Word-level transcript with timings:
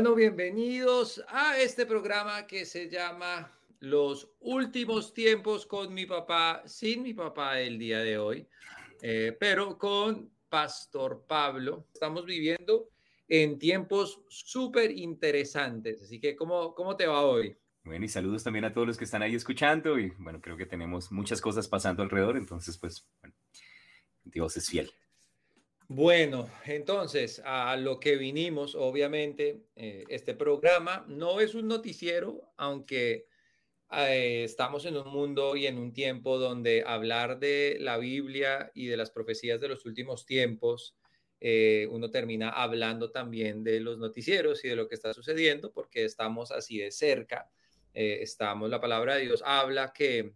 Bueno, 0.00 0.14
bienvenidos 0.14 1.22
a 1.28 1.58
este 1.58 1.84
programa 1.84 2.46
que 2.46 2.64
se 2.64 2.88
llama 2.88 3.52
Los 3.80 4.30
últimos 4.40 5.12
tiempos 5.12 5.66
con 5.66 5.92
mi 5.92 6.06
papá, 6.06 6.62
sin 6.64 7.02
mi 7.02 7.12
papá 7.12 7.60
el 7.60 7.78
día 7.78 7.98
de 7.98 8.16
hoy, 8.16 8.48
eh, 9.02 9.36
pero 9.38 9.76
con 9.76 10.30
Pastor 10.48 11.26
Pablo. 11.28 11.86
Estamos 11.92 12.24
viviendo 12.24 12.88
en 13.28 13.58
tiempos 13.58 14.22
súper 14.30 14.90
interesantes, 14.90 16.00
así 16.00 16.18
que 16.18 16.34
¿cómo, 16.34 16.74
¿cómo 16.74 16.96
te 16.96 17.06
va 17.06 17.20
hoy? 17.20 17.54
Bueno, 17.84 18.02
y 18.02 18.08
saludos 18.08 18.42
también 18.42 18.64
a 18.64 18.72
todos 18.72 18.86
los 18.86 18.96
que 18.96 19.04
están 19.04 19.20
ahí 19.20 19.34
escuchando 19.34 19.98
y 19.98 20.14
bueno, 20.16 20.40
creo 20.40 20.56
que 20.56 20.64
tenemos 20.64 21.12
muchas 21.12 21.42
cosas 21.42 21.68
pasando 21.68 22.02
alrededor, 22.02 22.38
entonces 22.38 22.78
pues, 22.78 23.06
Dios 24.24 24.56
es 24.56 24.66
fiel. 24.66 24.90
Bueno, 25.92 26.48
entonces 26.66 27.42
a 27.44 27.76
lo 27.76 27.98
que 27.98 28.16
vinimos, 28.16 28.76
obviamente, 28.76 29.64
eh, 29.74 30.04
este 30.08 30.34
programa 30.34 31.04
no 31.08 31.40
es 31.40 31.56
un 31.56 31.66
noticiero, 31.66 32.52
aunque 32.56 33.26
eh, 33.90 34.44
estamos 34.44 34.86
en 34.86 34.96
un 34.96 35.08
mundo 35.08 35.56
y 35.56 35.66
en 35.66 35.78
un 35.78 35.92
tiempo 35.92 36.38
donde 36.38 36.84
hablar 36.86 37.40
de 37.40 37.76
la 37.80 37.98
Biblia 37.98 38.70
y 38.72 38.86
de 38.86 38.96
las 38.96 39.10
profecías 39.10 39.60
de 39.60 39.66
los 39.66 39.84
últimos 39.84 40.26
tiempos, 40.26 40.96
eh, 41.40 41.88
uno 41.90 42.08
termina 42.08 42.50
hablando 42.50 43.10
también 43.10 43.64
de 43.64 43.80
los 43.80 43.98
noticieros 43.98 44.64
y 44.64 44.68
de 44.68 44.76
lo 44.76 44.86
que 44.86 44.94
está 44.94 45.12
sucediendo, 45.12 45.72
porque 45.72 46.04
estamos 46.04 46.52
así 46.52 46.78
de 46.78 46.92
cerca. 46.92 47.50
estamos, 47.92 48.70
la 48.70 48.80
palabra 48.80 49.16
de 49.16 49.22
Dios 49.22 49.42
habla 49.44 49.92
que, 49.92 50.34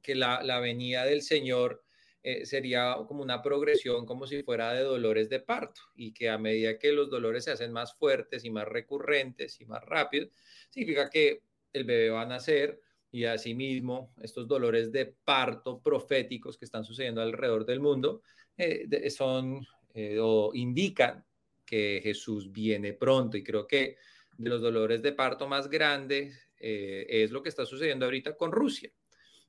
que 0.00 0.14
la, 0.14 0.42
la 0.42 0.58
venida 0.58 1.04
del 1.04 1.20
Señor 1.20 1.84
eh, 2.30 2.44
sería 2.44 2.94
como 3.06 3.22
una 3.22 3.40
progresión 3.40 4.04
como 4.04 4.26
si 4.26 4.42
fuera 4.42 4.74
de 4.74 4.82
dolores 4.82 5.30
de 5.30 5.40
parto 5.40 5.80
y 5.94 6.12
que 6.12 6.28
a 6.28 6.36
medida 6.36 6.78
que 6.78 6.92
los 6.92 7.08
dolores 7.08 7.44
se 7.44 7.52
hacen 7.52 7.72
más 7.72 7.94
fuertes 7.94 8.44
y 8.44 8.50
más 8.50 8.68
recurrentes 8.68 9.58
y 9.62 9.64
más 9.64 9.82
rápidos, 9.82 10.28
significa 10.68 11.08
que 11.08 11.40
el 11.72 11.84
bebé 11.84 12.10
va 12.10 12.20
a 12.20 12.26
nacer 12.26 12.82
y 13.10 13.24
asimismo 13.24 14.12
estos 14.20 14.46
dolores 14.46 14.92
de 14.92 15.06
parto 15.06 15.80
proféticos 15.80 16.58
que 16.58 16.66
están 16.66 16.84
sucediendo 16.84 17.22
alrededor 17.22 17.64
del 17.64 17.80
mundo 17.80 18.20
eh, 18.58 19.08
son 19.08 19.66
eh, 19.94 20.18
o 20.20 20.50
indican 20.52 21.24
que 21.64 22.00
Jesús 22.02 22.52
viene 22.52 22.92
pronto 22.92 23.38
y 23.38 23.42
creo 23.42 23.66
que 23.66 23.96
de 24.36 24.50
los 24.50 24.60
dolores 24.60 25.00
de 25.00 25.12
parto 25.12 25.48
más 25.48 25.70
grandes 25.70 26.46
es 26.58 27.30
lo 27.30 27.42
que 27.42 27.48
está 27.48 27.64
sucediendo 27.64 28.04
ahorita 28.04 28.36
con 28.36 28.52
Rusia. 28.52 28.90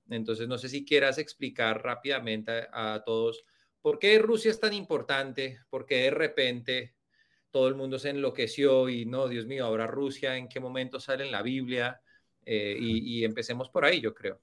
Entonces, 0.09 0.47
no 0.47 0.57
sé 0.57 0.69
si 0.69 0.85
quieras 0.85 1.17
explicar 1.17 1.83
rápidamente 1.83 2.67
a, 2.71 3.03
todos 3.05 3.43
por 3.81 3.99
qué 3.99 4.19
Rusia 4.19 4.51
es 4.51 4.59
tan 4.59 4.73
importante, 4.73 5.59
por 5.69 5.85
qué 5.85 6.03
de 6.03 6.11
repente 6.11 6.93
todo 7.51 7.67
el 7.67 7.75
mundo 7.75 7.97
se 7.99 8.09
enloqueció 8.09 8.89
y 8.89 9.05
no, 9.05 9.27
Dios 9.27 9.45
mío, 9.45 9.65
ahora 9.65 9.87
Rusia, 9.87 10.37
¿en 10.37 10.47
qué 10.47 10.59
momento 10.59 10.99
sale 10.99 11.25
en 11.25 11.31
la 11.31 11.41
Biblia? 11.41 12.01
Eh, 12.45 12.77
y, 12.79 13.23
empecemos 13.23 13.69
por 13.69 13.85
ahí, 13.85 14.01
yo 14.01 14.13
creo. 14.13 14.39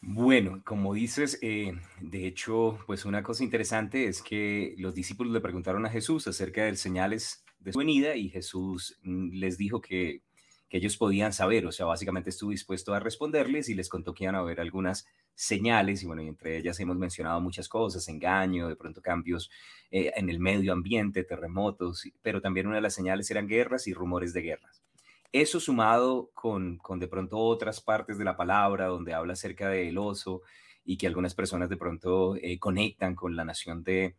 Bueno, 0.00 0.62
como 0.64 0.94
dices, 0.94 1.38
eh, 1.42 1.72
de 2.00 2.26
hecho, 2.26 2.78
pues 2.86 3.04
una 3.04 3.22
cosa 3.22 3.44
interesante 3.44 4.06
es 4.06 4.22
que 4.22 4.74
los 4.78 4.94
discípulos 4.94 5.32
le 5.32 5.40
preguntaron 5.40 5.84
a 5.86 5.90
Jesús 5.90 6.26
acerca 6.26 6.64
de 6.64 6.74
señales 6.76 7.44
de 7.60 7.72
su 7.72 7.78
venida 7.78 8.16
y 8.16 8.30
Jesús 8.30 8.98
mm, 9.02 9.34
les 9.34 9.58
dijo 9.58 9.80
que 9.80 10.22
que 10.70 10.78
ellos 10.78 10.96
podían 10.96 11.32
saber, 11.32 11.66
o 11.66 11.72
sea, 11.72 11.84
básicamente 11.84 12.30
estuvo 12.30 12.52
dispuesto 12.52 12.94
a 12.94 13.00
responderles 13.00 13.68
y 13.68 13.74
les 13.74 13.88
contó 13.88 14.14
que 14.14 14.24
iban 14.24 14.36
a 14.36 14.38
haber 14.38 14.60
algunas 14.60 15.04
señales, 15.34 16.02
y 16.02 16.06
bueno, 16.06 16.22
y 16.22 16.28
entre 16.28 16.56
ellas 16.56 16.78
hemos 16.78 16.96
mencionado 16.96 17.40
muchas 17.40 17.68
cosas, 17.68 18.08
engaño, 18.08 18.68
de 18.68 18.76
pronto 18.76 19.02
cambios 19.02 19.50
eh, 19.90 20.12
en 20.14 20.30
el 20.30 20.38
medio 20.38 20.72
ambiente, 20.72 21.24
terremotos, 21.24 22.04
pero 22.22 22.40
también 22.40 22.68
una 22.68 22.76
de 22.76 22.82
las 22.82 22.94
señales 22.94 23.28
eran 23.32 23.48
guerras 23.48 23.88
y 23.88 23.94
rumores 23.94 24.32
de 24.32 24.42
guerras. 24.42 24.84
Eso 25.32 25.58
sumado 25.58 26.30
con, 26.34 26.78
con 26.78 27.00
de 27.00 27.08
pronto 27.08 27.38
otras 27.38 27.80
partes 27.80 28.16
de 28.16 28.24
la 28.24 28.36
palabra 28.36 28.86
donde 28.86 29.12
habla 29.12 29.32
acerca 29.32 29.68
del 29.68 29.98
oso 29.98 30.42
y 30.84 30.98
que 30.98 31.08
algunas 31.08 31.34
personas 31.34 31.68
de 31.68 31.76
pronto 31.76 32.36
eh, 32.36 32.60
conectan 32.60 33.16
con 33.16 33.34
la 33.34 33.44
nación 33.44 33.82
de, 33.82 34.14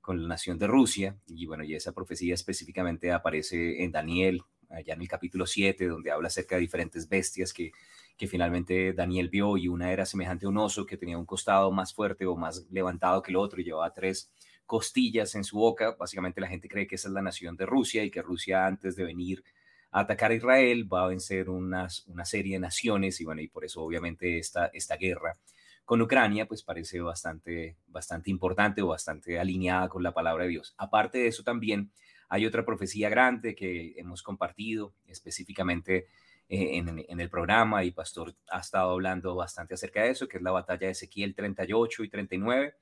con 0.00 0.22
la 0.22 0.28
nación 0.28 0.56
de 0.56 0.68
Rusia, 0.68 1.16
y 1.26 1.46
bueno, 1.46 1.64
y 1.64 1.74
esa 1.74 1.92
profecía 1.92 2.34
específicamente 2.34 3.10
aparece 3.10 3.82
en 3.82 3.90
Daniel 3.90 4.42
allá 4.70 4.94
en 4.94 5.00
el 5.00 5.08
capítulo 5.08 5.46
7, 5.46 5.86
donde 5.86 6.10
habla 6.10 6.28
acerca 6.28 6.56
de 6.56 6.62
diferentes 6.62 7.08
bestias 7.08 7.52
que, 7.52 7.72
que 8.16 8.26
finalmente 8.26 8.92
Daniel 8.92 9.28
vio 9.28 9.56
y 9.56 9.68
una 9.68 9.92
era 9.92 10.06
semejante 10.06 10.46
a 10.46 10.48
un 10.48 10.58
oso 10.58 10.86
que 10.86 10.96
tenía 10.96 11.18
un 11.18 11.26
costado 11.26 11.70
más 11.70 11.92
fuerte 11.92 12.26
o 12.26 12.36
más 12.36 12.66
levantado 12.70 13.22
que 13.22 13.30
el 13.30 13.36
otro 13.36 13.60
y 13.60 13.64
llevaba 13.64 13.92
tres 13.92 14.30
costillas 14.64 15.34
en 15.34 15.44
su 15.44 15.58
boca. 15.58 15.96
Básicamente 15.98 16.40
la 16.40 16.48
gente 16.48 16.68
cree 16.68 16.86
que 16.86 16.96
esa 16.96 17.08
es 17.08 17.14
la 17.14 17.22
nación 17.22 17.56
de 17.56 17.66
Rusia 17.66 18.04
y 18.04 18.10
que 18.10 18.22
Rusia 18.22 18.66
antes 18.66 18.96
de 18.96 19.04
venir 19.04 19.44
a 19.90 20.00
atacar 20.00 20.30
a 20.30 20.34
Israel 20.34 20.92
va 20.92 21.04
a 21.04 21.08
vencer 21.08 21.48
unas, 21.48 22.06
una 22.06 22.24
serie 22.24 22.54
de 22.54 22.60
naciones 22.60 23.20
y 23.20 23.24
bueno, 23.24 23.40
y 23.40 23.48
por 23.48 23.64
eso 23.64 23.82
obviamente 23.82 24.38
esta, 24.38 24.66
esta 24.66 24.96
guerra 24.96 25.34
con 25.86 26.02
Ucrania 26.02 26.46
pues 26.46 26.62
parece 26.62 27.00
bastante, 27.00 27.76
bastante 27.86 28.30
importante 28.30 28.82
o 28.82 28.88
bastante 28.88 29.38
alineada 29.38 29.88
con 29.88 30.02
la 30.02 30.12
palabra 30.12 30.44
de 30.44 30.50
Dios. 30.50 30.74
Aparte 30.76 31.18
de 31.18 31.28
eso 31.28 31.44
también 31.44 31.92
hay 32.28 32.46
otra 32.46 32.64
profecía 32.64 33.08
grande 33.08 33.54
que 33.54 33.94
hemos 33.96 34.22
compartido 34.22 34.94
específicamente 35.06 36.06
eh, 36.48 36.78
en, 36.78 37.20
el 37.20 37.28
programa 37.28 37.82
y 37.82 37.90
Pastor 37.90 38.34
ha 38.50 38.60
estado 38.60 38.92
hablando 38.92 39.34
bastante 39.34 39.74
acerca 39.74 40.02
de 40.02 40.10
eso, 40.10 40.28
que 40.28 40.36
es 40.36 40.42
la 40.42 40.52
batalla 40.52 40.86
de 40.86 40.92
Ezequiel 40.92 41.34
38 41.34 42.04
y 42.04 42.08
39, 42.08 42.74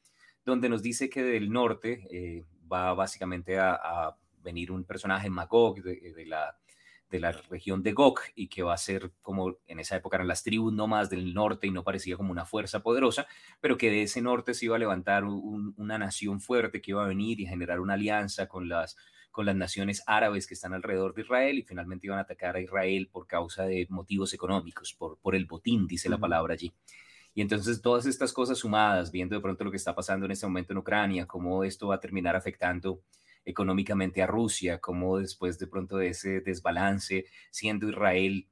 donde 0.44 0.68
nos 0.68 0.82
dice 0.82 1.08
que 1.08 1.22
del 1.22 1.50
norte 1.50 2.06
eh, 2.10 2.44
va 2.70 2.92
básicamente 2.94 3.58
a, 3.58 4.16
venir 4.42 4.70
un 4.70 4.84
personaje 4.84 5.30
Magog 5.30 5.82
de, 5.82 6.26
la, 6.26 6.58
de 7.08 7.18
la 7.18 7.32
región 7.32 7.82
de 7.82 7.92
Gog 7.92 8.20
y 8.34 8.48
que 8.48 8.62
va 8.62 8.74
a 8.74 8.76
ser 8.76 9.12
como 9.22 9.56
en 9.66 9.80
esa 9.80 9.96
época 9.96 10.18
eran 10.18 10.28
las 10.28 10.42
tribus 10.42 10.70
más 10.74 11.08
del 11.08 11.32
norte 11.32 11.66
y 11.66 11.70
no 11.70 11.82
parecía 11.82 12.18
como 12.18 12.30
una 12.30 12.44
fuerza 12.44 12.82
poderosa, 12.82 13.26
pero 13.62 13.78
que 13.78 13.88
de 13.88 14.02
ese 14.02 14.20
norte 14.20 14.52
se 14.52 14.66
iba 14.66 14.76
a 14.76 14.78
levantar 14.78 15.24
una 15.24 15.96
nación 15.96 16.42
fuerte 16.42 16.82
que 16.82 16.90
iba 16.90 17.02
a 17.02 17.08
venir 17.08 17.40
y 17.40 17.46
generar 17.46 17.80
una 17.80 17.94
alianza 17.94 18.48
con 18.48 18.68
las 18.68 18.98
con 19.34 19.46
las 19.46 19.56
naciones 19.56 20.04
árabes 20.06 20.46
que 20.46 20.54
están 20.54 20.74
alrededor 20.74 21.12
de 21.12 21.22
Israel 21.22 21.58
y 21.58 21.64
finalmente 21.64 22.06
iban 22.06 22.20
a 22.20 22.22
atacar 22.22 22.54
a 22.54 22.60
Israel 22.60 23.08
por 23.10 23.26
causa 23.26 23.64
de 23.64 23.84
motivos 23.90 24.32
económicos, 24.32 24.94
por, 24.94 25.18
por 25.18 25.34
el 25.34 25.44
botín, 25.44 25.88
dice 25.88 26.08
la 26.08 26.18
palabra 26.18 26.54
allí. 26.54 26.72
Y 27.34 27.40
entonces 27.40 27.82
todas 27.82 28.06
estas 28.06 28.32
cosas 28.32 28.58
sumadas, 28.58 29.10
viendo 29.10 29.34
de 29.34 29.42
pronto 29.42 29.64
lo 29.64 29.72
que 29.72 29.76
está 29.76 29.92
pasando 29.92 30.24
en 30.24 30.30
este 30.30 30.46
momento 30.46 30.72
en 30.72 30.78
Ucrania, 30.78 31.26
cómo 31.26 31.64
esto 31.64 31.88
va 31.88 31.96
a 31.96 32.00
terminar 32.00 32.36
afectando 32.36 33.02
económicamente 33.44 34.22
a 34.22 34.28
Rusia, 34.28 34.78
cómo 34.78 35.18
después 35.18 35.58
de 35.58 35.66
pronto 35.66 35.96
de 35.96 36.10
ese 36.10 36.40
desbalance, 36.40 37.26
siendo 37.50 37.88
Israel 37.88 38.46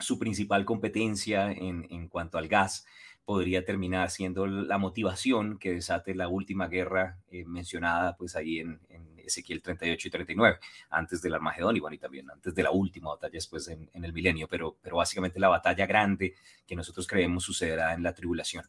su 0.00 0.18
principal 0.18 0.64
competencia 0.64 1.52
en, 1.52 1.86
en 1.90 2.08
cuanto 2.08 2.38
al 2.38 2.48
gas, 2.48 2.84
podría 3.28 3.62
terminar 3.62 4.08
siendo 4.08 4.46
la 4.46 4.78
motivación 4.78 5.58
que 5.58 5.74
desate 5.74 6.14
la 6.14 6.28
última 6.28 6.66
guerra 6.66 7.18
eh, 7.30 7.44
mencionada 7.44 8.16
pues 8.16 8.34
ahí 8.36 8.60
en, 8.60 8.80
Ezequiel 9.18 9.60
38 9.60 10.08
y 10.08 10.10
39, 10.10 10.58
antes 10.88 11.20
del 11.20 11.34
Armagedón 11.34 11.76
y 11.76 11.80
bueno, 11.80 11.94
y 11.94 11.98
también 11.98 12.30
antes 12.30 12.54
de 12.54 12.62
la 12.62 12.70
última 12.70 13.10
batalla 13.10 13.32
después 13.32 13.68
en, 13.68 13.90
el 13.92 14.14
milenio, 14.14 14.48
pero, 14.48 14.78
pero 14.80 14.96
básicamente 14.96 15.38
la 15.38 15.48
batalla 15.48 15.84
grande 15.84 16.36
que 16.66 16.74
nosotros 16.74 17.06
creemos 17.06 17.44
sucederá 17.44 17.92
en 17.92 18.02
la 18.02 18.14
tribulación. 18.14 18.64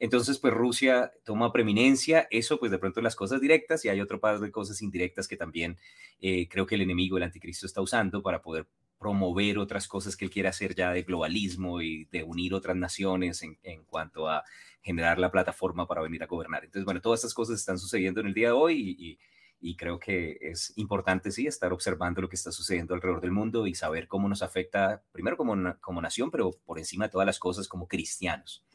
Entonces, 0.00 0.40
pues 0.40 0.52
Rusia 0.52 1.12
toma 1.22 1.52
preeminencia, 1.52 2.26
eso 2.32 2.58
pues 2.58 2.72
de 2.72 2.78
pronto 2.78 3.00
las 3.02 3.14
cosas 3.14 3.40
directas 3.40 3.84
y 3.84 3.90
hay 3.90 4.00
otro 4.00 4.18
par 4.18 4.40
de 4.40 4.50
cosas 4.50 4.82
indirectas 4.82 5.28
que 5.28 5.36
también 5.36 5.78
eh, 6.20 6.48
creo 6.48 6.66
que 6.66 6.74
el 6.74 6.80
enemigo, 6.80 7.16
el 7.16 7.22
anticristo, 7.22 7.64
está 7.64 7.80
usando 7.80 8.22
para 8.22 8.42
poder 8.42 8.66
promover 9.00 9.58
otras 9.58 9.88
cosas 9.88 10.14
que 10.14 10.26
él 10.26 10.30
quiere 10.30 10.50
hacer 10.50 10.74
ya 10.74 10.92
de 10.92 11.02
globalismo 11.02 11.80
y 11.80 12.04
de 12.12 12.22
unir 12.22 12.52
otras 12.52 12.76
naciones 12.76 13.42
en, 13.42 13.84
cuanto 13.84 14.28
a 14.28 14.44
generar 14.82 15.18
la 15.18 15.30
plataforma 15.30 15.88
para 15.88 16.02
venir 16.02 16.22
a 16.22 16.26
gobernar. 16.26 16.64
Entonces, 16.64 16.84
bueno, 16.84 17.00
todas 17.00 17.20
estas 17.20 17.32
cosas 17.32 17.58
están 17.58 17.78
sucediendo 17.78 18.20
en 18.20 18.26
el 18.26 18.34
día 18.34 18.48
de 18.48 18.52
hoy 18.52 19.18
y, 19.58 19.76
creo 19.76 19.98
que 19.98 20.36
es 20.42 20.74
importante, 20.76 21.30
sí, 21.32 21.46
estar 21.46 21.72
observando 21.72 22.20
lo 22.20 22.28
que 22.28 22.36
está 22.36 22.52
sucediendo 22.52 22.92
alrededor 22.92 23.22
del 23.22 23.30
mundo 23.30 23.66
y 23.66 23.74
saber 23.74 24.06
cómo 24.06 24.28
nos 24.28 24.42
afecta, 24.42 25.02
primero 25.12 25.38
como, 25.38 25.56
como 25.80 26.02
nación, 26.02 26.30
pero 26.30 26.50
por 26.66 26.78
encima 26.78 27.06
de 27.06 27.12
todas 27.12 27.26
las 27.26 27.38
cosas 27.38 27.68
como 27.68 27.88
cristianos. 27.88 28.66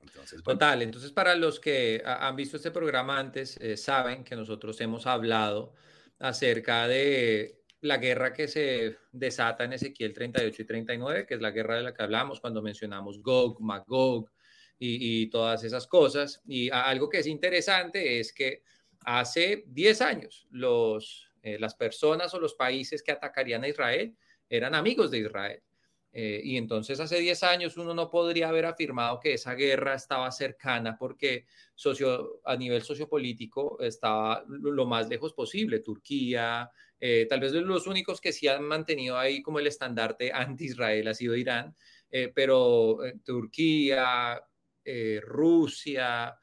Entonces, 0.00 0.42
Total, 0.42 0.80
entonces 0.80 1.12
para 1.12 1.34
los 1.34 1.60
que 1.60 2.02
han 2.04 2.34
visto 2.34 2.56
este 2.56 2.70
programa 2.70 3.18
antes, 3.18 3.58
eh, 3.60 3.76
saben 3.76 4.24
que 4.24 4.36
nosotros 4.36 4.80
hemos 4.80 5.06
hablado 5.06 5.74
acerca 6.18 6.88
de 6.88 7.60
la 7.86 7.98
guerra 7.98 8.32
que 8.32 8.48
se 8.48 8.96
desata 9.12 9.64
en 9.64 9.74
Ezequiel 9.74 10.12
38 10.12 10.62
y 10.62 10.64
39, 10.64 11.26
que 11.26 11.34
es 11.34 11.40
la 11.40 11.50
guerra 11.50 11.76
de 11.76 11.82
la 11.82 11.94
que 11.94 12.02
hablamos 12.02 12.40
cuando 12.40 12.62
mencionamos 12.62 13.22
Gog, 13.22 13.60
Magog 13.60 14.30
y, 14.78 15.26
todas 15.28 15.64
esas 15.64 15.86
cosas. 15.86 16.42
Y 16.46 16.70
algo 16.70 17.08
que 17.08 17.18
es 17.18 17.26
interesante 17.26 18.20
es 18.20 18.32
que 18.32 18.62
hace 19.04 19.64
10 19.66 20.00
años 20.02 20.46
los, 20.50 21.32
eh, 21.42 21.58
las 21.58 21.74
personas 21.74 22.34
o 22.34 22.40
los 22.40 22.54
países 22.54 23.02
que 23.02 23.12
atacarían 23.12 23.64
a 23.64 23.68
Israel 23.68 24.16
eran 24.48 24.74
amigos 24.74 25.10
de 25.10 25.18
Israel. 25.18 25.62
Eh, 26.18 26.40
y 26.42 26.56
entonces 26.56 26.98
hace 26.98 27.18
10 27.20 27.42
años 27.42 27.76
uno 27.76 27.92
no 27.92 28.10
podría 28.10 28.48
haber 28.48 28.64
afirmado 28.64 29.20
que 29.20 29.34
esa 29.34 29.52
guerra 29.52 29.94
estaba 29.94 30.32
cercana 30.32 30.96
porque 30.96 31.44
socio, 31.74 32.40
a 32.42 32.56
nivel 32.56 32.80
sociopolítico 32.80 33.78
estaba 33.80 34.42
lo 34.48 34.86
más 34.86 35.10
lejos 35.10 35.34
posible. 35.34 35.80
Turquía, 35.80 36.70
eh, 37.00 37.26
tal 37.28 37.40
vez 37.40 37.52
los 37.52 37.86
únicos 37.86 38.20
que 38.20 38.32
sí 38.32 38.48
han 38.48 38.64
mantenido 38.64 39.18
ahí 39.18 39.42
como 39.42 39.58
el 39.58 39.66
estandarte 39.66 40.32
anti-Israel 40.34 41.08
ha 41.08 41.14
sido 41.14 41.36
Irán, 41.36 41.74
eh, 42.10 42.30
pero 42.34 42.98
Turquía, 43.24 44.40
Rusia, 45.22 46.38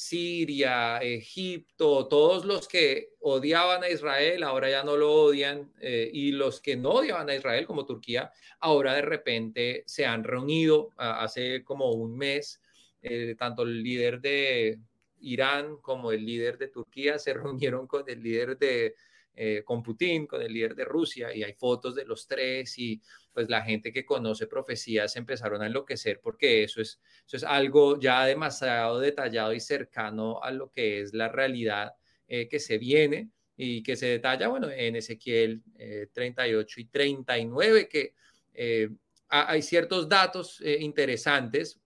Siria, 0.00 0.98
Egipto, 0.98 2.06
todos 2.06 2.44
los 2.44 2.68
que 2.68 3.14
odiaban 3.18 3.82
a 3.82 3.88
Israel 3.88 4.44
ahora 4.44 4.70
ya 4.70 4.84
no 4.84 4.96
lo 4.96 5.12
odian 5.12 5.72
eh, 5.80 6.08
y 6.12 6.30
los 6.30 6.60
que 6.60 6.76
no 6.76 6.90
odiaban 6.90 7.28
a 7.28 7.34
Israel 7.34 7.66
como 7.66 7.84
Turquía 7.84 8.30
ahora 8.60 8.94
de 8.94 9.02
repente 9.02 9.82
se 9.86 10.06
han 10.06 10.22
reunido 10.22 10.90
hace 10.98 11.64
como 11.64 11.90
un 11.90 12.16
mes, 12.16 12.60
eh, 13.02 13.34
tanto 13.36 13.64
el 13.64 13.82
líder 13.82 14.20
de 14.20 14.78
Irán 15.18 15.78
como 15.78 16.12
el 16.12 16.24
líder 16.24 16.58
de 16.58 16.68
Turquía 16.68 17.18
se 17.18 17.34
reunieron 17.34 17.88
con 17.88 18.04
el 18.08 18.22
líder 18.22 18.56
de 18.56 18.94
eh, 19.40 19.62
con 19.64 19.84
Putin, 19.84 20.26
con 20.26 20.42
el 20.42 20.52
líder 20.52 20.74
de 20.74 20.84
Rusia, 20.84 21.32
y 21.32 21.44
hay 21.44 21.52
fotos 21.52 21.94
de 21.94 22.04
los 22.04 22.26
tres, 22.26 22.76
y 22.76 23.00
pues 23.32 23.48
la 23.48 23.62
gente 23.62 23.92
que 23.92 24.04
conoce 24.04 24.48
profecías 24.48 25.14
empezaron 25.14 25.62
a 25.62 25.66
enloquecer 25.66 26.18
porque 26.20 26.64
eso 26.64 26.80
es, 26.80 27.00
eso 27.24 27.36
es 27.36 27.44
algo 27.44 28.00
ya 28.00 28.26
demasiado 28.26 28.98
detallado 28.98 29.52
y 29.52 29.60
cercano 29.60 30.42
a 30.42 30.50
lo 30.50 30.72
que 30.72 31.02
es 31.02 31.14
la 31.14 31.28
realidad 31.28 31.92
eh, 32.26 32.48
que 32.48 32.58
se 32.58 32.78
viene 32.78 33.30
y 33.56 33.84
que 33.84 33.94
se 33.94 34.06
detalla, 34.06 34.48
bueno, 34.48 34.70
en 34.72 34.96
Ezequiel 34.96 35.62
38 36.12 36.80
eh, 36.80 36.82
y 36.82 36.84
39, 36.86 37.88
que 37.88 38.14
hay 39.28 39.62
ciertos 39.62 40.08
datos 40.08 40.60
interesantes 40.60 41.80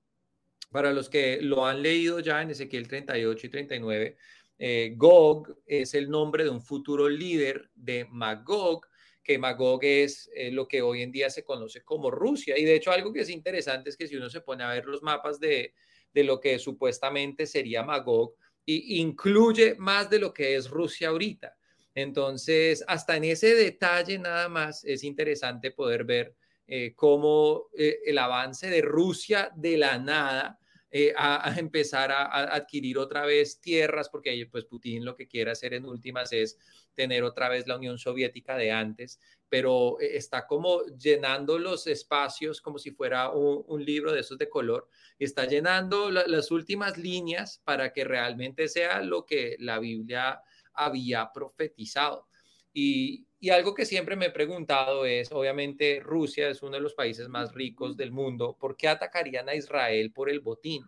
para 0.71 0.91
los 0.91 1.11
que 1.11 1.43
lo 1.43 1.67
han 1.67 1.83
leído 1.83 2.21
ya 2.21 2.41
en 2.41 2.49
Ezequiel 2.51 2.89
38 2.89 3.47
y 3.47 3.51
39 3.51 4.17
eh, 4.65 4.95
Gog 4.97 5.59
es 5.67 5.93
el 5.93 6.09
nombre 6.09 6.45
de 6.45 6.51
un 6.51 6.63
futuro 6.63 7.09
líder 7.09 7.69
de 7.75 8.07
Magog, 8.09 8.87
que 9.21 9.37
Magog 9.37 9.81
es 9.83 10.31
eh, 10.37 10.53
lo 10.53 10.69
que 10.69 10.83
hoy 10.83 11.03
en 11.03 11.11
día 11.11 11.31
se 11.31 11.43
conoce 11.43 11.83
como 11.83 12.13
Rusia. 12.13 12.57
Y 12.57 12.65
de 12.65 12.77
hecho 12.77 12.93
algo 12.93 13.13
que 13.13 13.23
es 13.23 13.29
interesante 13.29 13.91
es 13.91 13.97
que 13.97 14.07
si 14.07 14.15
uno 14.15 14.31
se 14.31 14.41
pone 14.41 14.63
a 14.63 14.69
ver 14.69 14.85
los 14.87 15.03
mapas 15.03 15.41
de, 15.41 15.75
lo 16.15 16.39
que 16.39 16.61
supuestamente 16.61 17.45
sería 17.45 17.83
Magog, 17.83 18.37
y 18.65 19.01
incluye 19.01 19.75
más 19.79 20.09
de 20.09 20.21
lo 20.21 20.33
que 20.33 20.55
es 20.55 20.71
Rusia 20.71 21.09
ahorita. 21.09 21.57
Entonces, 21.93 22.85
hasta 22.87 23.17
en 23.17 23.25
ese 23.25 23.57
detalle 23.57 24.17
nada 24.17 24.49
más 24.49 24.85
es 24.85 25.03
interesante 25.03 25.73
poder 25.73 26.05
ver 26.05 26.37
eh, 26.69 26.93
cómo 26.95 27.67
el 27.75 28.17
avance 28.17 28.71
de 28.71 28.81
Rusia 28.81 29.51
de 29.57 29.77
la 29.77 29.99
nada 29.99 30.61
eh, 30.95 31.15
a, 31.17 31.55
empezar 31.57 32.13
a, 32.13 32.55
adquirir 32.55 32.99
otra 32.99 33.25
vez 33.25 33.63
tierras, 33.63 34.11
porque 34.11 34.47
pues 34.53 34.67
Putin 34.67 35.07
lo 35.07 35.17
que 35.17 35.27
quiere 35.27 35.51
hacer 35.51 35.73
en 35.73 35.87
últimas 35.87 36.35
es 36.35 36.59
tener 36.93 37.25
otra 37.25 37.49
vez 37.49 37.67
la 37.67 37.77
Unión 37.77 37.97
Soviética 37.97 38.59
de 38.59 38.73
antes, 38.73 39.19
pero 39.49 39.99
eh, 40.01 40.19
está 40.19 40.47
como 40.47 40.83
llenando 40.99 41.59
los 41.59 41.87
espacios 41.87 42.61
como 42.61 42.79
si 42.79 42.91
fuera 42.91 43.31
un, 43.31 43.83
libro 43.83 44.13
de 44.13 44.21
esos 44.21 44.37
de 44.37 44.51
color, 44.51 44.87
está 45.19 45.47
llenando 45.47 46.11
las 46.11 46.51
últimas 46.51 46.99
líneas 46.99 47.63
para 47.65 47.91
que 47.95 48.05
realmente 48.05 48.69
sea 48.69 49.01
lo 49.01 49.25
que 49.25 49.57
la 49.61 49.79
Biblia 49.79 50.43
había 50.75 51.33
profetizado. 51.33 52.29
Y, 52.75 53.27
y 53.43 53.51
algo 53.51 53.75
que 53.75 53.85
siempre 53.85 54.15
me 54.15 54.27
he 54.27 54.31
preguntado 54.31 55.05
es, 55.05 55.33
obviamente 55.33 55.99
Rusia 55.99 56.49
es 56.49 56.63
uno 56.63 56.77
de 56.77 56.81
los 56.81 56.95
países 56.95 57.29
más 57.29 57.53
ricos 57.53 57.97
del 57.97 58.13
mundo, 58.13 58.57
¿por 58.57 58.77
qué 58.77 58.87
atacarían 58.87 59.49
a 59.49 59.57
Israel 59.57 60.13
por 60.13 60.31
el 60.31 60.39
botín? 60.39 60.85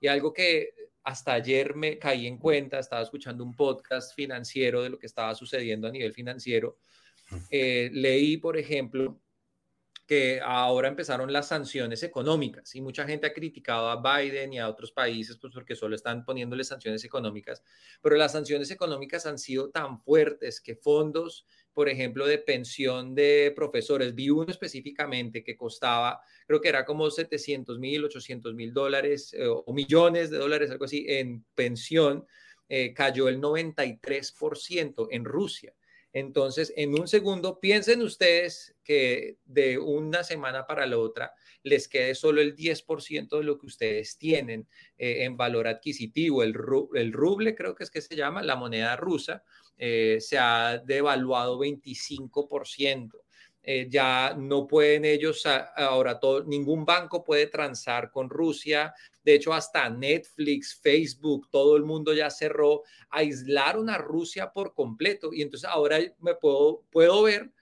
Y 0.00 0.06
algo 0.06 0.32
que 0.32 0.74
hasta 1.02 1.32
ayer 1.32 1.74
me 1.74 1.98
caí 1.98 2.28
en 2.28 2.38
cuenta, 2.38 2.78
estaba 2.78 3.02
escuchando 3.02 3.42
un 3.42 3.56
podcast 3.56 4.14
financiero 4.14 4.80
de 4.80 4.90
lo 4.90 4.98
que 5.00 5.06
estaba 5.06 5.34
sucediendo 5.34 5.88
a 5.88 5.90
nivel 5.90 6.12
financiero. 6.12 6.78
Eh, 7.50 7.90
leí, 7.92 8.36
por 8.36 8.56
ejemplo, 8.56 9.20
que 10.08 10.40
ahora 10.42 10.88
empezaron 10.88 11.30
las 11.30 11.48
sanciones 11.48 12.02
económicas 12.02 12.74
y 12.74 12.80
mucha 12.80 13.06
gente 13.06 13.26
ha 13.26 13.34
criticado 13.34 13.90
a 13.90 14.00
Biden 14.00 14.54
y 14.54 14.58
a 14.58 14.66
otros 14.66 14.90
países 14.90 15.36
pues 15.36 15.52
porque 15.52 15.76
solo 15.76 15.94
están 15.94 16.24
poniéndole 16.24 16.64
sanciones 16.64 17.04
económicas, 17.04 17.62
pero 18.00 18.16
las 18.16 18.32
sanciones 18.32 18.70
económicas 18.70 19.26
han 19.26 19.38
sido 19.38 19.68
tan 19.68 20.00
fuertes 20.00 20.62
que 20.62 20.76
fondos, 20.76 21.46
por 21.74 21.90
ejemplo, 21.90 22.26
de 22.26 22.38
pensión 22.38 23.14
de 23.14 23.52
profesores, 23.54 24.14
vi 24.14 24.30
uno 24.30 24.50
específicamente 24.50 25.44
que 25.44 25.58
costaba, 25.58 26.22
creo 26.46 26.62
que 26.62 26.70
era 26.70 26.86
como 26.86 27.10
700 27.10 27.78
mil, 27.78 28.02
800 28.02 28.54
mil 28.54 28.72
dólares 28.72 29.34
eh, 29.34 29.46
o 29.46 29.70
millones 29.74 30.30
de 30.30 30.38
dólares, 30.38 30.70
algo 30.70 30.86
así, 30.86 31.04
en 31.06 31.44
pensión, 31.54 32.26
eh, 32.70 32.94
cayó 32.94 33.28
el 33.28 33.42
93% 33.42 35.08
en 35.10 35.24
Rusia. 35.26 35.74
Entonces, 36.18 36.72
en 36.76 36.98
un 36.98 37.06
segundo, 37.06 37.60
piensen 37.60 38.02
ustedes 38.02 38.74
que 38.82 39.38
de 39.44 39.78
una 39.78 40.24
semana 40.24 40.66
para 40.66 40.84
la 40.86 40.98
otra 40.98 41.32
les 41.62 41.86
quede 41.86 42.16
solo 42.16 42.40
el 42.40 42.56
10% 42.56 43.38
de 43.38 43.44
lo 43.44 43.58
que 43.58 43.66
ustedes 43.66 44.18
tienen 44.18 44.66
eh, 44.96 45.24
en 45.24 45.36
valor 45.36 45.68
adquisitivo. 45.68 46.42
El, 46.42 46.54
el, 46.94 47.12
ruble, 47.12 47.54
creo 47.54 47.76
que 47.76 47.84
es 47.84 47.90
que 47.90 48.00
se 48.00 48.16
llama, 48.16 48.42
la 48.42 48.56
moneda 48.56 48.96
rusa, 48.96 49.44
eh, 49.76 50.18
se 50.20 50.38
ha 50.38 50.78
devaluado 50.84 51.58
25%. 51.58 53.10
Eh, 53.70 53.86
ya 53.90 54.34
no 54.34 54.66
pueden 54.66 55.04
ellos, 55.04 55.44
ahora 55.76 56.18
todo, 56.18 56.42
ningún 56.42 56.86
banco 56.86 57.22
puede 57.22 57.48
transar 57.48 58.10
con 58.10 58.30
Rusia. 58.30 58.94
De 59.22 59.34
hecho, 59.34 59.52
hasta 59.52 59.90
Netflix, 59.90 60.80
Facebook, 60.82 61.50
todo 61.50 61.76
el 61.76 61.82
mundo 61.82 62.14
ya 62.14 62.30
cerró, 62.30 62.84
aislaron 63.10 63.90
a 63.90 63.98
Rusia 63.98 64.50
por 64.54 64.72
completo. 64.72 65.34
Y 65.34 65.42
entonces 65.42 65.68
ahora 65.68 65.98
me 66.20 66.34
puedo, 66.36 66.86
puedo 66.90 67.24
ver 67.24 67.52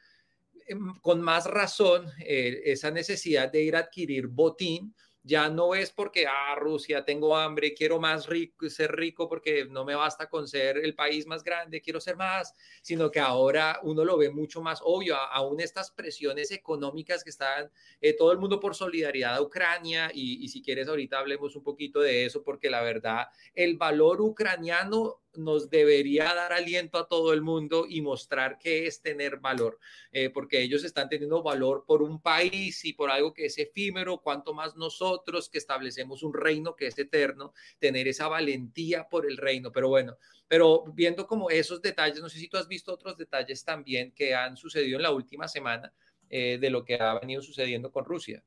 em, 0.69 0.95
con 1.03 1.21
más 1.21 1.45
razón 1.47 2.07
eh, 2.21 2.61
esa 2.67 2.93
necesidad 2.93 3.51
de 3.51 3.63
ir 3.65 3.75
a 3.75 3.81
adquirir 3.81 4.29
botín 4.29 4.95
ya 5.27 5.49
no 5.49 5.75
es 5.75 5.91
porque, 5.91 6.25
ah, 6.29 6.55
Rusia, 6.55 7.05
tengo 7.05 7.37
hambre, 7.37 7.75
quiero 7.75 7.99
más 7.99 8.29
rico, 8.29 8.71
ser 8.71 8.93
rico 8.95 9.29
porque 9.29 9.65
no 9.65 9.85
me 9.85 9.97
basta 9.97 10.29
con 10.29 10.47
ser 10.47 10.79
el 10.79 10.95
país 10.95 11.27
más 11.27 11.43
grande, 11.43 11.81
quiero 11.81 12.01
ser 12.01 12.17
más, 12.17 12.55
sino 12.81 13.11
que 13.11 13.19
ahora 13.19 13.81
uno 13.83 14.05
lo 14.05 14.17
ve 14.17 14.31
mucho 14.31 14.63
más 14.63 14.79
obvio, 14.85 15.17
aún 15.17 15.61
estas 15.61 15.91
presiones 15.91 16.53
económicas 16.53 17.25
que 17.25 17.31
están 17.31 17.73
eh, 18.01 18.13
todo 18.17 18.31
el 18.31 18.39
mundo 18.39 18.61
por 18.61 18.77
solidaridad 18.77 19.35
a 19.35 19.43
Ucrania 19.43 20.13
y, 20.15 20.45
y 20.45 20.49
si 20.49 20.63
quieres 20.63 20.87
ahorita 20.87 21.19
hablemos 21.19 21.57
un 21.57 21.65
poquito 21.65 21.99
de 21.99 22.25
eso 22.25 22.45
porque 22.45 22.71
la 22.71 22.83
verdad, 22.83 23.27
el 23.53 23.77
valor 23.77 24.21
ucraniano 24.21 25.23
nos 25.39 25.71
debería 25.71 26.35
dar 26.35 26.53
aliento 26.53 26.99
a 26.99 27.09
todo 27.09 27.33
el 27.33 27.43
mundo 27.43 27.87
y 27.89 28.01
mostrar 28.01 28.59
qué 28.59 28.87
es 28.87 29.01
tener 29.01 29.39
valor, 29.39 29.79
eh, 30.13 30.31
porque 30.31 30.63
ellos 30.63 30.85
están 30.85 31.09
teniendo 31.09 31.43
valor 31.43 31.85
por 31.87 32.03
un 32.03 32.21
país 32.21 32.85
y 32.85 32.93
por 32.93 33.11
algo 33.11 33.35
que 33.35 33.47
es 33.47 33.59
efímero, 33.59 34.19
cuanto 34.19 34.55
más 34.55 34.77
nosotros 34.77 35.49
que 35.49 35.59
establecemos 35.59 36.23
un 36.23 36.35
reino 36.35 36.77
que 36.77 36.87
es 36.87 36.99
eterno, 36.99 37.53
tener 37.79 38.09
esa 38.09 38.29
valentía 38.29 39.09
por 39.09 39.27
el 39.27 39.37
reino. 39.37 39.73
Pero 39.73 39.89
bueno, 39.89 40.17
pero 40.49 40.85
viendo 40.95 41.27
como 41.27 41.51
esos 41.51 41.83
detalles, 41.83 42.21
no 42.21 42.29
sé 42.29 42.39
si 42.39 42.49
tú 42.49 42.57
has 42.57 42.69
visto 42.69 42.93
otros 42.93 43.17
detalles 43.17 43.65
también 43.65 44.13
que 44.13 44.35
han 44.35 44.57
sucedido 44.57 44.97
en 44.97 45.03
la 45.03 45.11
última 45.11 45.49
semana 45.49 45.93
eh, 46.29 46.59
de 46.61 46.71
lo 46.71 46.85
que 46.85 46.97
ha 46.97 47.19
venido 47.19 47.43
sucediendo 47.43 47.91
con 47.91 48.05
Rusia. 48.05 48.43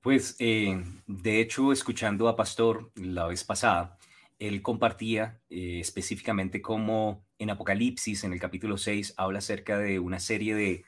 Pues, 0.00 0.36
eh, 0.38 0.82
de 1.06 1.40
hecho, 1.40 1.72
escuchando 1.72 2.26
a 2.26 2.34
Pastor 2.34 2.90
la 2.94 3.26
vez 3.26 3.44
pasada, 3.44 3.98
él 4.40 4.62
compartía 4.62 5.40
eh, 5.50 5.78
específicamente 5.80 6.60
cómo 6.60 7.26
en 7.38 7.50
Apocalipsis, 7.50 8.24
en 8.24 8.32
el 8.32 8.40
capítulo 8.40 8.78
6, 8.78 9.14
habla 9.16 9.38
acerca 9.38 9.78
de 9.78 10.00
una 10.00 10.18
serie 10.18 10.54
de, 10.54 10.84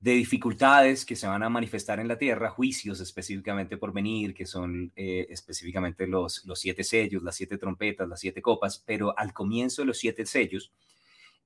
dificultades 0.00 1.04
que 1.04 1.16
se 1.16 1.26
van 1.26 1.42
a 1.42 1.48
manifestar 1.48 1.98
en 1.98 2.06
la 2.06 2.18
tierra, 2.18 2.50
juicios 2.50 3.00
específicamente 3.00 3.76
por 3.76 3.92
venir, 3.92 4.32
que 4.32 4.46
son 4.46 4.92
eh, 4.94 5.26
específicamente 5.28 6.06
los, 6.06 6.44
los 6.46 6.60
siete 6.60 6.84
sellos, 6.84 7.24
las 7.24 7.34
siete 7.34 7.58
trompetas, 7.58 8.08
las 8.08 8.20
siete 8.20 8.40
copas, 8.40 8.82
pero 8.86 9.18
al 9.18 9.32
comienzo 9.32 9.82
de 9.82 9.86
los 9.86 9.98
siete 9.98 10.24
sellos 10.24 10.72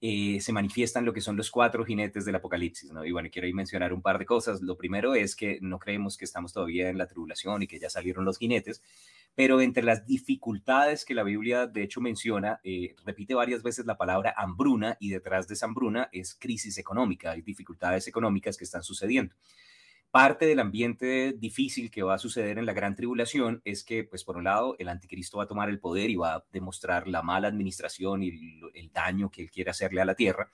eh, 0.05 0.41
se 0.41 0.53
manifiestan 0.53 1.05
lo 1.05 1.13
que 1.13 1.21
son 1.21 1.37
los 1.37 1.49
cuatro 1.53 1.85
jinetes 1.85 2.25
del 2.25 2.35
Apocalipsis, 2.35 2.91
¿no? 2.91 3.05
Y 3.05 3.13
bueno, 3.13 3.29
quiero 3.31 3.47
mencionar 3.55 3.93
un 3.93 4.03
par 4.03 4.19
de 4.19 4.27
cosas. 4.27 4.61
Lo 4.61 4.77
primero 4.77 5.15
es 5.15 5.37
que 5.37 5.61
no 5.63 5.79
creemos 5.79 6.17
que 6.17 6.25
estamos 6.25 6.53
todavía 6.53 6.89
en 6.89 6.99
la 6.99 7.07
tribulación 7.07 7.63
y 7.63 7.69
que 7.69 7.79
ya 7.79 7.89
salieron 7.89 8.25
los 8.25 8.39
jinetes, 8.39 8.83
pero 9.37 9.61
entre 9.61 9.85
las 9.85 10.05
dificultades 10.05 11.05
que 11.05 11.15
la 11.15 11.23
Biblia 11.23 11.69
de 11.69 11.85
hecho 11.85 12.01
menciona, 12.01 12.59
eh, 12.65 12.97
repite 13.05 13.35
varias 13.35 13.63
veces 13.63 13.87
la 13.87 13.97
palabra 13.97 14.35
hambruna 14.37 14.97
y 14.99 15.11
detrás 15.11 15.47
de 15.47 15.55
esa 15.55 15.67
hambruna 15.67 16.09
es 16.11 16.35
crisis 16.35 16.79
económica, 16.79 17.31
hay 17.31 17.43
dificultades 17.43 18.09
económicas 18.09 18.57
que 18.57 18.65
están 18.65 18.83
sucediendo. 18.83 19.37
Parte 20.13 20.45
del 20.45 20.61
ambiente 20.61 21.33
difícil 21.33 21.91
que 21.91 22.03
va 22.03 22.15
a 22.15 22.19
suceder 22.19 22.59
en 22.59 22.67
la 22.67 22.75
gran 22.75 22.95
tribulación 22.95 23.63
es 23.65 23.83
que, 23.83 24.05
pues 24.05 24.25
por 24.25 24.37
un 24.37 24.45
lado, 24.45 24.77
el 24.79 24.91
anticristo 24.91 25.39
va 25.39 25.45
a 25.45 25.47
tomar 25.47 25.71
el 25.71 25.81
poder 25.81 26.11
y 26.11 26.17
va 26.17 26.35
a 26.35 26.45
demostrar 26.53 27.09
la 27.09 27.23
mala 27.23 27.49
administración 27.49 28.23
y 28.23 28.61
el 28.75 28.93
daño 28.93 29.31
que 29.31 29.43
él 29.43 29.51
quiere 29.51 29.71
hacerle 29.71 30.03
a 30.03 30.05
la 30.05 30.15
tierra, 30.15 30.51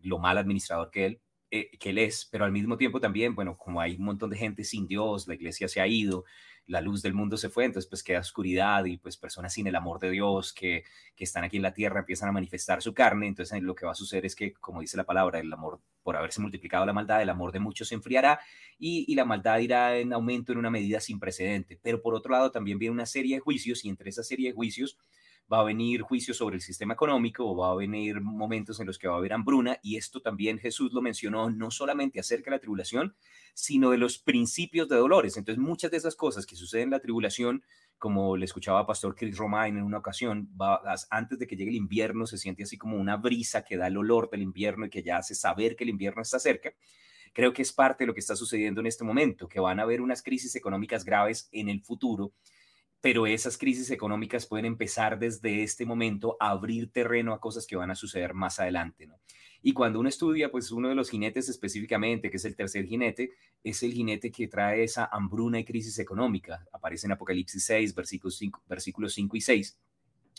lo 0.00 0.18
mal 0.18 0.38
administrador 0.38 0.90
que 0.90 1.04
él 1.04 1.20
eh, 1.56 1.70
que 1.78 1.90
Él 1.90 1.98
es, 1.98 2.26
pero 2.32 2.44
al 2.44 2.50
mismo 2.50 2.76
tiempo 2.76 2.98
también, 2.98 3.36
bueno, 3.36 3.56
como 3.56 3.80
hay 3.80 3.94
un 3.94 4.04
montón 4.04 4.28
de 4.28 4.36
gente 4.36 4.64
sin 4.64 4.88
Dios, 4.88 5.28
la 5.28 5.34
iglesia 5.34 5.68
se 5.68 5.80
ha 5.80 5.86
ido, 5.86 6.24
la 6.66 6.80
luz 6.80 7.00
del 7.00 7.14
mundo 7.14 7.36
se 7.36 7.48
fue, 7.48 7.64
entonces 7.64 7.88
pues 7.88 8.02
queda 8.02 8.18
oscuridad 8.18 8.84
y 8.86 8.96
pues 8.96 9.16
personas 9.16 9.52
sin 9.52 9.68
el 9.68 9.76
amor 9.76 10.00
de 10.00 10.10
Dios 10.10 10.52
que, 10.52 10.82
que 11.14 11.22
están 11.22 11.44
aquí 11.44 11.58
en 11.58 11.62
la 11.62 11.72
tierra 11.72 12.00
empiezan 12.00 12.28
a 12.28 12.32
manifestar 12.32 12.82
su 12.82 12.92
carne, 12.92 13.28
entonces 13.28 13.62
lo 13.62 13.76
que 13.76 13.86
va 13.86 13.92
a 13.92 13.94
suceder 13.94 14.26
es 14.26 14.34
que, 14.34 14.52
como 14.54 14.80
dice 14.80 14.96
la 14.96 15.04
palabra, 15.04 15.38
el 15.38 15.52
amor, 15.52 15.78
por 16.02 16.16
haberse 16.16 16.40
multiplicado 16.40 16.84
la 16.84 16.92
maldad, 16.92 17.22
el 17.22 17.30
amor 17.30 17.52
de 17.52 17.60
muchos 17.60 17.86
se 17.86 17.94
enfriará 17.94 18.40
y, 18.76 19.04
y 19.06 19.14
la 19.14 19.24
maldad 19.24 19.60
irá 19.60 19.96
en 19.96 20.12
aumento 20.12 20.50
en 20.50 20.58
una 20.58 20.70
medida 20.70 20.98
sin 20.98 21.20
precedente. 21.20 21.78
Pero 21.80 22.02
por 22.02 22.16
otro 22.16 22.32
lado 22.32 22.50
también 22.50 22.80
viene 22.80 22.94
una 22.94 23.06
serie 23.06 23.36
de 23.36 23.40
juicios 23.40 23.84
y 23.84 23.90
entre 23.90 24.10
esa 24.10 24.24
serie 24.24 24.48
de 24.48 24.54
juicios 24.56 24.98
va 25.52 25.60
a 25.60 25.64
venir 25.64 26.00
juicios 26.00 26.36
sobre 26.36 26.56
el 26.56 26.62
sistema 26.62 26.94
económico 26.94 27.46
o 27.46 27.56
va 27.56 27.70
a 27.70 27.74
venir 27.74 28.20
momentos 28.20 28.80
en 28.80 28.86
los 28.86 28.98
que 28.98 29.08
va 29.08 29.14
a 29.14 29.18
haber 29.18 29.32
hambruna 29.32 29.78
y 29.82 29.96
esto 29.96 30.20
también 30.20 30.58
Jesús 30.58 30.92
lo 30.92 31.02
mencionó 31.02 31.50
no 31.50 31.70
solamente 31.70 32.18
acerca 32.18 32.50
de 32.50 32.56
la 32.56 32.60
tribulación, 32.60 33.14
sino 33.52 33.90
de 33.90 33.98
los 33.98 34.18
principios 34.18 34.88
de 34.88 34.96
dolores. 34.96 35.36
Entonces 35.36 35.62
muchas 35.62 35.90
de 35.90 35.98
esas 35.98 36.16
cosas 36.16 36.46
que 36.46 36.56
suceden 36.56 36.84
en 36.84 36.90
la 36.90 37.00
tribulación, 37.00 37.62
como 37.98 38.36
le 38.36 38.46
escuchaba 38.46 38.86
Pastor 38.86 39.14
Chris 39.14 39.36
Romain 39.36 39.76
en 39.76 39.84
una 39.84 39.98
ocasión, 39.98 40.48
va, 40.60 40.80
antes 41.10 41.38
de 41.38 41.46
que 41.46 41.56
llegue 41.56 41.70
el 41.70 41.76
invierno 41.76 42.26
se 42.26 42.38
siente 42.38 42.62
así 42.62 42.78
como 42.78 42.96
una 42.96 43.16
brisa 43.16 43.64
que 43.64 43.76
da 43.76 43.88
el 43.88 43.96
olor 43.96 44.30
del 44.30 44.42
invierno 44.42 44.86
y 44.86 44.90
que 44.90 45.02
ya 45.02 45.18
hace 45.18 45.34
saber 45.34 45.76
que 45.76 45.84
el 45.84 45.90
invierno 45.90 46.22
está 46.22 46.38
cerca 46.38 46.74
creo 47.34 47.52
que 47.52 47.62
es 47.62 47.72
parte 47.72 48.04
de 48.04 48.06
lo 48.06 48.14
que 48.14 48.20
está 48.20 48.36
sucediendo 48.36 48.80
en 48.80 48.86
este 48.86 49.02
momento, 49.02 49.48
que 49.48 49.58
van 49.58 49.80
a 49.80 49.82
haber 49.82 50.00
unas 50.00 50.22
crisis 50.22 50.54
económicas 50.54 51.04
graves 51.04 51.48
en 51.50 51.68
el 51.68 51.82
futuro 51.82 52.32
pero 53.04 53.26
esas 53.26 53.58
crisis 53.58 53.90
económicas 53.90 54.46
pueden 54.46 54.64
empezar 54.64 55.18
desde 55.18 55.62
este 55.62 55.84
momento 55.84 56.38
a 56.40 56.48
abrir 56.48 56.90
terreno 56.90 57.34
a 57.34 57.38
cosas 57.38 57.66
que 57.66 57.76
van 57.76 57.90
a 57.90 57.94
suceder 57.94 58.32
más 58.32 58.60
adelante, 58.60 59.06
¿no? 59.06 59.20
Y 59.60 59.74
cuando 59.74 60.00
uno 60.00 60.08
estudia, 60.08 60.50
pues 60.50 60.70
uno 60.70 60.88
de 60.88 60.94
los 60.94 61.10
jinetes 61.10 61.50
específicamente, 61.50 62.30
que 62.30 62.38
es 62.38 62.46
el 62.46 62.56
tercer 62.56 62.86
jinete, 62.86 63.32
es 63.62 63.82
el 63.82 63.92
jinete 63.92 64.32
que 64.32 64.48
trae 64.48 64.84
esa 64.84 65.04
hambruna 65.12 65.60
y 65.60 65.66
crisis 65.66 65.98
económica. 65.98 66.64
Aparece 66.72 67.06
en 67.06 67.12
Apocalipsis 67.12 67.62
6, 67.66 67.94
versículos 67.94 68.38
5, 68.38 68.62
versículos 68.66 69.12
5 69.12 69.36
y 69.36 69.40
6 69.42 69.78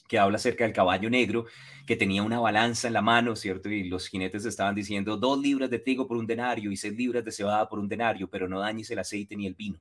que 0.07 0.19
habla 0.19 0.37
acerca 0.37 0.63
del 0.63 0.73
caballo 0.73 1.09
negro, 1.09 1.45
que 1.85 1.95
tenía 1.95 2.21
una 2.21 2.39
balanza 2.39 2.87
en 2.87 2.93
la 2.93 3.01
mano, 3.01 3.35
¿cierto? 3.35 3.69
Y 3.69 3.83
los 3.83 4.07
jinetes 4.07 4.45
estaban 4.45 4.73
diciendo, 4.73 5.17
dos 5.17 5.39
libras 5.39 5.69
de 5.69 5.79
trigo 5.79 6.07
por 6.07 6.17
un 6.17 6.27
denario 6.27 6.71
y 6.71 6.77
seis 6.77 6.95
libras 6.95 7.25
de 7.25 7.31
cebada 7.31 7.67
por 7.69 7.79
un 7.79 7.87
denario, 7.87 8.27
pero 8.27 8.47
no 8.47 8.59
dañes 8.59 8.89
el 8.91 8.99
aceite 8.99 9.35
ni 9.35 9.47
el 9.47 9.55
vino. 9.55 9.79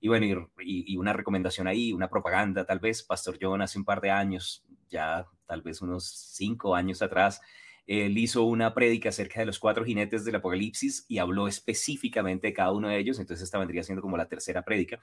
Y 0.00 0.08
bueno, 0.08 0.48
y, 0.58 0.96
una 0.96 1.12
recomendación 1.12 1.66
ahí, 1.66 1.92
una 1.92 2.08
propaganda, 2.08 2.64
tal 2.64 2.78
vez, 2.78 3.02
Pastor 3.02 3.38
John 3.40 3.60
hace 3.60 3.78
un 3.78 3.84
par 3.84 4.00
de 4.00 4.10
años, 4.10 4.64
ya 4.88 5.26
tal 5.46 5.60
vez 5.62 5.82
unos 5.82 6.08
cinco 6.08 6.74
años 6.74 7.02
atrás, 7.02 7.40
él 7.86 8.16
hizo 8.16 8.44
una 8.44 8.72
prédica 8.72 9.10
acerca 9.10 9.40
de 9.40 9.46
los 9.46 9.58
cuatro 9.58 9.84
jinetes 9.84 10.24
del 10.24 10.36
Apocalipsis 10.36 11.04
y 11.08 11.18
habló 11.18 11.48
específicamente 11.48 12.46
de 12.46 12.52
cada 12.54 12.72
uno 12.72 12.88
de 12.88 12.98
ellos, 12.98 13.18
entonces 13.18 13.44
esta 13.44 13.58
vendría 13.58 13.82
siendo 13.82 14.00
como 14.00 14.16
la 14.16 14.28
tercera 14.28 14.62
prédica. 14.62 15.00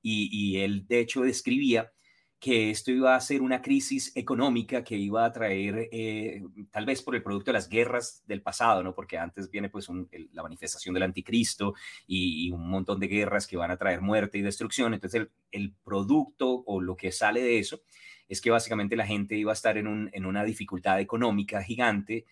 Y, 0.00 0.30
y 0.32 0.60
él, 0.60 0.86
de 0.86 1.00
hecho, 1.00 1.22
describía 1.22 1.92
que 2.40 2.70
esto 2.70 2.92
iba 2.92 3.16
a 3.16 3.20
ser 3.20 3.42
una 3.42 3.60
crisis 3.60 4.12
económica 4.14 4.84
que 4.84 4.96
iba 4.96 5.24
a 5.24 5.32
traer, 5.32 5.88
eh, 5.90 6.42
tal 6.70 6.86
vez 6.86 7.02
por 7.02 7.16
el 7.16 7.22
producto 7.22 7.50
de 7.50 7.54
las 7.54 7.68
guerras 7.68 8.22
del 8.26 8.42
pasado, 8.42 8.82
¿no? 8.84 8.94
Porque 8.94 9.18
antes 9.18 9.50
viene 9.50 9.68
pues 9.68 9.88
la 10.32 10.42
manifestación 10.42 10.94
del 10.94 11.02
anticristo 11.02 11.74
y, 12.06 12.50
un 12.52 12.70
montón 12.70 13.00
de 13.00 13.08
guerras 13.08 13.46
que 13.46 13.56
van 13.56 13.72
a 13.72 13.76
traer 13.76 14.00
muerte 14.00 14.38
y 14.38 14.42
destrucción. 14.42 14.94
Entonces 14.94 15.28
el, 15.50 15.74
producto 15.82 16.62
o 16.66 16.80
lo 16.80 16.96
que 16.96 17.10
sale 17.10 17.42
de 17.42 17.58
eso 17.58 17.80
es 18.28 18.40
que 18.40 18.50
básicamente 18.50 18.94
la 18.94 19.06
gente 19.06 19.36
iba 19.36 19.52
a 19.52 19.54
estar 19.54 19.76
en 19.78 20.26
una 20.26 20.44
dificultad 20.44 21.00
económica 21.00 21.62
gigante 21.62 22.26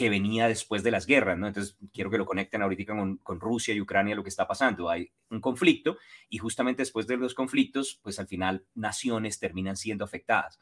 que 0.00 0.08
venía 0.08 0.48
después 0.48 0.82
de 0.82 0.90
las 0.90 1.04
guerras, 1.04 1.36
¿no? 1.36 1.46
Entonces, 1.46 1.76
quiero 1.92 2.08
que 2.10 2.16
lo 2.16 2.24
conecten 2.24 2.62
ahorita 2.62 2.96
con, 2.96 3.18
con, 3.18 3.38
Rusia 3.38 3.74
y 3.74 3.82
Ucrania, 3.82 4.14
lo 4.14 4.22
que 4.22 4.30
está 4.30 4.48
pasando. 4.48 4.88
Hay 4.88 5.12
un 5.28 5.42
conflicto 5.42 5.98
y 6.30 6.38
justamente 6.38 6.80
después 6.80 7.06
de 7.06 7.18
los 7.18 7.34
conflictos, 7.34 8.00
pues 8.02 8.18
al 8.18 8.26
final 8.26 8.64
naciones 8.74 9.38
terminan 9.38 9.76
siendo 9.76 10.02
afectadas. 10.02 10.58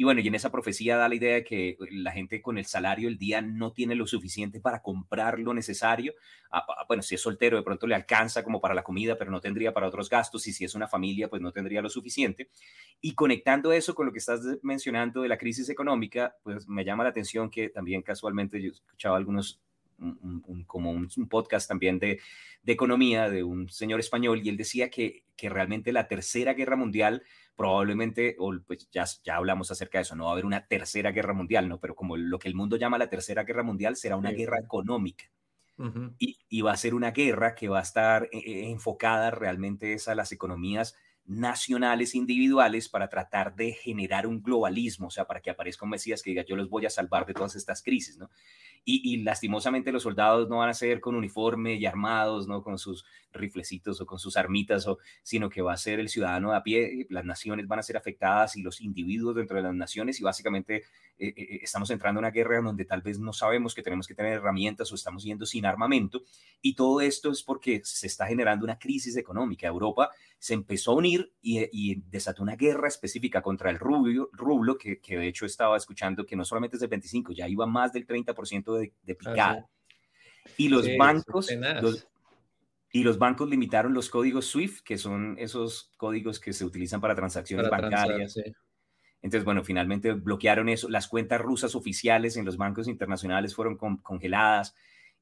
Y 0.00 0.04
bueno, 0.04 0.20
y 0.20 0.28
en 0.28 0.36
esa 0.36 0.52
profecía 0.52 0.96
da 0.96 1.08
la 1.08 1.16
idea 1.16 1.34
de 1.34 1.42
que 1.42 1.76
la 1.90 2.12
gente 2.12 2.40
con 2.40 2.56
el 2.56 2.66
salario 2.66 3.08
del 3.08 3.18
día 3.18 3.42
no 3.42 3.72
tiene 3.72 3.96
lo 3.96 4.06
suficiente 4.06 4.60
para 4.60 4.80
comprar 4.80 5.40
lo 5.40 5.52
necesario. 5.52 6.14
Bueno, 6.86 7.02
si 7.02 7.16
es 7.16 7.20
soltero, 7.20 7.56
de 7.56 7.64
pronto 7.64 7.84
le 7.88 7.96
alcanza 7.96 8.44
como 8.44 8.60
para 8.60 8.74
la 8.74 8.84
comida, 8.84 9.18
pero 9.18 9.32
no 9.32 9.40
tendría 9.40 9.74
para 9.74 9.88
otros 9.88 10.08
gastos. 10.08 10.46
Y 10.46 10.52
si 10.52 10.64
es 10.64 10.76
una 10.76 10.86
familia, 10.86 11.28
pues 11.28 11.42
no 11.42 11.50
tendría 11.50 11.82
lo 11.82 11.90
suficiente. 11.90 12.48
Y 13.00 13.16
conectando 13.16 13.72
eso 13.72 13.92
con 13.96 14.06
lo 14.06 14.12
que 14.12 14.20
estás 14.20 14.40
mencionando 14.62 15.22
de 15.22 15.28
la 15.30 15.36
crisis 15.36 15.68
económica, 15.68 16.36
pues 16.44 16.68
me 16.68 16.84
llama 16.84 17.02
la 17.02 17.10
atención 17.10 17.50
que 17.50 17.68
también 17.68 18.02
casualmente 18.02 18.62
yo 18.62 18.70
escuchaba 18.70 19.16
algunos 19.16 19.60
como 20.66 20.90
un, 20.90 21.08
podcast 21.28 21.68
también 21.68 21.98
de, 21.98 22.20
de, 22.62 22.72
economía 22.72 23.28
de 23.28 23.42
un 23.42 23.68
señor 23.68 24.00
español 24.00 24.40
y 24.42 24.48
él 24.48 24.56
decía 24.56 24.90
que, 24.90 25.24
que 25.36 25.48
realmente 25.48 25.92
la 25.92 26.08
tercera 26.08 26.54
guerra 26.54 26.76
mundial 26.76 27.22
probablemente, 27.58 28.36
o 28.38 28.54
pues 28.64 28.88
ya, 28.92 29.04
ya 29.24 29.36
hablamos 29.36 29.70
acerca 29.72 29.98
de 29.98 30.02
eso, 30.02 30.14
no 30.14 30.24
va 30.24 30.30
a 30.30 30.32
haber 30.34 30.46
una 30.46 30.66
tercera 30.68 31.10
guerra 31.10 31.32
mundial, 31.32 31.68
¿no? 31.68 31.80
Pero 31.80 31.96
como 31.96 32.16
lo 32.16 32.38
que 32.38 32.46
el 32.46 32.54
mundo 32.54 32.76
llama 32.76 32.98
la 32.98 33.10
tercera 33.10 33.42
guerra 33.42 33.64
mundial 33.64 33.96
será 33.96 34.16
una 34.16 34.30
guerra 34.30 34.60
económica. 34.60 35.24
y, 36.18 36.38
y, 36.48 36.60
va 36.60 36.72
a 36.72 36.76
ser 36.76 36.94
una 36.94 37.10
guerra 37.10 37.54
que 37.54 37.68
va 37.68 37.80
a 37.80 37.82
estar 37.82 38.28
eh, 38.32 38.38
eh, 38.38 38.70
enfocada 38.70 39.30
realmente 39.30 39.96
a 40.06 40.14
las 40.14 40.32
economías 40.32 40.96
nacionales 41.28 42.14
individuales 42.14 42.88
para 42.88 43.08
tratar 43.08 43.54
de 43.54 43.72
generar 43.72 44.26
un 44.26 44.42
globalismo, 44.42 45.08
o 45.08 45.10
sea, 45.10 45.26
para 45.26 45.40
que 45.40 45.50
aparezca 45.50 45.84
un 45.84 45.90
Mesías 45.90 46.22
que 46.22 46.30
diga, 46.30 46.44
yo 46.44 46.56
los 46.56 46.70
voy 46.70 46.86
a 46.86 46.90
salvar 46.90 47.26
de 47.26 47.34
todas 47.34 47.54
estas 47.54 47.82
crisis, 47.82 48.16
¿no? 48.16 48.30
Y, 48.90 49.18
lastimosamente 49.18 49.92
los 49.92 50.04
soldados 50.04 50.48
no 50.48 50.58
van 50.58 50.70
a 50.70 50.74
ser 50.74 51.00
con 51.00 51.14
uniforme 51.14 51.74
y 51.74 51.84
armados, 51.84 52.48
¿no? 52.48 52.62
Con 52.62 52.78
sus 52.78 53.04
riflecitos 53.32 54.00
o 54.00 54.06
con 54.06 54.18
sus 54.18 54.38
armitas, 54.38 54.86
o, 54.86 54.98
sino 55.22 55.50
que 55.50 55.60
va 55.60 55.74
a 55.74 55.76
ser 55.76 56.00
el 56.00 56.08
ciudadano 56.08 56.54
a 56.54 56.62
pie, 56.62 57.06
las 57.10 57.26
naciones 57.26 57.68
van 57.68 57.80
a 57.80 57.82
ser 57.82 57.98
afectadas 57.98 58.56
y 58.56 58.62
los 58.62 58.80
individuos 58.80 59.36
dentro 59.36 59.58
de 59.58 59.64
las 59.64 59.74
naciones 59.74 60.18
y 60.20 60.22
básicamente 60.22 60.84
eh, 61.18 61.34
eh, 61.36 61.58
estamos 61.62 61.90
entrando 61.90 62.20
en 62.20 62.24
una 62.24 62.30
guerra 62.30 62.62
donde 62.62 62.86
tal 62.86 63.02
vez 63.02 63.18
no 63.18 63.34
sabemos 63.34 63.74
que 63.74 63.82
tenemos 63.82 64.06
que 64.06 64.14
tener 64.14 64.34
herramientas 64.34 64.90
o 64.90 64.94
estamos 64.94 65.22
yendo 65.22 65.44
sin 65.44 65.66
armamento 65.66 66.22
y 66.62 66.74
todo 66.74 67.02
esto 67.02 67.30
es 67.30 67.42
porque 67.42 67.82
se 67.84 68.06
está 68.06 68.26
generando 68.26 68.64
una 68.64 68.78
crisis 68.78 69.16
económica. 69.18 69.66
Europa 69.66 70.10
se 70.38 70.54
empezó 70.54 70.92
a 70.92 70.96
unir 70.96 71.32
y, 71.42 71.96
desató 72.10 72.42
una 72.42 72.56
guerra 72.56 72.88
específica 72.88 73.42
contra 73.42 73.70
el 73.70 73.78
rubio, 73.78 74.30
rublo, 74.32 74.78
que, 74.78 75.00
que, 75.00 75.16
de 75.16 75.28
hecho 75.28 75.46
estaba 75.46 75.76
escuchando 75.76 76.24
que 76.24 76.36
no 76.36 76.44
solamente 76.44 76.76
es 76.76 76.80
del 76.80 76.90
25, 76.90 77.32
ya 77.32 77.48
iba 77.48 77.66
más 77.66 77.92
del 77.92 78.06
30% 78.06 78.78
de, 78.78 78.92
de 79.02 79.12
ah, 79.12 79.16
picada. 79.18 79.68
Y 80.56 80.68
los 80.68 80.86
bancos... 80.96 81.50
y 82.92 83.02
los 83.02 83.18
bancos 83.18 83.50
limitaron 83.50 83.92
los 83.92 84.08
códigos 84.08 84.46
SWIFT, 84.46 84.84
que 84.84 84.96
son 84.96 85.36
esos 85.38 85.92
códigos 85.96 86.40
que 86.40 86.52
se 86.52 86.64
utilizan 86.64 87.00
para 87.00 87.14
transacciones 87.14 87.68
bancarias. 87.68 88.36
Entonces, 89.20 89.44
bueno, 89.44 89.64
finalmente 89.64 90.12
bloquearon 90.12 90.68
eso. 90.68 90.88
Las 90.88 91.08
cuentas 91.08 91.40
rusas 91.40 91.74
oficiales 91.74 92.36
en 92.36 92.44
los 92.44 92.56
bancos 92.56 92.86
internacionales 92.86 93.54
fueron 93.54 93.76
congeladas. 93.76 94.74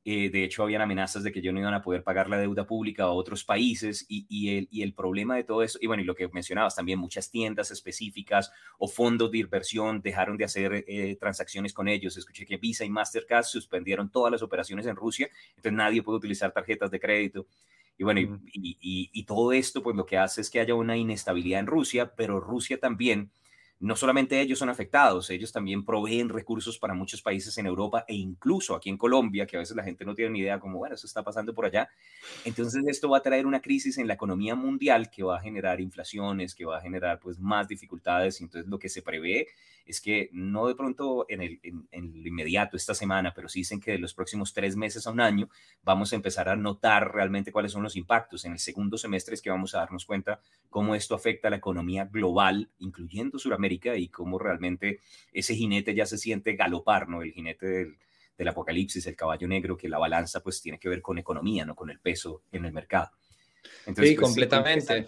Eh, 0.09 0.31
de 0.31 0.45
hecho, 0.45 0.63
habían 0.63 0.83
amenazas 0.83 1.25
de 1.25 1.33
que 1.33 1.43
yo 1.43 1.53
no 1.53 1.59
iban 1.59 1.75
a 1.75 1.83
poder 1.83 2.05
pagar 2.05 2.31
la 2.31 2.39
deuda 2.39 2.65
pública 2.65 3.03
a 3.03 3.11
otros 3.11 3.43
países 3.43 4.07
y, 4.09 4.57
el, 4.57 4.69
y 4.71 4.83
el 4.83 4.95
problema 4.95 5.35
de 5.35 5.43
todo 5.43 5.65
eso, 5.65 5.81
y 5.83 5.89
bueno, 5.89 6.01
y 6.01 6.07
lo 6.07 6.15
que 6.15 6.29
mencionabas 6.29 6.77
también, 6.77 7.01
muchas 7.01 7.29
tiendas 7.29 7.73
específicas 7.73 8.53
o 8.79 8.87
fondos 8.87 9.33
de 9.33 9.39
inversión 9.39 10.01
dejaron 10.03 10.37
de 10.37 10.45
hacer 10.45 10.85
eh, 10.87 11.17
transacciones 11.19 11.73
con 11.73 11.89
ellos. 11.89 12.17
Escuché 12.17 12.47
que 12.47 12.57
Visa 12.57 12.85
y 12.85 12.89
Mastercard 12.89 13.47
suspendieron 13.47 14.09
todas 14.09 14.31
las 14.31 14.43
operaciones 14.43 14.87
en 14.87 14.95
Rusia, 14.95 15.29
entonces 15.57 15.73
nadie 15.73 16.05
puede 16.05 16.19
utilizar 16.19 16.53
tarjetas 16.53 16.93
de 16.93 17.01
crédito. 17.01 17.49
Y 17.99 18.05
bueno, 18.05 18.21
y, 18.21 19.11
y 19.13 19.25
todo 19.25 19.53
esto 19.53 19.83
pues 19.83 19.97
lo 19.97 20.07
que 20.07 20.19
hace 20.19 20.41
es 20.41 20.51
que 20.51 20.61
haya 20.61 20.77
una 20.77 20.97
inestabilidad 20.97 21.59
en 21.59 21.67
Rusia, 21.67 22.13
pero 22.15 22.39
Rusia 22.39 22.79
también 22.79 23.33
no 23.79 23.95
solamente 23.95 24.41
ellos 24.41 24.59
son 24.59 24.71
afectados, 24.71 25.29
ellos 25.29 25.53
también 25.53 25.85
proveen 25.85 26.31
recursos 26.31 26.79
para 26.79 26.95
muchos 26.95 27.21
países 27.21 27.57
en 27.59 27.67
Europa 27.67 28.05
e 28.09 28.15
incluso 28.15 28.75
aquí 28.75 28.89
en 28.89 28.97
Colombia, 28.97 29.47
que 29.47 29.57
a 29.57 29.61
veces 29.61 29.77
la 29.77 29.85
gente 29.85 30.05
no 30.05 30.15
tiene 30.15 30.31
ni 30.31 30.41
idea 30.41 30.59
cómo, 30.59 30.79
bueno, 30.79 30.95
eso 30.95 31.07
está 31.07 31.23
pasando 31.23 31.55
por 31.55 31.67
allá. 31.67 31.89
Entonces 32.45 32.83
esto 32.87 33.11
va 33.11 33.19
a 33.19 33.23
traer 33.23 33.47
una 33.47 33.61
crisis 33.61 33.99
en 33.99 34.07
la 34.07 34.15
economía 34.15 34.55
mundial 34.55 35.11
que 35.11 35.23
va 35.23 35.37
a 35.37 35.41
generar 35.41 35.81
inflaciones, 35.81 36.55
que 36.55 36.65
va 36.65 36.79
a 36.79 36.81
generar 36.81 37.21
pues 37.21 37.39
más 37.39 37.69
dificultades. 37.69 38.41
Entonces 38.41 38.69
lo 38.69 38.79
que 38.79 38.89
se 38.89 39.03
prevé 39.03 39.49
es 39.87 40.01
que 40.01 40.29
no 40.33 40.67
de 40.67 40.75
pronto 40.75 41.27
en 41.29 41.41
el, 41.41 41.61
en, 41.63 42.23
lo 42.23 42.29
inmediato 42.29 42.77
esta 42.77 42.95
semana, 42.95 43.33
pero 43.35 43.49
sí 43.49 43.61
dicen 43.61 43.81
que 43.81 43.93
de 43.93 43.99
los 43.99 44.15
próximos 44.15 44.53
tres 44.53 44.77
meses 44.77 45.07
a 45.07 45.11
un 45.11 45.21
año 45.21 45.49
vamos 45.83 46.13
a 46.13 46.17
empezar 46.17 46.49
a 46.49 46.57
notar 46.57 47.15
realmente 47.15 47.53
cuáles 47.53 47.73
son 47.73 47.83
los 47.83 47.97
impactos. 47.97 48.45
En 48.45 48.53
el 48.53 48.59
segundo 48.59 48.99
semestre 48.99 49.35
es 49.35 49.43
que 49.43 49.51
vamos 49.51 49.75
a 49.75 49.79
darnos 49.79 50.05
cuenta 50.05 50.41
cómo 50.69 50.95
esto 50.95 51.15
afecta 51.15 51.49
a 51.49 51.51
la 51.53 51.59
economía 51.59 52.07
global, 52.07 52.69
incluyendo 52.79 53.39
Sudamérica, 53.39 53.97
y 53.97 54.09
cómo 54.09 54.39
realmente 54.39 55.01
ese 55.33 55.55
jinete 55.55 55.95
ya 55.95 56.07
se 56.07 56.19
siente 56.19 56.57
galopar, 56.57 57.09
¿no? 57.09 57.23
El 57.23 57.33
jinete 57.33 57.67
del, 57.67 57.99
del 58.37 58.49
apocalipsis, 58.49 59.07
el 59.07 59.17
caballo 59.17 59.49
negro, 59.49 59.77
que 59.77 59.89
la 59.89 59.99
balanza 59.99 60.43
pues 60.43 60.61
tiene 60.61 60.79
que 60.79 60.89
ver 60.89 61.01
con 61.01 61.19
economía, 61.19 61.65
no 61.65 61.75
con 61.75 61.91
el 61.91 62.01
peso 62.01 62.43
en 62.53 62.65
el 62.65 62.73
mercado. 62.73 63.11
Entonces, 63.87 64.11
sí, 64.11 64.17
pues, 64.17 64.27
completamente. 64.27 65.07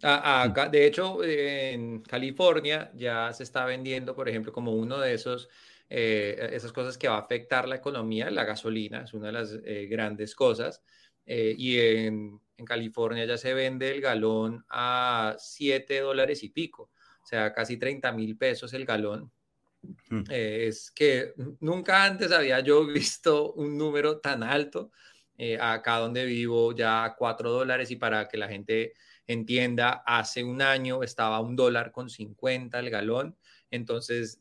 De 0.00 0.86
hecho, 0.86 1.22
en 1.24 2.00
California 2.02 2.90
ya 2.94 3.32
se 3.32 3.42
está 3.42 3.64
vendiendo, 3.64 4.14
por 4.14 4.28
ejemplo, 4.28 4.52
como 4.52 4.72
uno 4.72 4.98
de 4.98 5.14
esos 5.14 5.48
esas 5.88 6.72
cosas 6.72 6.96
que 6.96 7.08
va 7.08 7.16
a 7.16 7.20
afectar 7.20 7.66
la 7.66 7.74
economía, 7.74 8.30
la 8.30 8.44
gasolina 8.44 9.02
es 9.02 9.12
una 9.12 9.26
de 9.26 9.32
las 9.32 9.58
grandes 9.88 10.36
cosas. 10.36 10.82
y 11.26 11.78
en, 11.78 12.40
en, 12.56 12.64
California 12.64 13.24
ya 13.24 13.36
se 13.36 13.54
vende 13.54 13.90
el 13.90 14.00
galón 14.00 14.64
a 14.68 15.34
7 15.38 16.00
dólares 16.00 16.44
y 16.44 16.50
pico, 16.50 16.90
o 17.22 17.26
sea, 17.26 17.52
casi 17.52 17.76
30 17.76 18.12
mil 18.12 18.36
pesos 18.36 18.72
el 18.72 18.84
galón. 18.84 19.32
Mm. 20.10 20.24
es 20.28 20.90
que 20.90 21.32
nunca 21.60 22.04
antes 22.04 22.32
había 22.32 22.60
yo 22.60 22.84
visto 22.86 23.52
un 23.52 23.78
número 23.78 24.18
tan 24.20 24.42
alto. 24.42 24.90
acá 25.58 25.98
donde 25.98 26.26
vivo 26.26 26.74
ya 26.74 27.14
4 27.16 27.50
dólares 27.50 27.90
y 27.90 27.96
para 27.96 28.28
que 28.28 28.36
la 28.36 28.48
gente 28.48 28.92
entienda, 29.32 30.02
hace 30.06 30.42
un 30.42 30.60
año 30.60 31.02
estaba 31.02 31.40
un 31.40 31.54
dólar 31.54 31.92
con 31.92 32.10
50 32.10 32.78
el 32.78 32.90
galón, 32.90 33.36
entonces 33.70 34.40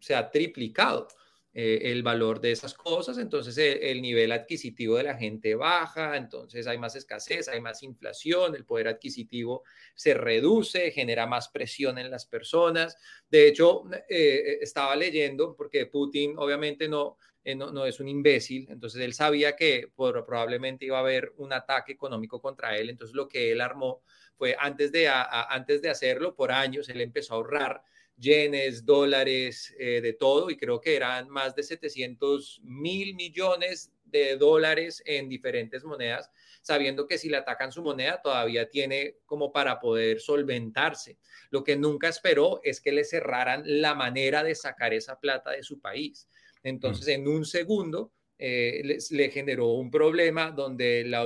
se 0.00 0.14
ha 0.14 0.30
triplicado 0.30 1.08
eh, 1.52 1.90
el 1.90 2.04
valor 2.04 2.40
de 2.40 2.52
esas 2.52 2.74
cosas, 2.74 3.18
entonces 3.18 3.58
eh, 3.58 3.90
el, 3.90 4.00
nivel 4.00 4.30
adquisitivo 4.30 4.96
de 4.96 5.02
la 5.02 5.16
gente 5.16 5.56
baja, 5.56 6.16
entonces 6.16 6.68
hay 6.68 6.78
más 6.78 6.94
escasez, 6.94 7.48
hay 7.48 7.60
más 7.60 7.82
inflación, 7.82 8.54
el 8.54 8.64
poder 8.64 8.86
adquisitivo 8.86 9.64
se 9.96 10.14
reduce, 10.14 10.92
genera 10.92 11.26
más 11.26 11.48
presión 11.48 11.98
en 11.98 12.08
las 12.08 12.24
personas. 12.24 12.96
De 13.28 13.48
hecho, 13.48 13.82
eh, 14.08 14.58
estaba 14.60 14.94
leyendo, 14.94 15.56
porque 15.56 15.86
Putin 15.86 16.34
obviamente 16.38 16.88
no, 16.88 17.16
no, 17.44 17.84
es 17.84 17.98
un 17.98 18.06
imbécil, 18.06 18.68
entonces 18.70 19.00
él 19.00 19.12
sabía 19.12 19.56
que 19.56 19.90
probablemente 19.96 20.84
iba 20.84 20.98
a 20.98 21.00
haber 21.00 21.32
un 21.38 21.52
ataque 21.52 21.90
económico 21.90 22.40
contra 22.40 22.76
él, 22.76 22.90
entonces 22.90 23.16
lo 23.16 23.26
que 23.26 23.50
él 23.50 23.60
armó 23.60 24.02
fue 24.36 24.54
antes 24.56 24.92
de, 24.92 25.08
antes 25.08 25.82
de 25.82 25.90
hacerlo, 25.90 26.36
por 26.36 26.52
años, 26.52 26.88
él 26.88 27.00
empezó 27.00 27.34
a 27.34 27.36
ahorrar 27.38 27.82
yenes, 28.20 28.84
dólares, 28.84 29.74
eh, 29.78 30.00
de 30.00 30.12
todo, 30.12 30.50
y 30.50 30.56
creo 30.56 30.80
que 30.80 30.94
eran 30.94 31.28
más 31.28 31.54
de 31.54 31.62
700 31.62 32.60
mil 32.62 33.14
millones 33.14 33.90
de 34.04 34.36
dólares 34.36 35.02
en 35.06 35.28
diferentes 35.28 35.84
monedas, 35.84 36.30
sabiendo 36.60 37.06
que 37.06 37.16
si 37.16 37.28
le 37.28 37.38
atacan 37.38 37.72
su 37.72 37.82
moneda 37.82 38.20
todavía 38.22 38.68
tiene 38.68 39.16
como 39.24 39.52
para 39.52 39.80
poder 39.80 40.20
solventarse. 40.20 41.18
Lo 41.50 41.64
que 41.64 41.76
nunca 41.76 42.08
esperó 42.08 42.60
es 42.62 42.80
que 42.80 42.92
le 42.92 43.04
cerraran 43.04 43.62
la 43.64 43.94
manera 43.94 44.42
de 44.42 44.54
sacar 44.54 44.92
esa 44.92 45.18
plata 45.18 45.52
de 45.52 45.62
su 45.62 45.80
país. 45.80 46.28
Entonces, 46.62 47.08
en 47.08 47.26
un 47.26 47.46
segundo, 47.46 48.12
eh, 48.38 48.98
le, 49.10 49.30
generó 49.30 49.68
un 49.68 49.90
problema 49.90 50.50
donde 50.50 51.04
la, 51.04 51.24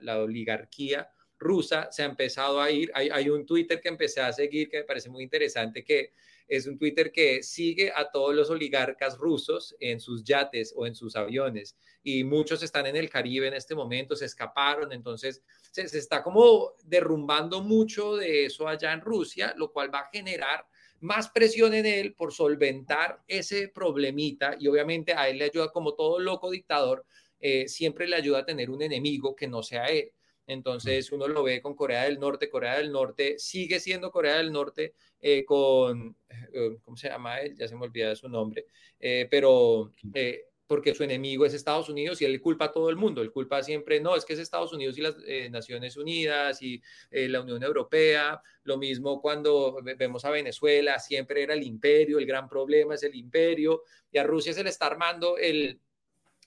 la 0.00 0.18
oligarquía 0.18 1.10
rusa 1.44 1.88
se 1.92 2.02
ha 2.02 2.06
empezado 2.06 2.60
a 2.60 2.70
ir. 2.70 2.90
Hay, 2.94 3.28
un 3.28 3.46
Twitter 3.46 3.80
que 3.80 3.88
empecé 3.88 4.20
a 4.20 4.32
seguir 4.32 4.68
que 4.68 4.78
me 4.78 4.84
parece 4.84 5.10
muy 5.10 5.22
interesante, 5.22 5.84
que 5.84 6.12
es 6.48 6.66
un 6.66 6.78
Twitter 6.78 7.12
que 7.12 7.42
sigue 7.42 7.92
a 7.94 8.10
todos 8.10 8.34
los 8.34 8.50
oligarcas 8.50 9.16
rusos 9.16 9.76
en 9.78 10.00
sus 10.00 10.24
yates 10.24 10.74
o 10.76 10.86
en 10.86 10.94
sus 10.94 11.16
aviones 11.16 11.76
y 12.02 12.22
muchos 12.22 12.62
están 12.62 12.86
en 12.86 12.96
el 12.96 13.08
Caribe 13.08 13.48
en 13.48 13.54
este 13.54 13.74
momento, 13.74 14.14
se 14.14 14.26
escaparon, 14.26 14.92
entonces 14.92 15.42
se, 15.70 15.88
se 15.88 15.98
está 15.98 16.22
como 16.22 16.72
derrumbando 16.84 17.62
mucho 17.62 18.16
de 18.16 18.44
eso 18.44 18.68
allá 18.68 18.92
en 18.92 19.00
Rusia, 19.00 19.54
lo 19.56 19.72
cual 19.72 19.92
va 19.92 20.00
a 20.00 20.10
generar 20.12 20.66
más 21.00 21.28
presión 21.28 21.74
en 21.74 21.86
él 21.86 22.14
por 22.14 22.32
solventar 22.32 23.22
ese 23.28 23.68
problemita 23.68 24.56
y 24.58 24.68
obviamente 24.68 25.14
a 25.14 25.28
él 25.28 25.38
le 25.38 25.44
ayuda 25.44 25.72
como 25.72 25.94
todo 25.94 26.18
loco 26.18 26.50
dictador, 26.50 27.04
eh, 27.40 27.68
siempre 27.68 28.08
le 28.08 28.16
ayuda 28.16 28.38
a 28.38 28.46
tener 28.46 28.70
un 28.70 28.80
enemigo 28.80 29.36
que 29.36 29.46
no 29.46 29.62
sea 29.62 29.84
él. 29.84 30.12
Entonces 30.46 31.10
uno 31.12 31.26
lo 31.26 31.42
ve 31.42 31.62
con 31.62 31.74
Corea 31.74 32.04
del 32.04 32.18
Norte. 32.18 32.50
Corea 32.50 32.76
del 32.76 32.92
Norte 32.92 33.38
sigue 33.38 33.80
siendo 33.80 34.10
Corea 34.10 34.36
del 34.36 34.52
Norte 34.52 34.94
eh, 35.20 35.44
con, 35.44 36.16
eh, 36.52 36.76
¿cómo 36.82 36.96
se 36.96 37.08
llama 37.08 37.40
él? 37.40 37.56
Ya 37.56 37.66
se 37.66 37.76
me 37.76 37.84
olvida 37.84 38.14
su 38.14 38.28
nombre, 38.28 38.66
eh, 39.00 39.26
pero 39.30 39.92
porque 40.66 40.94
su 40.94 41.04
enemigo 41.04 41.44
es 41.44 41.52
Estados 41.52 41.90
Unidos 41.90 42.20
y 42.20 42.24
él 42.24 42.40
culpa 42.40 42.66
a 42.66 42.72
todo 42.72 42.88
el 42.88 42.96
mundo. 42.96 43.20
Él 43.22 43.30
culpa 43.30 43.62
siempre, 43.62 44.00
no, 44.00 44.16
es 44.16 44.24
que 44.24 44.32
es 44.32 44.38
Estados 44.38 44.72
Unidos 44.72 44.96
y 44.96 45.02
las 45.02 45.16
Naciones 45.50 45.96
Unidas 45.98 46.60
y 46.62 46.82
la 47.10 47.42
Unión 47.42 47.62
Europea. 47.62 48.40
Lo 48.64 48.78
mismo 48.78 49.20
cuando 49.20 49.78
vemos 49.82 50.24
a 50.24 50.30
Venezuela, 50.30 50.98
siempre 50.98 51.42
era 51.42 51.52
el 51.52 51.62
imperio, 51.62 52.18
el 52.18 52.26
gran 52.26 52.48
problema 52.48 52.94
es 52.94 53.02
el 53.02 53.14
imperio 53.14 53.82
y 54.10 54.16
a 54.16 54.24
Rusia 54.24 54.54
se 54.54 54.64
le 54.64 54.70
está 54.70 54.86
armando 54.86 55.36
el, 55.36 55.80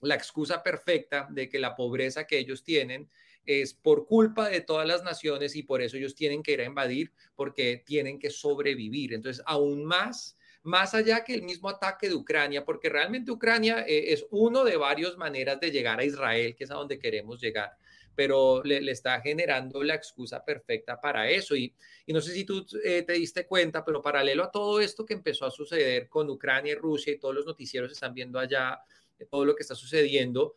la 0.01 0.15
excusa 0.15 0.63
perfecta 0.63 1.27
de 1.29 1.47
que 1.47 1.59
la 1.59 1.75
pobreza 1.75 2.25
que 2.25 2.39
ellos 2.39 2.63
tienen 2.63 3.09
es 3.47 3.73
por 3.73 4.05
culpa 4.05 4.49
de 4.49 4.61
todas 4.61 4.87
las 4.87 5.03
naciones 5.03 5.55
y 5.55 5.63
por 5.63 5.81
eso 5.81 5.97
ellos 5.97 6.13
tienen 6.13 6.43
que 6.43 6.51
ir 6.51 6.61
a 6.61 6.65
invadir 6.65 7.11
porque 7.35 7.81
tienen 7.85 8.19
que 8.19 8.29
sobrevivir. 8.29 9.13
Entonces, 9.13 9.43
aún 9.47 9.85
más, 9.85 10.37
más 10.63 10.93
allá 10.93 11.23
que 11.23 11.33
el 11.33 11.41
mismo 11.41 11.69
ataque 11.69 12.09
de 12.09 12.15
Ucrania, 12.15 12.63
porque 12.63 12.89
realmente 12.89 13.31
Ucrania 13.31 13.85
eh, 13.87 14.13
es 14.13 14.25
uno 14.29 14.63
de 14.63 14.77
varias 14.77 15.17
maneras 15.17 15.59
de 15.59 15.71
llegar 15.71 15.99
a 15.99 16.05
Israel, 16.05 16.55
que 16.55 16.65
es 16.65 16.71
a 16.71 16.75
donde 16.75 16.99
queremos 16.99 17.41
llegar 17.41 17.71
pero 18.17 18.63
le, 18.63 18.79
está 18.89 19.21
generando 19.21 19.83
la 19.83 19.93
excusa 19.93 20.43
perfecta 20.43 20.99
para 20.99 21.29
eso. 21.29 21.55
Y, 21.55 21.71
y 22.03 22.11
no 22.11 22.19
sé 22.19 22.33
si 22.33 22.45
tú 22.45 22.65
eh, 22.83 23.03
te 23.03 23.13
diste 23.13 23.45
cuenta, 23.45 23.85
pero 23.85 24.01
paralelo 24.01 24.43
a 24.43 24.49
todo 24.49 24.81
esto 24.81 25.05
que 25.05 25.13
empezó 25.13 25.45
a 25.45 25.51
suceder 25.51 26.09
con 26.09 26.27
Ucrania 26.27 26.71
y 26.71 26.75
Rusia 26.75 27.13
y 27.13 27.19
todos 27.19 27.35
los 27.35 27.45
noticieros 27.45 27.91
están 27.91 28.15
viendo 28.15 28.39
allá 28.39 28.81
todo 29.25 29.45
lo 29.45 29.55
que 29.55 29.63
está 29.63 29.75
sucediendo, 29.75 30.55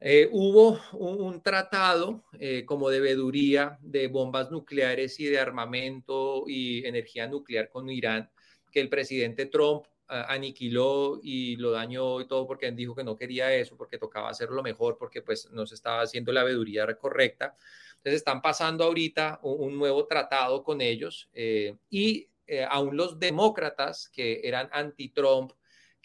eh, 0.00 0.28
hubo 0.30 0.78
un, 0.92 1.42
tratado 1.42 2.22
eh, 2.38 2.64
como 2.64 2.88
debeduría 2.88 3.78
de 3.80 4.06
bombas 4.06 4.50
nucleares 4.50 5.18
y 5.18 5.26
de 5.26 5.40
armamento 5.40 6.44
y 6.46 6.86
energía 6.86 7.26
nuclear 7.26 7.68
con 7.68 7.90
Irán, 7.90 8.30
que 8.70 8.80
el 8.80 8.88
presidente 8.88 9.46
Trump 9.46 9.86
ah, 10.06 10.26
aniquiló 10.28 11.18
y 11.20 11.56
lo 11.56 11.72
dañó 11.72 12.20
y 12.20 12.28
todo 12.28 12.46
porque 12.46 12.70
dijo 12.70 12.94
que 12.94 13.02
no 13.02 13.16
quería 13.16 13.52
eso, 13.52 13.76
porque 13.76 13.98
tocaba 13.98 14.30
hacerlo 14.30 14.62
mejor, 14.62 14.96
porque 14.98 15.20
pues 15.20 15.50
no 15.50 15.66
se 15.66 15.74
estaba 15.74 16.02
haciendo 16.02 16.32
la 16.32 16.44
veeduría 16.44 16.86
correcta. 16.96 17.56
Entonces 17.96 18.18
están 18.18 18.40
pasando 18.40 18.84
ahorita 18.84 19.40
un, 19.42 19.76
nuevo 19.76 20.06
tratado 20.06 20.62
con 20.62 20.80
ellos 20.80 21.28
eh, 21.32 21.76
y 21.90 22.28
aún 22.70 22.96
los 22.96 23.18
demócratas 23.18 24.08
que 24.08 24.40
eran 24.44 24.68
anti-Trump 24.72 25.52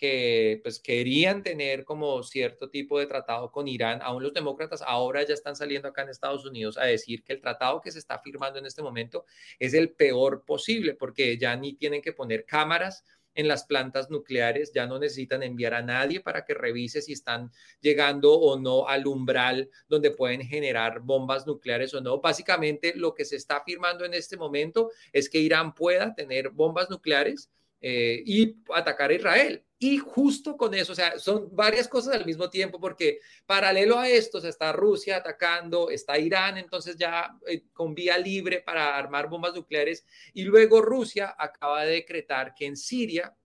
que 0.03 0.59
pues 0.61 0.81
querían 0.81 1.43
tener 1.43 1.85
como 1.85 2.23
cierto 2.23 2.69
tipo 2.69 2.99
de 2.99 3.05
tratado 3.05 3.53
con 3.53 3.69
Irán, 3.69 4.01
aún 4.01 4.21
los 4.21 4.33
demócratas 4.33 4.83
ahora 4.85 5.23
ya 5.23 5.33
están 5.33 5.55
saliendo 5.55 5.87
acá 5.87 6.01
en 6.01 6.09
Estados 6.09 6.45
Unidos 6.45 6.77
a 6.77 6.83
decir 6.83 7.23
que 7.23 7.31
el 7.31 7.39
tratado 7.39 7.79
que 7.79 7.89
se 7.89 7.99
está 7.99 8.19
firmando 8.19 8.59
en 8.59 8.65
este 8.65 8.81
momento 8.81 9.23
es 9.59 9.73
el 9.73 9.91
peor 9.91 10.43
posible 10.43 10.93
porque 10.93 11.37
ya 11.37 11.55
ni 11.55 11.75
tienen 11.75 12.01
que 12.01 12.11
poner 12.11 12.43
cámaras 12.43 13.05
en 13.33 13.47
las 13.47 13.63
plantas 13.63 14.09
nucleares, 14.09 14.73
ya 14.73 14.87
no 14.87 14.99
necesitan 14.99 15.41
enviar 15.41 15.73
a 15.73 15.81
nadie 15.81 16.19
para 16.19 16.43
que 16.43 16.53
revise 16.53 17.01
si 17.01 17.13
están 17.13 17.49
llegando 17.79 18.33
o 18.33 18.59
no 18.59 18.89
al 18.89 19.07
umbral 19.07 19.69
donde 19.87 20.11
pueden 20.11 20.41
generar 20.41 20.99
bombas 20.99 21.47
nucleares 21.47 21.93
o 21.93 22.01
no. 22.01 22.19
Básicamente 22.19 22.93
lo 22.93 23.13
que 23.13 23.23
se 23.23 23.37
está 23.37 23.63
firmando 23.63 24.03
en 24.03 24.15
este 24.15 24.35
momento 24.35 24.91
es 25.13 25.29
que 25.29 25.39
Irán 25.39 25.73
pueda 25.73 26.13
tener 26.13 26.49
bombas 26.49 26.89
nucleares 26.89 27.49
eh, 27.85 28.23
y 28.25 28.55
atacar 28.73 29.11
a 29.11 29.13
Israel. 29.13 29.65
Y 29.77 29.97
justo 29.97 30.55
con 30.55 30.73
eso, 30.73 30.93
o 30.93 30.95
sea, 30.95 31.19
son 31.19 31.53
varias 31.53 31.89
cosas 31.89 32.15
al 32.15 32.25
mismo 32.25 32.49
tiempo, 32.49 32.79
porque 32.79 33.19
paralelo 33.45 33.99
a 33.99 34.07
esto, 34.07 34.37
está 34.37 34.71
Rusia 34.71 35.17
atacando, 35.17 35.89
está 35.89 36.17
Irán, 36.17 36.57
entonces 36.57 36.95
ya 36.95 37.37
eh, 37.45 37.63
con 37.73 37.93
vía 37.93 38.17
libre 38.17 38.61
para 38.61 38.97
armar 38.97 39.27
bombas 39.27 39.53
nucleares, 39.53 40.05
y 40.33 40.43
luego 40.43 40.81
Rusia 40.81 41.35
acaba 41.37 41.83
de 41.83 41.95
decretar 41.95 42.53
que 42.55 42.67
en 42.67 42.77
Siria 42.77 43.35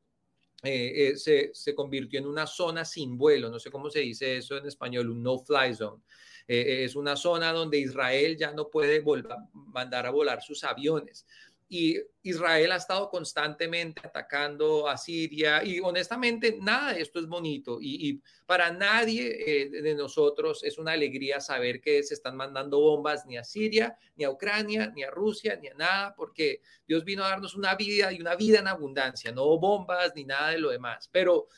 eh, 0.63 1.15
se, 1.17 1.51
se, 1.53 1.75
convirtió 1.75 2.21
en 2.21 2.29
una 2.29 2.47
zona 2.47 2.85
sin 2.85 3.19
vuelo, 3.19 3.51
no 3.51 3.59
sé 3.59 3.73
cómo 3.73 3.91
se 3.91 4.01
dice 4.01 4.37
eso 4.37 4.57
en 4.57 4.67
español, 4.67 5.11
un 5.11 5.21
no-fly 5.21 5.75
zone. 5.75 6.05
es 6.47 6.95
una 6.95 7.17
zona 7.17 7.53
donde 7.53 7.79
Israel 7.79 8.37
ya 8.37 8.53
no 8.53 8.71
puede 8.71 9.03
mandar 9.53 10.07
a 10.07 10.11
volar 10.11 10.43
sus 10.43 10.63
aviones 10.63 11.27
y 11.69 11.99
Israel 12.23 12.73
ha 12.73 12.77
estado 12.77 13.11
constantemente 13.11 14.01
atacando 14.03 14.89
a 14.89 14.97
Siria 14.97 15.63
y 15.63 15.81
honestamente 15.81 16.57
nada 16.61 16.95
de 16.95 17.03
esto 17.03 17.21
es 17.21 17.27
bonito 17.27 17.79
y, 17.81 18.23
para 18.47 18.71
nadie 18.71 19.63
eh, 19.63 19.69
de 19.69 19.95
nosotros 19.95 20.65
es 20.65 20.79
una 20.79 20.93
alegría 20.93 21.39
saber 21.41 21.83
que 21.83 22.03
se 22.03 22.15
están 22.15 22.35
mandando 22.35 22.81
bombas 22.81 23.27
ni 23.27 23.37
a 23.37 23.45
Siria, 23.45 23.99
ni 24.17 24.25
a 24.25 24.31
Ucrania, 24.31 24.91
ni 24.95 25.03
a 25.03 25.11
Rusia, 25.11 25.59
ni 25.61 25.69
a 25.69 25.75
nada, 25.75 26.15
porque 26.17 26.63
Dios 26.87 27.05
vino 27.05 27.25
a 27.25 27.29
darnos 27.29 27.55
una 27.55 27.75
vida 27.75 28.11
y 28.11 28.21
una 28.23 28.37
vida 28.37 28.61
en 28.61 28.69
abundancia, 28.69 29.33
no 29.33 29.59
bombas 29.59 30.15
ni 30.17 30.25
nada 30.25 30.51
de 30.51 30.59
lo 30.59 30.71
demás. 30.71 31.11
Pero 31.13 31.49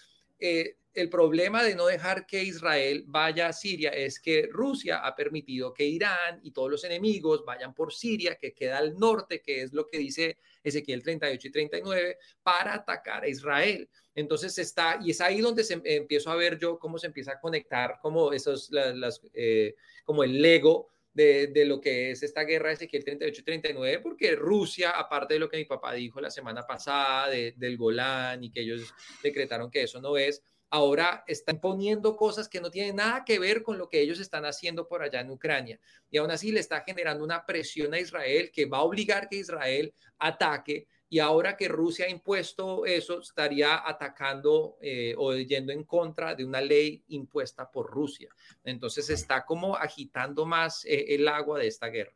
eh, 0.40 0.78
el 0.94 1.08
problema 1.08 1.62
de 1.62 1.74
no 1.74 1.86
dejar 1.86 2.26
que 2.26 2.42
Israel 2.42 3.04
vaya 3.06 3.48
a 3.48 3.52
Siria 3.52 3.90
es 3.90 4.18
que 4.18 4.48
Rusia 4.50 4.98
ha 4.98 5.14
permitido 5.14 5.72
que 5.72 5.84
Irán 5.84 6.40
y 6.42 6.50
todos 6.50 6.70
los 6.70 6.84
enemigos 6.84 7.44
vayan 7.44 7.74
por 7.74 7.92
Siria, 7.92 8.36
que 8.36 8.52
queda 8.52 8.78
al 8.78 8.98
norte, 8.98 9.40
que 9.40 9.62
es 9.62 9.72
lo 9.72 9.86
que 9.86 9.98
dice 9.98 10.38
Ezequiel 10.62 11.02
38 11.02 11.48
y 11.48 11.50
39, 11.50 12.18
para 12.42 12.74
atacar 12.74 13.22
a 13.22 13.28
Israel. 13.28 13.88
Entonces 14.14 14.58
está, 14.58 14.98
y 15.02 15.12
es 15.12 15.20
ahí 15.20 15.40
donde 15.40 15.62
se, 15.62 15.80
empiezo 15.84 16.30
a 16.30 16.36
ver 16.36 16.58
yo 16.58 16.78
cómo 16.78 16.98
se 16.98 17.06
empieza 17.06 17.32
a 17.32 17.40
conectar 17.40 17.98
como 18.02 18.32
esos, 18.32 18.70
las, 18.70 19.20
eh, 19.32 19.76
como 20.04 20.24
el 20.24 20.42
Lego 20.42 20.88
de, 21.12 21.64
lo 21.66 21.80
que 21.80 22.12
es 22.12 22.22
esta 22.22 22.42
guerra 22.44 22.68
de 22.68 22.74
Ezequiel 22.74 23.04
38 23.04 23.40
y 23.40 23.44
39, 23.44 23.98
porque 24.00 24.34
Rusia, 24.34 24.90
aparte 24.90 25.34
de 25.34 25.40
lo 25.40 25.48
que 25.48 25.56
mi 25.56 25.64
papá 25.64 25.92
dijo 25.92 26.20
la 26.20 26.30
semana 26.30 26.66
pasada 26.66 27.28
del 27.28 27.76
Golán 27.76 28.42
y 28.42 28.50
que 28.50 28.60
ellos 28.60 28.92
decretaron 29.22 29.70
que 29.70 29.82
eso 29.82 30.00
no 30.00 30.16
es, 30.16 30.42
ahora 30.70 31.24
están 31.26 31.60
poniendo 31.60 32.16
cosas 32.16 32.48
que 32.48 32.60
no 32.60 32.70
tienen 32.70 32.96
nada 32.96 33.24
que 33.24 33.38
ver 33.38 33.62
con 33.62 33.76
lo 33.76 33.88
que 33.88 34.00
ellos 34.00 34.20
están 34.20 34.44
haciendo 34.44 34.86
por 34.86 35.02
allá 35.02 35.20
en 35.20 35.30
Ucrania. 35.30 35.80
Y 36.10 36.18
aún 36.18 36.30
así 36.30 36.52
le 36.52 36.60
está 36.60 36.82
generando 36.82 37.24
una 37.24 37.44
presión 37.44 37.92
a 37.92 37.98
Israel 37.98 38.50
que 38.52 38.66
va 38.66 38.78
a 38.78 38.82
obligar 38.82 39.28
que 39.28 39.36
Israel 39.36 39.92
ataque. 40.18 40.86
Y 41.08 41.18
ahora 41.18 41.56
que 41.56 41.66
Rusia 41.66 42.06
ha 42.06 42.08
impuesto 42.08 42.86
eso, 42.86 43.18
estaría 43.18 43.82
atacando 43.84 44.78
eh, 44.80 45.12
o 45.18 45.34
yendo 45.34 45.72
en 45.72 45.82
contra 45.82 46.36
de 46.36 46.44
una 46.44 46.60
ley 46.60 47.02
impuesta 47.08 47.68
por 47.68 47.90
Rusia. 47.90 48.28
Entonces 48.62 49.10
está 49.10 49.44
como 49.44 49.76
agitando 49.76 50.46
más 50.46 50.84
eh, 50.84 51.06
el 51.08 51.26
agua 51.26 51.58
de 51.58 51.66
esta 51.66 51.88
guerra. 51.88 52.12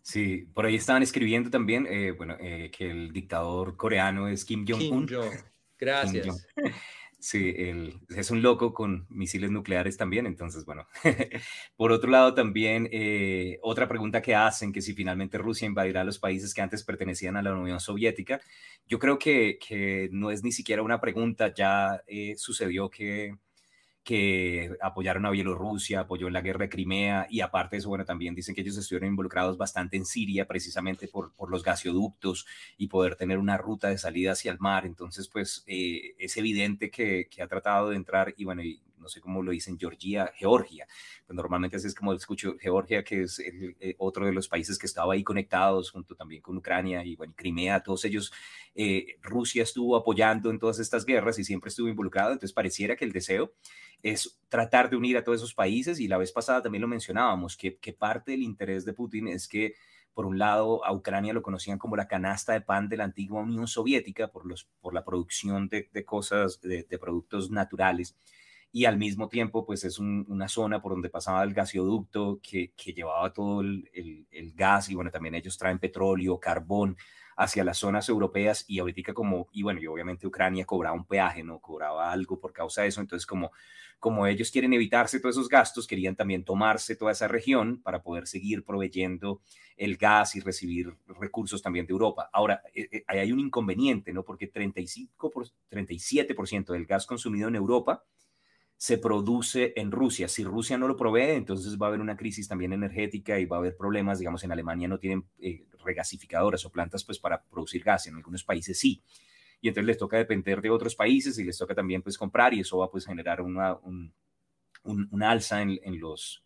Sí, 0.00 0.48
por 0.54 0.64
ahí 0.64 0.76
estaban 0.76 1.02
escribiendo 1.02 1.50
también, 1.50 1.86
eh, 1.86 2.12
bueno, 2.12 2.36
que 2.38 2.90
el 2.90 3.12
dictador 3.12 3.76
coreano 3.76 4.28
es 4.28 4.44
Kim 4.44 4.64
Jong-un. 4.66 5.06
Gracias. 5.78 6.46
Sí, 7.24 7.54
es 8.14 8.30
un 8.30 8.42
loco 8.42 8.74
con 8.74 9.06
misiles 9.08 9.50
nucleares 9.50 9.96
también, 9.96 10.26
entonces, 10.26 10.66
bueno. 10.66 10.86
Por 11.74 11.90
otro 11.90 12.10
lado, 12.10 12.34
también 12.34 12.86
eh, 12.92 13.58
otra 13.62 13.88
pregunta 13.88 14.20
que 14.20 14.34
hacen, 14.34 14.72
que 14.74 14.82
si 14.82 14.92
finalmente 14.92 15.38
Rusia 15.38 15.64
invadirá 15.64 16.04
los 16.04 16.18
países 16.18 16.52
que 16.52 16.60
antes 16.60 16.84
pertenecían 16.84 17.38
a 17.38 17.42
la 17.42 17.54
Unión 17.54 17.80
Soviética, 17.80 18.42
yo 18.86 18.98
creo 18.98 19.18
que, 19.18 19.58
que 19.58 20.10
no 20.12 20.30
es 20.30 20.44
ni 20.44 20.52
siquiera 20.52 20.82
una 20.82 21.00
pregunta, 21.00 21.54
ya 21.54 22.02
eh, 22.06 22.34
sucedió 22.36 22.90
que 22.90 23.38
que 24.04 24.76
apoyaron 24.82 25.24
a 25.24 25.30
Bielorrusia, 25.30 26.00
apoyó 26.00 26.26
en 26.26 26.34
la 26.34 26.42
guerra 26.42 26.64
de 26.64 26.68
Crimea 26.68 27.26
y 27.30 27.40
aparte 27.40 27.76
de 27.76 27.80
eso, 27.80 27.88
bueno, 27.88 28.04
también 28.04 28.34
dicen 28.34 28.54
que 28.54 28.60
ellos 28.60 28.76
estuvieron 28.76 29.08
involucrados 29.08 29.56
bastante 29.56 29.96
en 29.96 30.04
Siria 30.04 30.46
precisamente 30.46 31.08
por, 31.08 31.32
por 31.32 31.50
los 31.50 31.62
gasoductos 31.62 32.46
y 32.76 32.88
poder 32.88 33.16
tener 33.16 33.38
una 33.38 33.56
ruta 33.56 33.88
de 33.88 33.96
salida 33.96 34.32
hacia 34.32 34.52
el 34.52 34.58
mar. 34.58 34.84
Entonces, 34.84 35.28
pues 35.28 35.64
eh, 35.66 36.14
es 36.18 36.36
evidente 36.36 36.90
que, 36.90 37.28
que, 37.30 37.42
ha 37.42 37.48
tratado 37.48 37.90
de 37.90 37.96
entrar 37.96 38.34
y 38.36 38.44
bueno, 38.44 38.62
no 39.04 39.08
sé 39.08 39.20
cómo 39.20 39.42
lo 39.42 39.52
dicen, 39.52 39.78
Georgia, 39.78 40.32
Georgia. 40.34 40.86
Pues 41.26 41.36
normalmente 41.36 41.76
así 41.76 41.86
es 41.86 41.94
como 41.94 42.12
escucho 42.14 42.56
Georgia, 42.58 43.04
que 43.04 43.22
es 43.22 43.38
eh, 43.38 43.94
otro 43.98 44.26
de 44.26 44.32
los 44.32 44.48
países 44.48 44.78
que 44.78 44.86
estaba 44.86 45.12
ahí 45.12 45.22
conectados 45.22 45.90
junto 45.90 46.16
también 46.16 46.42
con 46.42 46.56
Ucrania 46.56 47.04
y 47.04 47.14
bueno, 47.14 47.34
Crimea, 47.36 47.82
todos 47.82 48.04
ellos. 48.06 48.32
Eh, 48.74 49.18
Rusia 49.22 49.62
estuvo 49.62 49.94
apoyando 49.94 50.50
en 50.50 50.58
todas 50.58 50.80
estas 50.80 51.04
guerras 51.04 51.38
y 51.38 51.44
siempre 51.44 51.68
estuvo 51.68 51.86
involucrado, 51.86 52.32
entonces 52.32 52.52
pareciera 52.52 52.96
que 52.96 53.04
el 53.04 53.12
deseo 53.12 53.52
es 54.02 54.40
tratar 54.48 54.90
de 54.90 54.96
unir 54.96 55.16
a 55.16 55.22
todos 55.22 55.38
esos 55.38 55.54
países 55.54 56.00
y 56.00 56.08
la 56.08 56.18
vez 56.18 56.32
pasada 56.32 56.62
también 56.62 56.82
lo 56.82 56.88
mencionábamos, 56.88 57.56
que, 57.56 57.76
que 57.76 57.92
parte 57.92 58.32
del 58.32 58.42
interés 58.42 58.84
de 58.84 58.92
Putin 58.92 59.28
es 59.28 59.46
que 59.46 59.74
por 60.14 60.26
un 60.26 60.38
lado, 60.38 60.84
a 60.84 60.92
Ucrania 60.92 61.32
lo 61.32 61.42
conocían 61.42 61.76
como 61.76 61.96
la 61.96 62.06
canasta 62.06 62.52
de 62.52 62.60
pan 62.60 62.88
de 62.88 62.96
la 62.96 63.04
antigua 63.04 63.42
Unión 63.42 63.66
Soviética 63.66 64.28
por, 64.28 64.46
los, 64.46 64.68
por 64.80 64.94
la 64.94 65.04
producción 65.04 65.68
de, 65.68 65.90
de 65.92 66.04
cosas, 66.04 66.60
de, 66.60 66.84
de, 66.84 66.98
productos 66.98 67.50
naturales. 67.50 68.16
Y 68.76 68.86
al 68.86 68.98
mismo 68.98 69.28
tiempo, 69.28 69.64
pues 69.64 69.84
es 69.84 70.00
una 70.00 70.48
zona 70.48 70.82
por 70.82 70.90
donde 70.90 71.08
pasaba 71.08 71.44
el 71.44 71.54
gasoducto 71.54 72.40
que, 72.42 72.72
que 72.76 72.92
llevaba 72.92 73.32
todo 73.32 73.60
el, 73.60 73.88
el, 73.94 74.26
el, 74.32 74.52
gas. 74.52 74.88
Y 74.88 74.96
bueno, 74.96 75.12
también 75.12 75.36
ellos 75.36 75.56
traen 75.56 75.78
petróleo, 75.78 76.40
carbón 76.40 76.96
hacia 77.36 77.62
las 77.62 77.78
zonas 77.78 78.08
europeas 78.08 78.64
y 78.66 78.80
ahorita 78.80 79.14
como, 79.14 79.46
y 79.52 79.62
bueno, 79.62 79.80
y 79.80 79.86
obviamente 79.86 80.26
Ucrania 80.26 80.64
cobraba 80.64 80.96
un 80.96 81.04
peaje, 81.04 81.44
¿no? 81.44 81.60
Cobraba 81.60 82.10
algo 82.10 82.40
por 82.40 82.52
causa 82.52 82.82
de 82.82 82.88
eso. 82.88 83.00
Entonces, 83.00 83.26
como 83.26 83.52
como 84.00 84.26
ellos 84.26 84.50
quieren 84.50 84.74
evitarse 84.74 85.18
todos 85.18 85.36
esos 85.36 85.48
gastos, 85.48 85.86
querían 85.86 86.14
también 86.14 86.44
tomarse 86.44 86.94
toda 86.94 87.12
esa 87.12 87.26
región 87.26 87.80
para 87.80 88.02
poder 88.02 88.26
seguir 88.26 88.62
proveyendo 88.62 89.40
el 89.78 89.96
gas 89.96 90.36
y 90.36 90.40
recibir 90.40 90.94
recursos 91.18 91.62
también 91.62 91.86
de 91.86 91.92
Europa. 91.92 92.28
Ahora, 92.30 92.60
eh, 92.74 92.86
eh, 92.92 93.04
hay 93.06 93.32
un 93.32 93.40
inconveniente, 93.40 94.12
¿no? 94.12 94.22
Porque 94.22 94.46
35 94.46 95.30
por, 95.30 95.46
37% 95.70 96.74
del 96.74 96.84
gas 96.84 97.06
consumido 97.06 97.48
en 97.48 97.56
Europa 97.56 98.04
se 98.76 98.98
produce 98.98 99.72
en 99.76 99.90
Rusia. 99.90 100.28
Si 100.28 100.44
Rusia 100.44 100.76
no 100.76 100.88
lo 100.88 100.96
provee, 100.96 101.36
entonces 101.36 101.78
va 101.80 101.86
a 101.86 101.88
haber 101.88 102.00
una 102.00 102.16
crisis 102.16 102.48
también 102.48 102.72
energética 102.72 103.38
y 103.38 103.46
va 103.46 103.56
a 103.56 103.60
haber 103.60 103.76
problemas. 103.76 104.18
Digamos, 104.18 104.44
en 104.44 104.52
Alemania 104.52 104.88
no 104.88 104.98
tienen 104.98 105.24
eh, 105.38 105.64
regasificadoras 105.84 106.64
o 106.64 106.70
plantas 106.70 107.04
pues 107.04 107.18
para 107.18 107.42
producir 107.42 107.82
gas, 107.82 108.06
en 108.06 108.16
algunos 108.16 108.44
países 108.44 108.78
sí 108.78 109.02
y 109.64 109.68
entonces 109.68 109.86
les 109.86 109.96
toca 109.96 110.18
depender 110.18 110.60
de 110.60 110.68
otros 110.68 110.94
países 110.94 111.38
y 111.38 111.44
les 111.44 111.56
toca 111.56 111.74
también 111.74 112.02
pues 112.02 112.18
comprar 112.18 112.52
y 112.52 112.60
eso 112.60 112.76
va 112.76 112.90
pues 112.90 113.06
generar 113.06 113.40
una, 113.40 113.74
un, 113.76 114.12
un, 114.82 115.22
alza 115.22 115.62
en, 115.62 115.80
en, 115.82 115.98
los, 115.98 116.43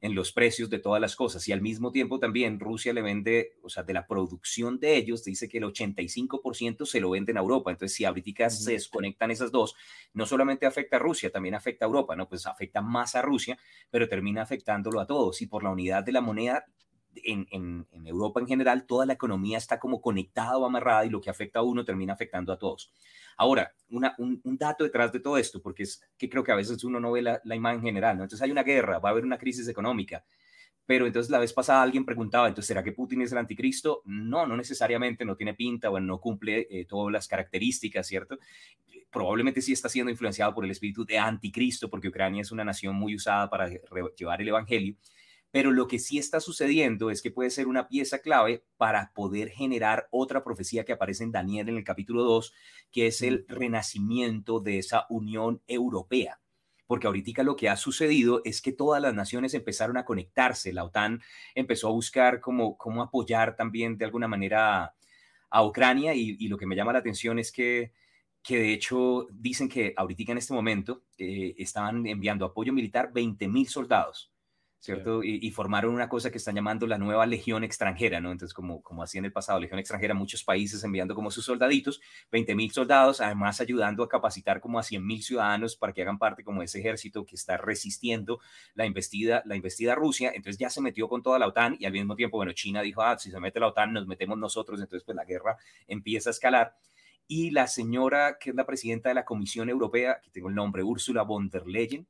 en 0.00 0.14
los 0.14 0.32
precios 0.32 0.70
de 0.70 0.78
todas 0.78 1.00
las 1.00 1.16
cosas. 1.16 1.46
Y 1.48 1.52
al 1.52 1.60
mismo 1.60 1.92
tiempo 1.92 2.18
también 2.18 2.60
Rusia 2.60 2.92
le 2.92 3.02
vende, 3.02 3.56
o 3.62 3.68
sea, 3.68 3.82
de 3.82 3.94
la 3.94 4.06
producción 4.06 4.78
de 4.78 4.96
ellos, 4.96 5.24
dice 5.24 5.48
que 5.48 5.58
el 5.58 5.64
85% 5.64 6.86
se 6.86 7.00
lo 7.00 7.10
venden 7.10 7.36
a 7.36 7.40
Europa, 7.40 7.70
entonces 7.70 7.96
si 7.96 8.04
ahorita 8.04 8.50
se 8.50 8.72
desconectan 8.72 9.30
esas 9.30 9.50
dos, 9.50 9.74
no 10.12 10.26
solamente 10.26 10.66
afecta 10.66 10.96
a 10.96 11.00
Rusia, 11.00 11.30
también 11.30 11.54
afecta 11.54 11.84
a 11.84 11.88
Europa, 11.88 12.16
¿no? 12.16 12.28
Pues 12.28 12.46
afecta 12.46 12.80
más 12.80 13.14
a 13.14 13.22
Rusia, 13.22 13.58
pero 13.90 14.08
termina 14.08 14.42
afectándolo 14.42 15.00
a 15.00 15.06
todos. 15.06 15.40
Y 15.42 15.46
por 15.46 15.62
la 15.62 15.70
unidad 15.70 16.04
de 16.04 16.12
la 16.12 16.20
moneda 16.20 16.66
en, 17.24 17.86
Europa 18.04 18.40
en 18.40 18.46
general, 18.46 18.86
toda 18.86 19.06
la 19.06 19.12
economía 19.12 19.58
está 19.58 19.78
como 19.78 20.00
conectada 20.00 20.56
o 20.56 20.66
amarrada 20.66 21.04
y 21.04 21.10
lo 21.10 21.20
que 21.20 21.30
afecta 21.30 21.60
a 21.60 21.62
uno 21.62 21.84
termina 21.84 22.12
afectando 22.12 22.52
a 22.52 22.58
todos. 22.58 22.92
Ahora, 23.36 23.72
un, 23.88 24.40
dato 24.58 24.84
detrás 24.84 25.12
de 25.12 25.20
todo 25.20 25.38
esto, 25.38 25.62
porque 25.62 25.84
es 25.84 26.02
que 26.16 26.28
creo 26.28 26.42
que 26.42 26.52
a 26.52 26.56
veces 26.56 26.82
uno 26.84 26.98
no 26.98 27.12
ve 27.12 27.22
la, 27.22 27.40
imagen 27.54 27.82
general, 27.82 28.16
¿no? 28.16 28.24
Entonces 28.24 28.42
hay 28.42 28.50
una 28.50 28.62
guerra, 28.62 28.98
va 28.98 29.10
a 29.10 29.12
haber 29.12 29.24
una 29.24 29.38
crisis 29.38 29.68
económica, 29.68 30.24
pero 30.88 31.06
entonces 31.06 31.30
la 31.30 31.38
vez 31.38 31.52
pasada 31.52 31.82
alguien 31.82 32.04
preguntaba, 32.04 32.48
entonces, 32.48 32.68
¿será 32.68 32.82
que 32.82 32.92
Putin 32.92 33.20
es 33.22 33.32
el 33.32 33.38
anticristo? 33.38 34.00
No, 34.06 34.46
no 34.46 34.56
necesariamente, 34.56 35.24
no 35.24 35.36
tiene 35.36 35.52
pinta, 35.52 35.90
bueno, 35.90 36.06
no 36.06 36.18
cumple 36.18 36.66
eh, 36.70 36.86
todas 36.86 37.12
las 37.12 37.28
características, 37.28 38.06
¿cierto? 38.06 38.38
Probablemente 39.10 39.60
sí 39.60 39.72
está 39.72 39.88
siendo 39.88 40.10
influenciado 40.10 40.54
por 40.54 40.64
el 40.64 40.70
espíritu 40.70 41.04
de 41.04 41.18
anticristo, 41.18 41.90
porque 41.90 42.08
Ucrania 42.08 42.40
es 42.40 42.52
una 42.52 42.64
nación 42.64 42.96
muy 42.96 43.14
usada 43.14 43.50
para 43.50 43.68
llevar 44.16 44.40
el 44.40 44.48
evangelio, 44.48 44.96
pero 45.58 45.72
lo 45.72 45.88
que 45.88 45.98
sí 45.98 46.18
está 46.18 46.38
sucediendo 46.38 47.10
es 47.10 47.20
que 47.20 47.32
puede 47.32 47.50
ser 47.50 47.66
una 47.66 47.88
pieza 47.88 48.20
clave 48.20 48.62
para 48.76 49.10
poder 49.12 49.48
generar 49.48 50.06
otra 50.12 50.44
profecía 50.44 50.84
que 50.84 50.92
aparece 50.92 51.24
en 51.24 51.32
Daniel 51.32 51.68
en 51.68 51.76
el 51.76 51.82
capítulo 51.82 52.22
2, 52.22 52.54
que 52.92 53.08
es 53.08 53.22
el 53.22 53.44
renacimiento 53.48 54.60
de 54.60 54.78
esa 54.78 55.06
Unión 55.08 55.60
Europea. 55.66 56.38
Porque 56.86 57.08
ahorita 57.08 57.42
lo 57.42 57.56
que 57.56 57.68
ha 57.68 57.74
sucedido 57.74 58.40
es 58.44 58.62
que 58.62 58.70
todas 58.70 59.02
las 59.02 59.14
naciones 59.14 59.52
empezaron 59.52 59.96
a 59.96 60.04
conectarse. 60.04 60.72
La 60.72 60.84
OTAN 60.84 61.22
empezó 61.56 61.88
a 61.88 61.90
buscar 61.90 62.38
cómo, 62.38 62.76
cómo 62.76 63.02
apoyar 63.02 63.56
también 63.56 63.98
de 63.98 64.04
alguna 64.04 64.28
manera 64.28 64.94
a, 65.50 65.66
Ucrania 65.66 66.14
y, 66.14 66.46
lo 66.46 66.56
que 66.56 66.66
me 66.66 66.76
llama 66.76 66.92
la 66.92 67.00
atención 67.00 67.40
es 67.40 67.50
que 67.50 67.90
que 68.44 68.58
de 68.58 68.72
hecho 68.72 69.26
dicen 69.32 69.68
que 69.68 69.92
ahorita 69.96 70.30
en 70.30 70.38
este 70.38 70.54
momento 70.54 71.02
eh, 71.18 71.56
estaban 71.58 72.06
enviando 72.06 72.44
apoyo 72.46 72.72
militar 72.72 73.10
20 73.12 73.48
mil 73.48 73.66
soldados 73.66 74.32
¿cierto? 74.80 75.24
Y, 75.24 75.50
formaron 75.50 75.92
una 75.92 76.08
cosa 76.08 76.30
que 76.30 76.38
están 76.38 76.54
llamando 76.54 76.86
la 76.86 76.98
nueva 76.98 77.26
legión 77.26 77.64
extranjera, 77.64 78.20
¿no? 78.20 78.30
Entonces, 78.30 78.54
como, 78.54 78.80
como 78.82 79.02
hacía 79.02 79.18
en 79.18 79.24
el 79.24 79.32
pasado, 79.32 79.58
legión 79.58 79.80
extranjera, 79.80 80.14
muchos 80.14 80.44
países 80.44 80.84
enviando 80.84 81.14
como 81.14 81.30
sus 81.30 81.44
soldaditos, 81.44 82.00
20 82.30 82.54
mil 82.54 82.70
soldados, 82.70 83.20
además 83.20 83.60
ayudando 83.60 84.04
a 84.04 84.08
capacitar 84.08 84.60
como 84.60 84.78
a 84.78 84.84
100 84.84 85.04
mil 85.04 85.22
ciudadanos 85.22 85.76
para 85.76 85.92
que 85.92 86.02
hagan 86.02 86.18
parte 86.18 86.44
como 86.44 86.60
de 86.60 86.66
ese 86.66 86.78
ejército 86.78 87.26
que 87.26 87.34
está 87.34 87.56
resistiendo 87.56 88.38
la 88.74 88.86
investida, 88.86 89.42
la 89.46 89.56
investida 89.56 89.96
Rusia. 89.96 90.30
Entonces 90.34 90.58
ya 90.58 90.70
se 90.70 90.80
metió 90.80 91.08
con 91.08 91.22
toda 91.22 91.38
la 91.40 91.48
OTAN 91.48 91.76
y 91.80 91.86
al 91.86 91.92
mismo 91.92 92.14
tiempo, 92.14 92.36
bueno, 92.36 92.52
China 92.52 92.80
dijo, 92.82 93.02
ah, 93.02 93.18
si 93.18 93.30
se 93.30 93.40
mete 93.40 93.58
la 93.58 93.68
OTAN, 93.68 93.92
nos 93.92 94.06
metemos 94.06 94.38
nosotros, 94.38 94.80
entonces 94.80 95.04
pues 95.04 95.16
la 95.16 95.24
guerra 95.24 95.56
empieza 95.88 96.30
a 96.30 96.32
escalar 96.32 96.76
y 97.26 97.50
la 97.50 97.66
señora 97.66 98.38
que 98.38 98.50
es 98.50 98.56
la 98.56 98.64
presidenta 98.64 99.10
de 99.10 99.14
la 99.16 99.24
Comisión 99.24 99.68
Europea, 99.68 100.12
aquí 100.12 100.30
tengo 100.30 100.48
el 100.48 100.54
nombre, 100.54 100.82
Ursula 100.82 101.22
von 101.22 101.50
der 101.50 101.66
Leyen, 101.66 102.06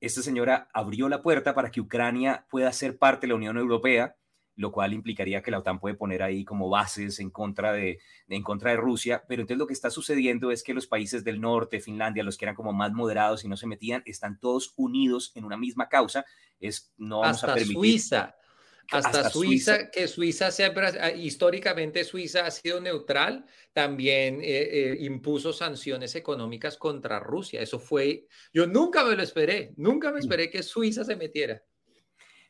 esta 0.00 0.22
señora 0.22 0.68
abrió 0.72 1.08
la 1.08 1.22
puerta 1.22 1.54
para 1.54 1.70
que 1.70 1.80
Ucrania 1.80 2.46
pueda 2.50 2.72
ser 2.72 2.98
parte 2.98 3.26
de 3.26 3.28
la 3.28 3.36
Unión 3.36 3.56
Europea, 3.56 4.16
lo 4.54 4.72
cual 4.72 4.94
implicaría 4.94 5.42
que 5.42 5.50
la 5.50 5.58
OTAN 5.58 5.78
puede 5.78 5.94
poner 5.94 6.22
ahí 6.22 6.44
como 6.44 6.70
bases 6.70 7.20
en 7.20 7.30
contra 7.30 7.72
de, 7.72 7.98
en 8.28 8.42
contra 8.42 8.70
de 8.70 8.78
Rusia, 8.78 9.22
pero 9.28 9.42
entonces 9.42 9.58
lo 9.58 9.66
que 9.66 9.74
está 9.74 9.90
sucediendo 9.90 10.50
es 10.50 10.62
que 10.62 10.74
los 10.74 10.86
países 10.86 11.24
del 11.24 11.40
norte, 11.40 11.80
Finlandia, 11.80 12.24
los 12.24 12.38
que 12.38 12.46
eran 12.46 12.54
como 12.54 12.72
más 12.72 12.92
moderados 12.92 13.44
y 13.44 13.48
no 13.48 13.56
se 13.56 13.66
metían, 13.66 14.02
están 14.06 14.40
todos 14.40 14.72
unidos 14.76 15.32
en 15.34 15.44
una 15.44 15.56
misma 15.56 15.88
causa, 15.88 16.24
es 16.58 16.92
no 16.96 17.20
vamos 17.20 17.44
a 17.44 17.54
permitir 17.54 17.76
Suiza 17.76 18.34
hasta, 18.90 19.30
Suiza, 19.30 19.90
que 19.90 20.08
Suiza 20.08 20.50
siempre, 20.50 20.86
ah, 21.00 21.10
históricamente 21.10 22.04
Suiza 22.04 22.46
ha 22.46 22.50
sido 22.50 22.80
neutral, 22.80 23.46
también 23.72 24.40
eh, 24.40 24.92
eh, 24.92 24.96
impuso 25.00 25.52
sanciones 25.52 26.14
económicas 26.14 26.76
contra 26.76 27.20
Rusia. 27.20 27.60
Eso 27.60 27.78
fue, 27.78 28.26
yo 28.52 28.66
nunca 28.66 29.04
me 29.04 29.16
lo 29.16 29.22
esperé, 29.22 29.72
nunca 29.76 30.10
me 30.10 30.18
mm. 30.18 30.22
esperé 30.22 30.50
que 30.50 30.62
Suiza 30.62 31.04
se 31.04 31.16
metiera. 31.16 31.62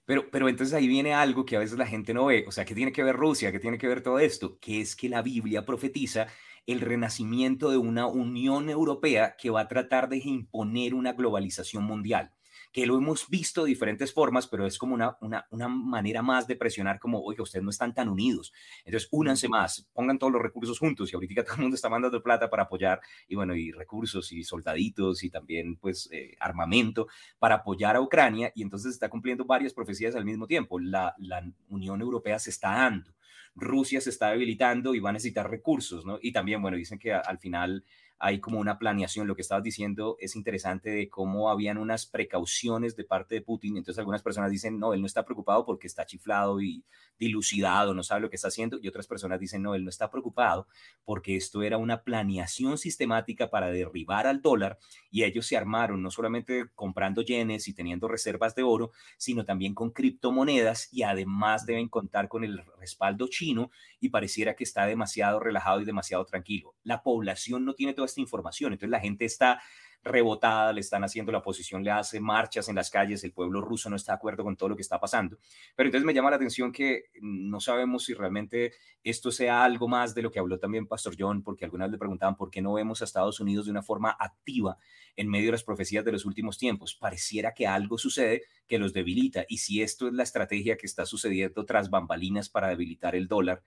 Pero, 0.05 0.31
pero 0.31 0.49
entonces 0.49 0.73
ahí 0.73 0.87
viene 0.87 1.15
algo 1.15 1.45
que 1.45 1.57
a 1.57 1.59
veces 1.59 1.79
la 1.79 1.87
gente 1.87 2.15
no 2.15 2.27
ve, 2.27 2.45
o 2.47 2.53
sea, 2.53 2.65
¿qué 2.65 2.75
tiene 2.75 2.93
que 2.93 3.03
ver 3.03 3.17
Rusia? 3.17 3.51
¿Qué 3.51 3.59
tiene 3.59 3.79
que 3.79 3.89
ver 3.89 4.03
todo 4.03 4.21
esto? 4.21 4.59
Que 4.61 4.81
es 4.81 4.95
que 4.95 5.09
la 5.09 5.23
Biblia 5.23 5.65
profetiza 5.65 6.29
el 6.67 6.81
renacimiento 6.81 7.71
de 7.71 7.77
una 7.77 8.07
Unión 8.07 8.71
Europea 8.71 9.37
que 9.37 9.51
va 9.51 9.63
a 9.63 9.69
tratar 9.69 10.09
de 10.09 10.19
imponer 10.19 10.95
una 10.95 11.13
globalización 11.13 11.85
mundial. 11.85 12.33
Que 12.73 12.87
lo 12.87 12.97
hemos 12.97 13.29
visto 13.29 13.65
de 13.65 13.69
diferentes 13.69 14.13
formas, 14.13 14.47
pero 14.47 14.67
es 14.67 14.79
como 14.79 14.95
una, 14.95 15.17
una, 15.21 15.47
una 15.51 15.69
manera 15.69 16.23
más 16.23 16.47
de 16.47 16.57
presionar 16.57 16.99
como, 16.99 17.21
oiga, 17.21 17.43
ustedes 17.43 17.65
no 17.65 17.71
están 17.71 17.95
tan 17.95 18.09
unidos. 18.09 18.53
Entonces, 18.85 19.09
únanse 19.13 19.49
más, 19.49 19.89
pongan 19.93 20.19
todos 20.19 20.33
los 20.33 20.43
recursos 20.43 20.79
juntos 20.79 21.13
y 21.13 21.15
ahorita 21.15 21.45
todo 21.45 21.55
el 21.55 21.63
mundo 21.63 21.75
está 21.75 21.89
mandando 21.89 22.23
plata 22.23 22.51
para 22.51 22.65
apoyar 22.65 23.01
y 23.29 23.35
bueno, 23.35 23.55
y 23.55 23.73
recursos 23.73 24.33
y 24.33 24.45
soldaditos 24.45 25.23
y 25.25 25.31
también 25.31 25.77
pues 25.77 26.09
eh, 26.13 26.37
armamento 26.41 27.09
para 27.39 27.57
apoyar 27.57 27.97
a 27.97 28.01
Ucrania 28.01 28.53
y 28.55 28.63
entonces 28.63 28.93
está 28.93 29.09
cumpliendo 29.09 29.45
varias 29.45 29.73
profecías 29.73 30.15
al 30.15 30.25
mismo 30.25 30.47
tiempo. 30.47 30.79
La, 30.79 31.15
la 31.19 31.43
Unión 31.69 32.01
Europea 32.01 32.39
se 32.39 32.51
está 32.51 32.71
dando. 32.71 33.15
Rusia 33.55 34.03
se 34.03 34.11
está 34.11 34.31
debilitando 34.31 34.95
y 34.95 35.01
va 35.01 35.11
a 35.11 35.15
necesitar 35.15 35.51
recursos, 35.51 36.05
¿no? 36.05 36.19
Y 36.21 36.31
también, 36.33 36.61
bueno, 36.61 36.77
dicen 36.77 36.99
que 36.99 37.15
al 37.15 37.39
final 37.39 37.85
hay 38.19 38.41
como 38.41 38.59
una 38.59 38.79
planeación. 38.79 39.27
Lo 39.27 39.35
que 39.35 39.43
estabas 39.43 39.65
diciendo 39.65 40.17
es 40.21 40.37
interesante 40.37 40.91
de 40.91 41.09
cómo 41.09 41.51
habían 41.51 41.79
unas 41.79 42.07
precauciones 42.07 42.97
de 42.97 43.05
parte 43.05 43.35
de 43.35 43.43
Putin. 43.43 43.77
Entonces 43.77 43.99
algunas 43.99 44.23
personas 44.23 44.51
dicen, 44.51 44.79
no, 44.79 44.95
él 44.95 45.01
no 45.01 45.07
está 45.07 45.25
preocupado 45.25 45.65
porque 45.65 45.87
está 45.87 46.07
chiflado 46.07 46.61
y 46.61 46.85
dilucidado, 47.19 47.95
no 47.95 48.03
sabe 48.03 48.23
lo 48.23 48.31
que 48.31 48.37
está 48.37 48.49
haciendo. 48.49 48.79
Y 48.81 48.89
otras 48.89 49.07
personas 49.07 49.41
dicen, 49.41 49.63
no, 49.63 49.75
él 49.75 49.85
no 49.85 49.91
está 49.91 50.11
preocupado 50.11 50.67
porque 51.05 51.37
esto 51.37 51.63
era 51.63 51.79
una 51.79 52.03
planeación 52.03 52.79
sistemática 52.79 53.51
para 53.51 53.69
derribar 53.69 54.27
al 54.27 54.43
dólar 54.43 54.79
y 55.11 55.25
ellos 55.25 55.47
se 55.47 55.57
armaron 55.57 56.03
no 56.03 56.11
solamente 56.11 56.67
comprando 56.75 57.23
yenes 57.23 57.69
y 57.69 57.75
teniendo 57.75 58.09
reservas 58.09 58.55
de 58.55 58.63
oro, 58.63 58.93
sino 59.17 59.45
también 59.45 59.75
con 59.75 59.91
criptomonedas 59.91 60.93
y 60.93 61.03
además 61.03 61.67
deben 61.67 61.89
contar 61.89 62.29
con 62.29 62.45
el 62.45 62.63
respaldo 62.79 63.29
chino 63.29 63.71
y 64.01 64.11
pareciera 64.11 64.55
que 64.55 64.65
está 64.65 64.87
demasiado 64.87 65.41
relajado 65.41 65.81
y 65.81 65.85
demasiado 65.85 66.25
tranquilo. 66.25 66.75
La 66.83 67.03
población 67.03 67.65
no 67.65 67.75
tiene 67.75 67.95
esta 68.07 68.21
información, 68.21 68.73
entonces 68.73 68.91
la 68.91 69.01
gente 69.01 69.25
está 69.25 69.61
rebotada, 70.07 70.73
le 70.73 70.81
están 70.81 71.05
haciendo 71.05 71.33
la 71.33 71.39
oposición, 71.39 71.85
le 71.85 71.91
hace 71.91 72.21
marchas 72.21 72.69
en 72.69 72.77
las 72.77 72.91
calles, 72.91 73.25
el 73.25 73.33
pueblo 73.33 73.61
ruso 73.61 73.91
no 73.91 73.97
está 73.97 74.13
de 74.13 74.17
acuerdo 74.17 74.45
con 74.45 74.57
todo 74.57 74.71
lo 74.71 74.77
que 74.77 74.83
está 74.83 74.99
pasando. 74.99 75.39
Pero 75.75 75.89
entonces 75.89 76.07
me 76.07 76.15
llama 76.15 76.31
la 76.31 76.37
atención 76.37 76.73
que 76.73 77.07
no 77.21 77.61
sabemos 77.61 78.05
si 78.05 78.15
realmente 78.15 78.73
esto 79.03 79.31
sea 79.31 79.65
algo 79.65 79.89
más 79.89 80.15
de 80.15 80.23
lo 80.23 80.31
que 80.31 80.39
habló 80.39 80.59
también 80.59 80.87
Pastor 80.87 81.15
John, 81.19 81.43
porque 81.43 81.65
algunas 81.65 81.91
le 81.91 81.99
preguntaban 81.99 82.37
por 82.37 82.51
qué 82.51 82.63
no 82.63 82.75
vemos 82.75 83.03
a 83.03 83.05
Estados 83.05 83.41
Unidos 83.41 83.67
de 83.67 83.73
una 83.73 83.83
forma 83.83 84.17
activa 84.19 84.79
en 85.17 85.29
medio 85.29 85.47
de 85.47 85.53
las 85.53 85.65
profecías 85.65 86.05
de 86.05 86.13
los 86.13 86.25
últimos 86.25 86.59
tiempos. 86.59 86.95
Pareciera 86.95 87.53
que 87.53 87.67
algo 87.67 87.99
sucede 87.99 88.43
que 88.67 88.79
los 88.79 88.93
debilita. 88.93 89.45
Y 89.49 89.59
si 89.59 89.83
esto 89.83 90.07
es 90.07 90.15
la 90.15 90.23
estrategia 90.23 90.77
que 90.77 90.87
está 90.87 91.07
sucediendo 91.07 91.65
tras 91.65 91.91
bambalinas 91.91 92.49
para 92.49 92.69
debilitar 92.69 93.17
el 93.17 93.27
dólar, 93.27 93.63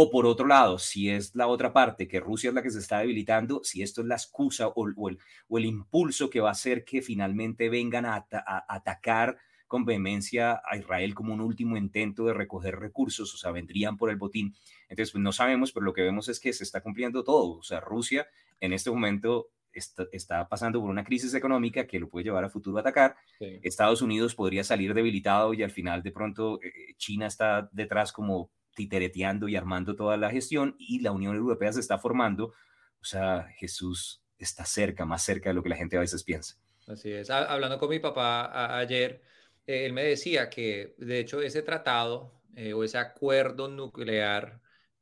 o 0.00 0.12
por 0.12 0.26
otro 0.26 0.46
lado, 0.46 0.78
si 0.78 1.10
es 1.10 1.34
la 1.34 1.48
otra 1.48 1.72
parte, 1.72 2.06
que 2.06 2.20
Rusia 2.20 2.50
es 2.50 2.54
la 2.54 2.62
que 2.62 2.70
se 2.70 2.78
está 2.78 3.00
debilitando, 3.00 3.62
si 3.64 3.82
esto 3.82 4.02
es 4.02 4.06
la 4.06 4.14
excusa 4.14 4.68
o, 4.68 5.08
el, 5.08 5.64
impulso 5.64 6.30
que 6.30 6.38
va 6.38 6.50
a 6.50 6.52
hacer 6.52 6.84
que 6.84 7.02
finalmente 7.02 7.68
vengan 7.68 8.06
a, 8.06 8.24
atacar 8.68 9.38
con 9.66 9.84
vehemencia 9.84 10.62
a 10.64 10.76
Israel 10.76 11.16
como 11.16 11.34
un 11.34 11.40
último 11.40 11.76
intento 11.76 12.26
de 12.26 12.32
recoger 12.32 12.78
recursos, 12.78 13.34
o 13.34 13.36
sea, 13.36 13.50
vendrían 13.50 13.96
por 13.96 14.10
el 14.10 14.16
botín. 14.16 14.54
Entonces, 14.88 15.10
pues 15.10 15.20
no 15.20 15.32
sabemos, 15.32 15.72
pero 15.72 15.84
lo 15.84 15.92
que 15.92 16.02
vemos 16.02 16.28
es 16.28 16.38
que 16.38 16.52
se 16.52 16.62
está 16.62 16.80
cumpliendo 16.80 17.24
todo. 17.24 17.58
O 17.58 17.64
sea, 17.64 17.80
Rusia 17.80 18.28
en 18.60 18.72
este 18.72 18.92
momento 18.92 19.48
está, 19.72 20.48
pasando 20.48 20.80
por 20.80 20.90
una 20.90 21.02
crisis 21.02 21.34
económica 21.34 21.88
que 21.88 21.98
lo 21.98 22.08
puede 22.08 22.26
llevar 22.26 22.44
a 22.44 22.50
futuro 22.50 22.76
a 22.76 22.82
atacar. 22.82 23.16
Estados 23.40 24.00
Unidos 24.00 24.36
podría 24.36 24.62
salir 24.62 24.94
debilitado 24.94 25.54
y 25.54 25.64
al 25.64 25.72
final 25.72 26.04
de 26.04 26.12
pronto 26.12 26.60
eh, 26.62 26.94
China 26.98 27.26
está 27.26 27.68
detrás 27.72 28.12
como 28.12 28.52
titereteando 28.78 29.48
y 29.48 29.56
armando 29.56 29.96
toda 29.96 30.16
la 30.16 30.30
gestión 30.30 30.76
y 30.78 31.00
la 31.00 31.10
Unión 31.10 31.34
Europea 31.34 31.72
se 31.72 31.80
está 31.80 31.98
formando. 31.98 32.54
O 33.00 33.04
sea, 33.04 33.48
Jesús 33.56 34.22
está 34.38 34.64
cerca, 34.64 35.04
más 35.04 35.24
cerca 35.24 35.50
de 35.50 35.54
lo 35.54 35.64
que 35.64 35.68
la 35.68 35.76
gente 35.76 35.96
a 35.96 36.00
veces 36.00 36.22
piensa. 36.22 36.54
Así 36.86 37.10
es. 37.10 37.28
Hablando 37.28 37.76
con 37.76 37.90
mi 37.90 37.98
papá 37.98 38.78
ayer, 38.78 39.20
eh, 39.66 39.84
él 39.86 39.92
me 39.92 40.04
decía 40.04 40.48
que, 40.48 40.94
de 40.96 41.18
hecho, 41.18 41.42
ese 41.42 41.62
tratado 41.62 42.40
eh, 42.54 42.72
o 42.72 42.84
ese 42.84 42.98
acuerdo 42.98 43.66
nuclear 43.66 44.60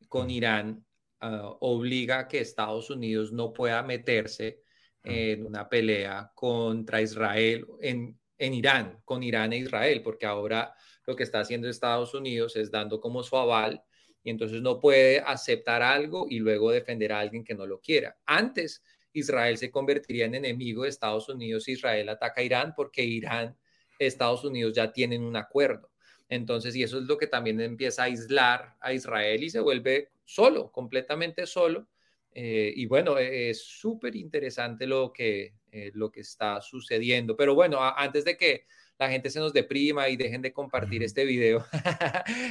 con 0.09 0.31
Irán 0.31 0.87
ah, 1.21 1.51
obliga 1.61 2.21
a 2.21 2.29
que 2.29 2.41
Estados 2.41 2.89
Unidos 2.89 3.31
no 3.31 3.53
pueda 3.53 3.83
meterse 3.83 4.63
en 5.05 5.47
una 5.47 5.69
pelea 5.69 6.33
contra 6.35 7.01
Israel 7.01 7.65
en, 7.81 8.19
en 8.39 8.55
Irán, 8.55 9.01
con 9.05 9.23
Irán 9.23 9.53
e 9.53 9.59
Israel, 9.59 10.03
porque 10.03 10.27
ahora 10.27 10.75
lo 11.07 11.17
que 11.17 11.23
está 11.23 11.41
haciendo 11.41 11.69
Estados 11.69 12.15
Unidos 12.15 12.57
es 12.57 12.71
dando 12.71 13.01
como 13.01 13.23
su 13.23 13.37
aval 13.37 13.83
y 14.23 14.31
entonces 14.31 14.61
no 14.61 14.81
puede 14.81 15.21
aceptar 15.21 15.83
algo 15.83 16.27
y 16.29 16.41
luego 16.41 16.73
defender 16.73 17.13
a 17.13 17.21
alguien 17.21 17.45
que 17.45 17.55
no 17.55 17.67
lo 17.67 17.81
quiera. 17.81 18.19
Antes, 18.27 18.83
Israel 19.13 19.57
se 19.57 19.71
convertiría 19.71 20.27
en 20.27 20.35
enemigo 20.35 20.83
de 20.83 20.91
Estados 20.91 21.29
Unidos 21.29 21.69
Israel 21.69 22.09
ataca 22.09 22.41
a 22.41 22.45
Irán 22.45 22.75
porque 22.77 23.03
Irán, 23.03 23.57
Estados 23.99 24.45
Unidos 24.45 24.75
ya 24.75 24.93
tienen 24.93 25.23
un 25.23 25.37
acuerdo. 25.37 25.91
Entonces, 26.29 26.75
y 26.75 26.83
eso 26.83 26.99
es 26.99 27.05
lo 27.05 27.17
que 27.17 27.29
también 27.29 27.61
empieza 27.61 28.03
a 28.03 28.07
aislar 28.07 28.75
a 28.81 28.93
Israel 28.93 29.43
y 29.45 29.51
se 29.51 29.61
vuelve 29.61 30.11
solo, 30.25 30.73
completamente 30.73 31.47
solo. 31.47 31.89
Eh, 32.33 32.73
y 32.77 32.87
bueno, 32.87 33.19
e, 33.19 33.51
es 33.51 33.63
súper 33.63 34.17
interesante 34.17 34.87
lo 34.87 35.13
que, 35.13 35.55
eh, 35.71 35.93
lo 35.95 36.11
que 36.11 36.21
está 36.21 36.61
sucediendo. 36.61 37.37
Pero 37.37 37.55
bueno, 37.55 37.79
antes 37.81 38.25
de 38.25 38.37
que 38.37 38.67
la 38.99 39.11
gente 39.11 39.31
se 39.31 39.41
nos 39.41 39.53
deprima 39.53 40.09
y 40.09 40.17
dejen 40.17 40.43
de 40.43 40.53
compartir 40.53 41.03
este 41.03 41.25
video. 41.25 41.65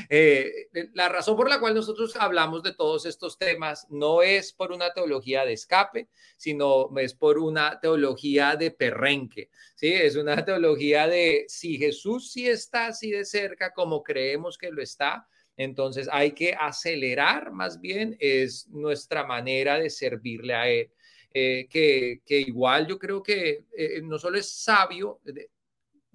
Eh, 0.09 0.67
la 0.93 1.09
razón 1.09 1.35
por 1.35 1.49
la 1.49 1.59
cual 1.59 1.73
nosotros 1.73 2.15
hablamos 2.15 2.63
de 2.63 2.73
todos 2.73 3.05
estos 3.05 3.37
temas 3.37 3.87
no 3.89 4.21
es 4.21 4.53
por 4.53 4.71
una 4.71 4.93
teología 4.93 5.45
de 5.45 5.53
escape, 5.53 6.09
sino 6.37 6.89
es 6.97 7.13
por 7.13 7.39
una 7.39 7.79
teología 7.79 8.55
de 8.55 8.71
perrenque, 8.71 9.49
¿sí? 9.75 9.91
Es 9.91 10.15
una 10.15 10.35
teología 10.45 11.07
de 11.07 11.45
si 11.47 11.77
Jesús 11.77 12.31
sí 12.31 12.47
está 12.47 12.87
así 12.87 13.11
de 13.11 13.25
cerca 13.25 13.73
como 13.73 14.03
creemos 14.03 14.57
que 14.57 14.71
lo 14.71 14.81
está, 14.81 15.27
entonces 15.57 16.07
hay 16.11 16.31
que 16.31 16.53
acelerar 16.53 17.51
más 17.51 17.79
bien 17.79 18.15
es 18.19 18.67
nuestra 18.69 19.25
manera 19.25 19.79
de 19.79 19.89
servirle 19.89 20.53
a 20.53 20.69
Él. 20.69 20.91
Eh, 21.37 21.67
que, 21.69 22.21
que, 22.25 22.39
igual 22.39 22.87
yo 22.87 22.97
creo 22.97 23.21
que 23.21 23.65
eh, 23.77 23.99
no 24.01 24.17
solo 24.17 24.37
es 24.37 24.49
sabio, 24.49 25.19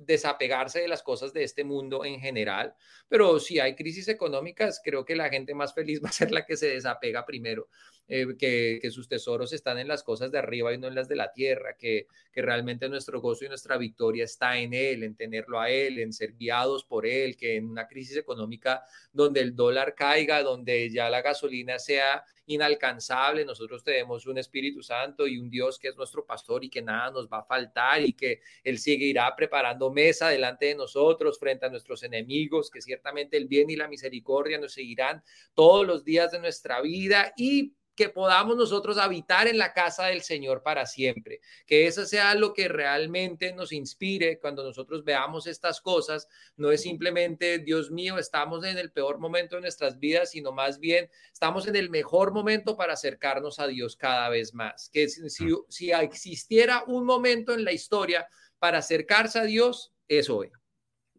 desapegarse 0.00 0.80
de 0.80 0.88
las 0.88 1.02
cosas 1.02 1.32
de 1.32 1.44
este 1.44 1.62
mundo 1.62 2.04
en 2.04 2.20
general, 2.20 2.74
pero 3.08 3.38
si 3.38 3.60
hay 3.60 3.74
crisis 3.74 4.08
económicas, 4.08 4.80
creo 4.82 5.04
que 5.04 5.14
la 5.14 5.28
gente 5.28 5.54
más 5.54 5.74
feliz 5.74 6.00
va 6.04 6.08
a 6.08 6.12
ser 6.12 6.32
la 6.32 6.46
que 6.46 6.56
se 6.56 6.68
desapega 6.68 7.26
primero, 7.26 7.68
eh, 8.12 8.36
que, 8.36 8.90
sus 8.90 9.06
tesoros 9.06 9.52
están 9.52 9.78
en 9.78 9.86
las 9.86 10.02
cosas 10.02 10.32
de 10.32 10.38
arriba 10.38 10.74
y 10.74 10.78
no 10.78 10.88
en 10.88 10.96
las 10.96 11.06
de 11.06 11.14
la 11.14 11.32
tierra, 11.32 11.76
que, 11.78 12.08
que 12.32 12.42
realmente 12.42 12.88
nuestro 12.88 13.20
gozo 13.20 13.44
y 13.44 13.48
nuestra 13.48 13.76
victoria 13.78 14.24
está 14.24 14.58
en 14.58 14.74
Él, 14.74 15.04
en 15.04 15.14
tenerlo 15.14 15.60
a 15.60 15.70
Él, 15.70 16.00
en 16.00 16.12
ser 16.12 16.34
guiados 16.34 16.82
por 16.82 17.06
Él, 17.06 17.36
que 17.36 17.54
en 17.54 17.70
una 17.70 17.86
crisis 17.86 18.16
económica 18.16 18.82
donde 19.12 19.38
el 19.40 19.54
dólar 19.54 19.94
caiga, 19.94 20.42
donde 20.42 20.90
ya 20.90 21.08
la 21.08 21.22
gasolina 21.22 21.78
sea 21.78 22.24
inalcanzable, 22.46 23.44
nosotros 23.44 23.84
tenemos 23.84 24.26
un 24.26 24.38
Espíritu 24.38 24.82
Santo 24.82 25.28
y 25.28 25.38
un 25.38 25.48
Dios 25.48 25.78
que 25.78 25.86
es 25.86 25.96
nuestro 25.96 26.26
pastor 26.26 26.64
y 26.64 26.68
que 26.68 26.82
nada 26.82 27.12
nos 27.12 27.28
va 27.28 27.38
a 27.38 27.44
faltar 27.44 28.02
y 28.02 28.12
que 28.12 28.40
Él 28.64 28.80
seguirá 28.80 29.36
preparando 29.36 29.92
mesa 29.92 30.30
delante 30.30 30.66
de 30.66 30.74
nosotros 30.74 31.38
frente 31.38 31.66
a 31.66 31.70
nuestros 31.70 32.02
enemigos, 32.02 32.72
que 32.72 32.82
ciertamente 32.82 33.36
el 33.36 33.46
bien 33.46 33.70
y 33.70 33.76
la 33.76 33.86
misericordia 33.86 34.58
nos 34.58 34.72
seguirán 34.72 35.22
todos 35.54 35.86
los 35.86 36.02
días 36.02 36.32
de 36.32 36.40
nuestra 36.40 36.80
vida 36.80 37.32
y 37.36 37.72
que 38.00 38.08
podamos 38.08 38.56
nosotros 38.56 38.96
habitar 38.96 39.46
en 39.46 39.58
la 39.58 39.74
casa 39.74 40.06
del 40.06 40.22
Señor 40.22 40.62
para 40.62 40.86
siempre. 40.86 41.42
Que 41.66 41.86
eso 41.86 42.06
sea 42.06 42.34
lo 42.34 42.54
que 42.54 42.66
realmente 42.66 43.52
nos 43.52 43.72
inspire 43.72 44.38
cuando 44.38 44.64
nosotros 44.64 45.04
veamos 45.04 45.46
estas 45.46 45.82
cosas. 45.82 46.26
No 46.56 46.72
es 46.72 46.80
simplemente, 46.80 47.58
Dios 47.58 47.90
mío, 47.90 48.16
estamos 48.16 48.64
en 48.64 48.78
el 48.78 48.90
peor 48.90 49.18
momento 49.18 49.56
de 49.56 49.60
nuestras 49.60 49.98
vidas, 49.98 50.30
sino 50.30 50.50
más 50.50 50.80
bien 50.80 51.10
estamos 51.30 51.68
en 51.68 51.76
el 51.76 51.90
mejor 51.90 52.32
momento 52.32 52.74
para 52.74 52.94
acercarnos 52.94 53.58
a 53.58 53.66
Dios 53.66 53.96
cada 53.96 54.30
vez 54.30 54.54
más. 54.54 54.88
Que 54.90 55.06
si, 55.10 55.28
si 55.68 55.92
existiera 55.92 56.84
un 56.86 57.04
momento 57.04 57.52
en 57.52 57.66
la 57.66 57.72
historia 57.72 58.26
para 58.58 58.78
acercarse 58.78 59.40
a 59.40 59.44
Dios, 59.44 59.92
es 60.08 60.30
hoy. 60.30 60.50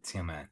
Sí, 0.02 0.18
amén. 0.18 0.51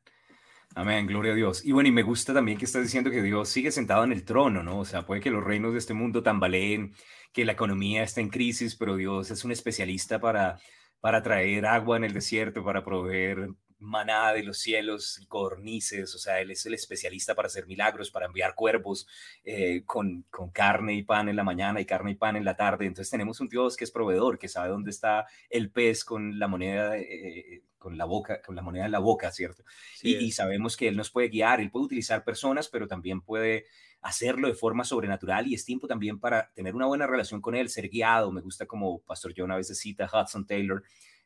Amén, 0.77 1.07
gloria 1.07 1.33
a 1.33 1.35
Dios. 1.35 1.65
Y 1.65 1.73
bueno, 1.73 1.89
y 1.89 1.93
me 1.93 2.05
gusta 2.05 2.33
también 2.33 2.57
que 2.57 2.65
estás 2.65 2.83
diciendo 2.85 3.11
que 3.11 3.23
Dios 3.23 3.49
sigue 3.49 3.73
sentado 3.73 4.05
en 4.05 4.13
el 4.13 4.25
trono, 4.25 4.63
¿no? 4.63 4.79
O 4.79 4.85
sea, 4.85 5.05
puede 5.05 5.21
que 5.21 5.31
los 5.31 5.43
reinos 5.43 5.73
de 5.73 5.79
este 5.79 5.95
mundo 5.95 6.23
tambaleen, 6.23 6.95
que 7.33 7.45
la 7.45 7.53
economía 7.53 8.05
está 8.05 8.21
en 8.21 8.29
crisis, 8.29 8.77
pero 8.77 8.97
Dios 8.97 9.31
es 9.33 9.45
un 9.45 9.51
especialista 9.51 10.21
para, 10.21 10.59
para 11.01 11.23
traer 11.23 11.67
agua 11.67 11.97
en 11.97 12.05
el 12.05 12.13
desierto, 12.13 12.65
para 12.65 12.85
proveer 12.85 13.49
maná 13.81 14.33
de 14.33 14.45
los 14.45 14.59
cielos, 14.59 15.25
cornices, 15.29 16.15
o 16.15 16.19
sea, 16.19 16.41
Él 16.41 16.51
es 16.51 16.65
el 16.67 16.75
especialista 16.75 17.35
para 17.35 17.47
hacer 17.47 17.67
milagros, 17.67 18.11
para 18.11 18.27
enviar 18.27 18.55
cuervos 18.55 19.09
eh, 19.43 19.83
con, 19.87 20.25
con, 20.31 20.51
carne 20.51 20.95
y 20.95 21.03
pan 21.03 21.29
en 21.29 21.37
la 21.37 21.45
mañana 21.45 21.81
y 21.81 21.87
carne 21.87 22.13
y 22.13 22.15
pan 22.15 22.37
en 22.37 22.45
la 22.45 22.57
tarde. 22.57 22.87
Entonces 22.87 23.11
tenemos 23.11 23.41
un 23.41 23.49
Dios 23.49 23.77
que 23.77 23.85
es 23.85 23.91
proveedor, 23.91 24.39
que 24.39 24.49
sabe 24.49 24.69
dónde 24.69 24.91
está 24.91 25.27
el 25.49 25.73
pez 25.73 26.05
con 26.05 26.39
la 26.39 26.47
moneda, 26.47 26.97
eh, 26.99 27.63
con 27.81 27.99
la 27.99 28.05
boca, 28.05 28.41
con 28.43 28.55
la 28.55 28.63
moneda 28.63 28.87
en 28.87 28.93
la 28.93 29.01
boca, 29.01 29.33
¿cierto? 29.33 29.65
y, 30.03 30.15
y 30.17 30.31
sabemos 30.31 30.77
que 30.77 30.87
Él 30.87 30.97
nos 30.97 31.11
puede 31.11 31.29
guiar, 31.29 31.61
Él 31.61 31.73
puede 31.73 31.87
utilizar 31.87 32.23
personas, 32.23 32.69
pero 32.69 32.87
también 32.87 33.23
puede 33.23 33.65
hacerlo 34.03 34.49
de 34.49 34.55
forma 34.55 34.85
sobrenatural 34.85 35.47
y 35.47 35.55
es 35.55 35.65
tiempo 35.65 35.87
también 35.87 36.19
para 36.21 36.51
tener 36.53 36.75
una 36.75 36.87
buena 36.87 37.07
relación 37.07 37.41
con 37.41 37.55
Él, 37.55 37.69
ser 37.69 37.89
guiado. 37.89 38.31
Me 38.33 38.41
gusta 38.41 38.67
como 38.67 39.01
Pastor 39.01 39.35
John 39.37 39.51
a 39.51 39.57
veces 39.57 39.79
cita 39.79 40.09
Hudson 40.13 40.47
Taylor, 40.47 40.83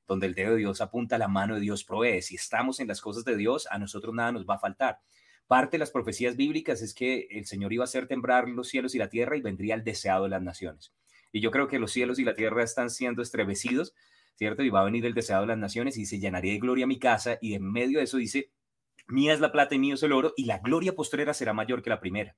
donde 0.06 0.26
el 0.26 0.34
dedo 0.34 0.52
de 0.52 0.58
Dios 0.58 0.80
apunta, 0.80 1.18
la 1.18 1.28
mano 1.28 1.54
de 1.54 1.60
Dios 1.60 1.84
provee. 1.84 2.22
Si 2.22 2.34
estamos 2.34 2.80
en 2.80 2.88
las 2.88 3.00
cosas 3.00 3.24
de 3.24 3.36
Dios, 3.36 3.66
a 3.70 3.78
nosotros 3.78 4.14
nada 4.14 4.32
nos 4.32 4.46
va 4.46 4.54
a 4.54 4.58
faltar. 4.60 5.00
Parte 5.46 5.72
de 5.72 5.78
las 5.78 5.90
profecías 5.90 6.36
bíblicas 6.36 6.82
es 6.82 6.94
que 6.94 7.28
el 7.30 7.46
Señor 7.46 7.72
iba 7.72 7.84
a 7.84 7.84
hacer 7.84 8.06
temblar 8.06 8.48
los 8.48 8.68
cielos 8.68 8.94
y 8.94 8.98
la 8.98 9.08
tierra 9.08 9.36
y 9.36 9.42
vendría 9.42 9.74
el 9.74 9.84
deseado 9.84 10.24
de 10.24 10.30
las 10.30 10.42
naciones. 10.42 10.92
Y 11.32 11.40
yo 11.40 11.50
creo 11.50 11.68
que 11.68 11.78
los 11.78 11.92
cielos 11.92 12.18
y 12.18 12.24
la 12.24 12.34
tierra 12.34 12.62
están 12.62 12.90
siendo 12.90 13.20
estremecidos, 13.20 13.94
¿cierto? 14.36 14.62
Y 14.62 14.70
va 14.70 14.80
a 14.80 14.84
venir 14.84 15.06
el 15.06 15.14
deseado 15.14 15.42
de 15.42 15.48
las 15.48 15.58
naciones 15.58 15.96
y 15.96 16.06
se 16.06 16.18
llenaría 16.18 16.52
de 16.52 16.58
gloria 16.58 16.86
mi 16.86 16.98
casa 16.98 17.38
y 17.40 17.54
en 17.54 17.70
medio 17.70 17.98
de 17.98 18.04
eso 18.04 18.16
dice, 18.16 18.50
mía 19.08 19.32
es 19.32 19.40
la 19.40 19.52
plata 19.52 19.74
y 19.74 19.78
mío 19.78 19.94
es 19.94 20.02
el 20.02 20.12
oro 20.12 20.32
y 20.36 20.46
la 20.46 20.58
gloria 20.58 20.94
postrera 20.94 21.34
será 21.34 21.52
mayor 21.52 21.82
que 21.82 21.90
la 21.90 22.00
primera. 22.00 22.36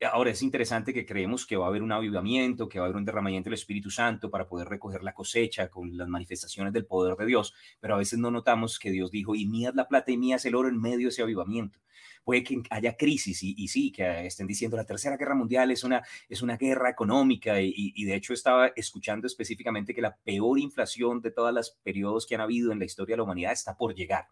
Ahora 0.00 0.30
es 0.30 0.42
interesante 0.42 0.94
que 0.94 1.04
creemos 1.04 1.44
que 1.44 1.56
va 1.56 1.64
a 1.64 1.68
haber 1.68 1.82
un 1.82 1.90
avivamiento, 1.90 2.68
que 2.68 2.78
va 2.78 2.84
a 2.84 2.86
haber 2.86 2.98
un 2.98 3.04
derramamiento 3.04 3.50
del 3.50 3.58
Espíritu 3.58 3.90
Santo 3.90 4.30
para 4.30 4.46
poder 4.46 4.68
recoger 4.68 5.02
la 5.02 5.12
cosecha 5.12 5.68
con 5.68 5.96
las 5.96 6.06
manifestaciones 6.06 6.72
del 6.72 6.86
poder 6.86 7.16
de 7.16 7.26
Dios, 7.26 7.52
pero 7.80 7.96
a 7.96 7.98
veces 7.98 8.16
no 8.20 8.30
notamos 8.30 8.78
que 8.78 8.92
Dios 8.92 9.10
dijo, 9.10 9.34
y 9.34 9.46
mía 9.46 9.70
es 9.70 9.74
la 9.74 9.88
plata 9.88 10.12
y 10.12 10.16
mía 10.16 10.36
es 10.36 10.44
el 10.44 10.54
oro 10.54 10.68
en 10.68 10.80
medio 10.80 11.06
de 11.06 11.08
ese 11.08 11.22
avivamiento. 11.22 11.80
Puede 12.22 12.44
que 12.44 12.62
haya 12.70 12.96
crisis 12.96 13.42
y, 13.42 13.66
sí, 13.66 13.90
que 13.90 14.26
estén 14.26 14.46
diciendo 14.46 14.76
la 14.76 14.84
Tercera 14.84 15.16
Guerra 15.16 15.34
Mundial 15.34 15.72
es 15.72 15.82
una, 15.82 16.04
es 16.28 16.42
una 16.42 16.56
guerra 16.56 16.90
económica 16.90 17.60
y, 17.60 17.72
y 17.74 18.04
de 18.04 18.14
hecho 18.14 18.32
estaba 18.34 18.68
escuchando 18.76 19.26
específicamente 19.26 19.94
que 19.94 20.02
la 20.02 20.16
peor 20.16 20.60
inflación 20.60 21.20
de 21.20 21.32
todos 21.32 21.52
los 21.52 21.70
periodos 21.82 22.24
que 22.24 22.36
han 22.36 22.40
habido 22.40 22.70
en 22.70 22.78
la 22.78 22.84
historia 22.84 23.14
de 23.14 23.16
la 23.16 23.22
humanidad 23.24 23.52
está 23.52 23.76
por 23.76 23.96
llegar 23.96 24.28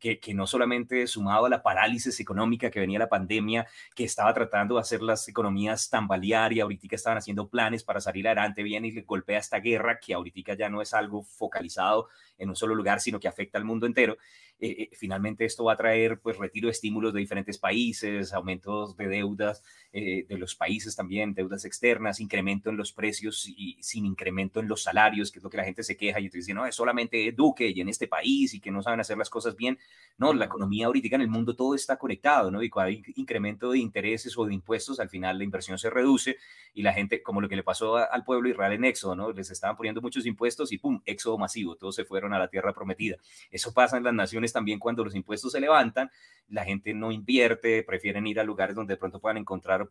que, 0.00 0.18
no 0.34 0.46
solamente 0.46 1.06
sumado 1.06 1.46
a 1.46 1.50
la 1.50 1.62
parálisis 1.62 2.18
económica 2.18 2.70
que 2.70 2.80
venía 2.80 2.98
la 2.98 3.08
pandemia, 3.08 3.66
que 3.94 4.04
estaba 4.04 4.32
tratando 4.34 4.76
de 4.76 4.80
hacer 4.80 5.02
las 5.02 5.28
economías 5.28 5.90
tambalear 5.90 6.52
y 6.52 6.60
ahorita 6.60 6.96
estaban 6.96 7.18
haciendo 7.18 7.48
planes 7.48 7.84
para 7.84 8.00
salir 8.00 8.26
adelante, 8.26 8.62
viene 8.62 8.88
y 8.88 8.92
le 8.92 9.02
golpea 9.02 9.38
esta 9.38 9.60
guerra 9.60 10.00
que 10.00 10.14
ahorita 10.14 10.54
ya 10.54 10.68
no 10.68 10.80
es 10.80 10.94
algo 10.94 11.22
focalizado 11.22 12.08
en 12.40 12.48
un 12.48 12.56
solo 12.56 12.74
lugar, 12.74 13.00
sino 13.00 13.20
que 13.20 13.28
afecta 13.28 13.58
al 13.58 13.64
mundo 13.64 13.86
entero. 13.86 14.16
Eh, 14.58 14.82
eh, 14.82 14.90
finalmente 14.92 15.46
esto 15.46 15.64
va 15.64 15.72
a 15.72 15.76
traer 15.76 16.20
pues 16.20 16.36
retiro 16.36 16.66
de 16.66 16.72
estímulos 16.72 17.14
de 17.14 17.20
diferentes 17.20 17.56
países, 17.56 18.34
aumentos 18.34 18.94
de 18.96 19.08
deudas 19.08 19.62
eh, 19.92 20.26
de 20.28 20.36
los 20.36 20.54
países 20.54 20.94
también, 20.94 21.32
deudas 21.32 21.64
externas, 21.64 22.20
incremento 22.20 22.68
en 22.68 22.76
los 22.76 22.92
precios 22.92 23.48
y 23.48 23.78
sin 23.80 24.04
incremento 24.04 24.60
en 24.60 24.68
los 24.68 24.82
salarios, 24.82 25.32
que 25.32 25.38
es 25.38 25.42
lo 25.42 25.48
que 25.48 25.56
la 25.56 25.64
gente 25.64 25.82
se 25.82 25.96
queja 25.96 26.20
y 26.20 26.28
te 26.28 26.38
dice, 26.38 26.52
no, 26.52 26.66
es 26.66 26.74
solamente 26.74 27.32
Duque 27.32 27.68
y 27.68 27.80
en 27.80 27.88
este 27.88 28.06
país 28.06 28.52
y 28.52 28.60
que 28.60 28.70
no 28.70 28.82
saben 28.82 29.00
hacer 29.00 29.16
las 29.16 29.30
cosas 29.30 29.56
bien. 29.56 29.78
No, 30.18 30.34
la 30.34 30.44
economía 30.44 30.86
ahorita 30.86 31.16
en 31.16 31.22
el 31.22 31.28
mundo 31.28 31.56
todo 31.56 31.74
está 31.74 31.96
conectado, 31.96 32.50
¿no? 32.50 32.62
Y 32.62 32.68
cuando 32.68 32.88
hay 32.88 33.02
incremento 33.16 33.70
de 33.70 33.78
intereses 33.78 34.36
o 34.36 34.44
de 34.44 34.52
impuestos, 34.52 35.00
al 35.00 35.08
final 35.08 35.38
la 35.38 35.44
inversión 35.44 35.78
se 35.78 35.88
reduce 35.88 36.36
y 36.74 36.82
la 36.82 36.92
gente, 36.92 37.22
como 37.22 37.40
lo 37.40 37.48
que 37.48 37.56
le 37.56 37.62
pasó 37.62 37.96
al 37.96 38.24
pueblo 38.24 38.48
Israel 38.48 38.74
en 38.74 38.84
Éxodo, 38.84 39.16
¿no? 39.16 39.32
Les 39.32 39.50
estaban 39.50 39.76
poniendo 39.76 40.02
muchos 40.02 40.26
impuestos 40.26 40.72
y 40.72 40.78
¡pum! 40.78 41.00
Éxodo 41.06 41.38
masivo, 41.38 41.76
todos 41.76 41.94
se 41.94 42.04
fueron 42.04 42.29
a 42.32 42.38
la 42.38 42.48
tierra 42.48 42.72
prometida. 42.72 43.16
Eso 43.50 43.72
pasa 43.72 43.96
en 43.96 44.04
las 44.04 44.14
naciones 44.14 44.52
también 44.52 44.78
cuando 44.78 45.04
los 45.04 45.14
impuestos 45.14 45.52
se 45.52 45.60
levantan, 45.60 46.10
la 46.48 46.64
gente 46.64 46.94
no 46.94 47.12
invierte, 47.12 47.82
prefieren 47.82 48.26
ir 48.26 48.40
a 48.40 48.44
lugares 48.44 48.74
donde 48.74 48.94
de 48.94 48.98
pronto 48.98 49.20
puedan 49.20 49.36
encontrar 49.36 49.88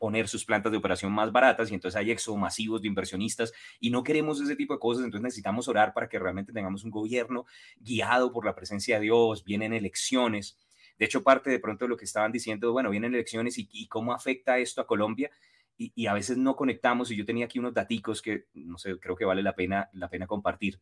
poner 0.00 0.28
sus 0.28 0.46
plantas 0.46 0.72
de 0.72 0.78
operación 0.78 1.12
más 1.12 1.30
baratas 1.30 1.70
y 1.70 1.74
entonces 1.74 1.98
hay 1.98 2.10
éxodo 2.10 2.38
masivos 2.38 2.80
de 2.80 2.88
inversionistas 2.88 3.52
y 3.80 3.90
no 3.90 4.02
queremos 4.02 4.40
ese 4.40 4.56
tipo 4.56 4.72
de 4.72 4.80
cosas, 4.80 5.04
entonces 5.04 5.22
necesitamos 5.22 5.68
orar 5.68 5.92
para 5.92 6.08
que 6.08 6.18
realmente 6.18 6.54
tengamos 6.54 6.84
un 6.84 6.90
gobierno 6.90 7.44
guiado 7.78 8.32
por 8.32 8.46
la 8.46 8.54
presencia 8.54 8.96
de 8.96 9.02
Dios, 9.02 9.44
vienen 9.44 9.74
elecciones. 9.74 10.58
De 10.98 11.04
hecho, 11.04 11.22
parte 11.22 11.50
de 11.50 11.58
pronto 11.58 11.84
de 11.84 11.90
lo 11.90 11.96
que 11.98 12.06
estaban 12.06 12.32
diciendo, 12.32 12.72
bueno, 12.72 12.88
vienen 12.88 13.14
elecciones 13.14 13.58
y, 13.58 13.68
y 13.72 13.88
cómo 13.88 14.14
afecta 14.14 14.58
esto 14.58 14.80
a 14.80 14.86
Colombia, 14.86 15.30
y, 15.76 15.92
y, 15.94 16.06
a 16.06 16.14
veces 16.14 16.36
no 16.36 16.56
conectamos 16.56 17.10
y 17.10 17.16
yo 17.16 17.24
tenía 17.24 17.46
aquí 17.46 17.58
unos 17.58 17.72
daticos 17.72 18.20
que 18.20 18.44
no 18.52 18.76
sé, 18.76 18.98
creo 18.98 19.16
que 19.16 19.24
vale 19.24 19.42
la 19.42 19.54
pena, 19.54 19.88
la 19.94 20.10
pena 20.10 20.26
compartir 20.26 20.78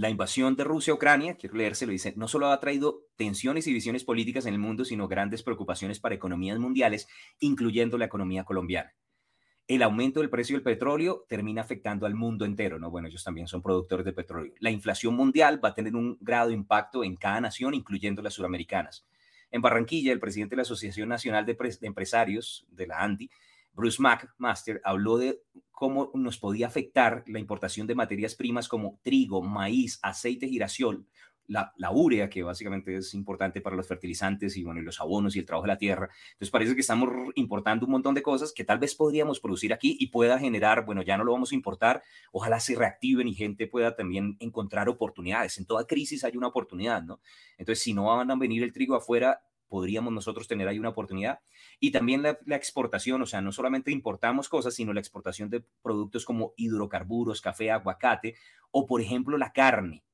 la 0.00 0.10
invasión 0.10 0.54
de 0.54 0.64
Rusia 0.64 0.92
a 0.92 0.96
Ucrania, 0.96 1.36
quiero 1.36 1.56
leérselo, 1.56 1.92
dice, 1.92 2.14
no 2.16 2.28
solo 2.28 2.48
ha 2.48 2.60
traído 2.60 3.02
tensiones 3.16 3.66
y 3.66 3.70
divisiones 3.70 4.04
políticas 4.04 4.46
en 4.46 4.54
el 4.54 4.60
mundo, 4.60 4.84
sino 4.84 5.08
grandes 5.08 5.42
preocupaciones 5.42 5.98
para 5.98 6.14
economías 6.14 6.58
mundiales, 6.58 7.08
incluyendo 7.40 7.98
la 7.98 8.04
economía 8.04 8.44
colombiana. 8.44 8.94
El 9.66 9.82
aumento 9.82 10.20
del 10.20 10.30
precio 10.30 10.56
del 10.56 10.62
petróleo 10.62 11.26
termina 11.28 11.60
afectando 11.60 12.06
al 12.06 12.14
mundo 12.14 12.44
entero, 12.44 12.78
¿no? 12.78 12.90
Bueno, 12.90 13.08
ellos 13.08 13.24
también 13.24 13.48
son 13.48 13.60
productores 13.60 14.06
de 14.06 14.12
petróleo. 14.12 14.54
La 14.60 14.70
inflación 14.70 15.14
mundial 15.14 15.62
va 15.62 15.70
a 15.70 15.74
tener 15.74 15.94
un 15.94 16.16
grado 16.20 16.48
de 16.48 16.54
impacto 16.54 17.04
en 17.04 17.16
cada 17.16 17.40
nación, 17.40 17.74
incluyendo 17.74 18.22
las 18.22 18.34
suramericanas. 18.34 19.06
En 19.50 19.60
Barranquilla, 19.60 20.12
el 20.12 20.20
presidente 20.20 20.52
de 20.52 20.58
la 20.58 20.62
Asociación 20.62 21.08
Nacional 21.08 21.44
de, 21.44 21.54
de 21.54 21.86
Empresarios, 21.86 22.66
de 22.70 22.86
la 22.86 23.02
ANDI, 23.02 23.30
Bruce 23.78 24.02
McMaster, 24.02 24.80
habló 24.82 25.18
de 25.18 25.40
cómo 25.70 26.10
nos 26.14 26.36
podía 26.36 26.66
afectar 26.66 27.22
la 27.28 27.38
importación 27.38 27.86
de 27.86 27.94
materias 27.94 28.34
primas 28.34 28.66
como 28.66 28.98
trigo, 29.04 29.40
maíz, 29.40 30.00
aceite 30.02 30.48
girasol, 30.48 31.06
la, 31.46 31.72
la, 31.76 31.92
urea, 31.92 32.28
que 32.28 32.42
básicamente 32.42 32.96
es 32.96 33.14
importante 33.14 33.60
para 33.60 33.76
los 33.76 33.86
fertilizantes 33.86 34.56
y, 34.56 34.64
bueno, 34.64 34.80
y 34.80 34.82
los 34.82 35.00
abonos 35.00 35.36
y 35.36 35.38
el 35.38 35.46
trabajo 35.46 35.66
de 35.66 35.72
la 35.72 35.78
tierra. 35.78 36.10
Entonces 36.32 36.50
parece 36.50 36.74
que 36.74 36.80
estamos 36.80 37.08
importando 37.36 37.86
un 37.86 37.92
montón 37.92 38.14
de 38.14 38.22
cosas 38.22 38.52
que 38.52 38.64
tal 38.64 38.80
vez 38.80 38.96
podríamos 38.96 39.38
producir 39.38 39.72
aquí 39.72 39.96
y 39.98 40.08
pueda 40.08 40.40
generar, 40.40 40.84
bueno, 40.84 41.02
ya 41.02 41.16
no 41.16 41.22
lo 41.22 41.32
vamos 41.32 41.52
a 41.52 41.54
importar, 41.54 42.02
ojalá 42.32 42.58
se 42.58 42.74
reactiven 42.74 43.28
y 43.28 43.34
gente 43.34 43.68
pueda 43.68 43.94
también 43.94 44.36
encontrar 44.40 44.88
oportunidades. 44.88 45.56
En 45.56 45.66
toda 45.66 45.86
crisis 45.86 46.24
hay 46.24 46.36
una 46.36 46.48
oportunidad, 46.48 47.04
¿no? 47.04 47.20
Entonces, 47.56 47.82
si 47.82 47.94
no 47.94 48.06
van 48.06 48.30
a 48.30 48.36
venir 48.36 48.64
el 48.64 48.72
trigo 48.72 48.96
afuera, 48.96 49.40
podríamos 49.68 50.12
nosotros 50.12 50.48
tener 50.48 50.66
ahí 50.68 50.78
una 50.78 50.88
oportunidad. 50.88 51.40
Y 51.78 51.90
también 51.90 52.22
la, 52.22 52.38
exportación, 52.56 53.22
o 53.22 53.26
sea, 53.26 53.40
no 53.40 53.52
solamente 53.52 53.90
importamos 53.90 54.48
cosas, 54.48 54.74
sino 54.74 54.92
la 54.92 55.00
exportación 55.00 55.50
de 55.50 55.64
productos 55.82 56.24
como 56.24 56.54
hidrocarburos, 56.56 57.40
café, 57.40 57.70
aguacate 57.70 58.34
o, 58.70 58.86
por 58.86 59.00
ejemplo, 59.00 59.38
la 59.38 59.52
carne. 59.52 60.04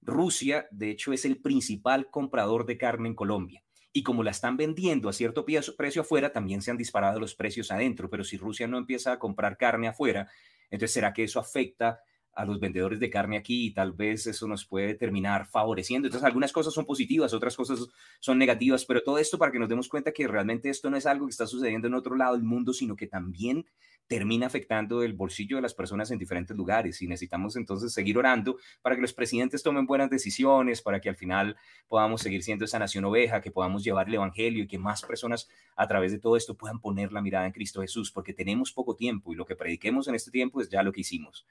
Rusia, 0.00 0.66
de 0.70 0.90
hecho, 0.90 1.12
es 1.12 1.24
el 1.24 1.38
principal 1.38 2.10
comprador 2.10 2.64
de 2.64 2.78
carne 2.78 3.08
en 3.08 3.14
Colombia. 3.14 3.62
Y 3.92 4.02
como 4.02 4.22
la 4.22 4.30
están 4.30 4.56
vendiendo 4.56 5.08
a 5.08 5.12
cierto 5.12 5.44
precio 5.44 6.02
afuera, 6.02 6.32
también 6.32 6.62
se 6.62 6.70
han 6.70 6.76
disparado 6.76 7.18
los 7.18 7.34
precios 7.34 7.72
adentro. 7.72 8.08
Pero 8.08 8.24
si 8.24 8.36
Rusia 8.36 8.68
no 8.68 8.78
empieza 8.78 9.12
a 9.12 9.18
comprar 9.18 9.56
carne 9.56 9.88
afuera, 9.88 10.28
entonces 10.70 10.94
¿será 10.94 11.12
que 11.12 11.24
eso 11.24 11.40
afecta 11.40 12.00
a 12.32 12.44
los 12.44 12.60
vendedores 12.60 13.00
de 13.00 13.10
carne 13.10 13.36
aquí 13.36 13.66
y 13.66 13.70
tal 13.72 13.92
vez 13.92 14.26
eso 14.26 14.46
nos 14.46 14.64
puede 14.64 14.94
terminar 14.94 15.46
favoreciendo. 15.46 16.08
Entonces, 16.08 16.26
algunas 16.26 16.52
cosas 16.52 16.72
son 16.72 16.86
positivas, 16.86 17.34
otras 17.34 17.56
cosas 17.56 17.86
son 18.20 18.38
negativas, 18.38 18.84
pero 18.84 19.02
todo 19.02 19.18
esto 19.18 19.38
para 19.38 19.52
que 19.52 19.58
nos 19.58 19.68
demos 19.68 19.88
cuenta 19.88 20.12
que 20.12 20.26
realmente 20.26 20.70
esto 20.70 20.90
no 20.90 20.96
es 20.96 21.06
algo 21.06 21.26
que 21.26 21.32
está 21.32 21.46
sucediendo 21.46 21.88
en 21.88 21.94
otro 21.94 22.16
lado 22.16 22.34
del 22.34 22.44
mundo, 22.44 22.72
sino 22.72 22.96
que 22.96 23.06
también 23.06 23.66
termina 24.10 24.48
afectando 24.48 25.04
el 25.04 25.12
bolsillo 25.12 25.54
de 25.54 25.62
las 25.62 25.72
personas 25.72 26.10
en 26.10 26.18
diferentes 26.18 26.56
lugares 26.56 27.00
y 27.00 27.06
necesitamos 27.06 27.54
entonces 27.54 27.92
seguir 27.92 28.18
orando 28.18 28.56
para 28.82 28.96
que 28.96 29.02
los 29.02 29.12
presidentes 29.12 29.62
tomen 29.62 29.86
buenas 29.86 30.10
decisiones, 30.10 30.82
para 30.82 31.00
que 31.00 31.08
al 31.08 31.14
final 31.14 31.56
podamos 31.86 32.20
seguir 32.20 32.42
siendo 32.42 32.64
esa 32.64 32.80
nación 32.80 33.04
oveja, 33.04 33.40
que 33.40 33.52
podamos 33.52 33.84
llevar 33.84 34.08
el 34.08 34.14
Evangelio 34.14 34.64
y 34.64 34.66
que 34.66 34.78
más 34.80 35.02
personas 35.02 35.48
a 35.76 35.86
través 35.86 36.10
de 36.10 36.18
todo 36.18 36.36
esto 36.36 36.56
puedan 36.56 36.80
poner 36.80 37.12
la 37.12 37.22
mirada 37.22 37.46
en 37.46 37.52
Cristo 37.52 37.82
Jesús, 37.82 38.10
porque 38.10 38.34
tenemos 38.34 38.72
poco 38.72 38.96
tiempo 38.96 39.32
y 39.32 39.36
lo 39.36 39.46
que 39.46 39.54
prediquemos 39.54 40.08
en 40.08 40.16
este 40.16 40.32
tiempo 40.32 40.60
es 40.60 40.68
ya 40.68 40.82
lo 40.82 40.90
que 40.90 41.02
hicimos 41.02 41.46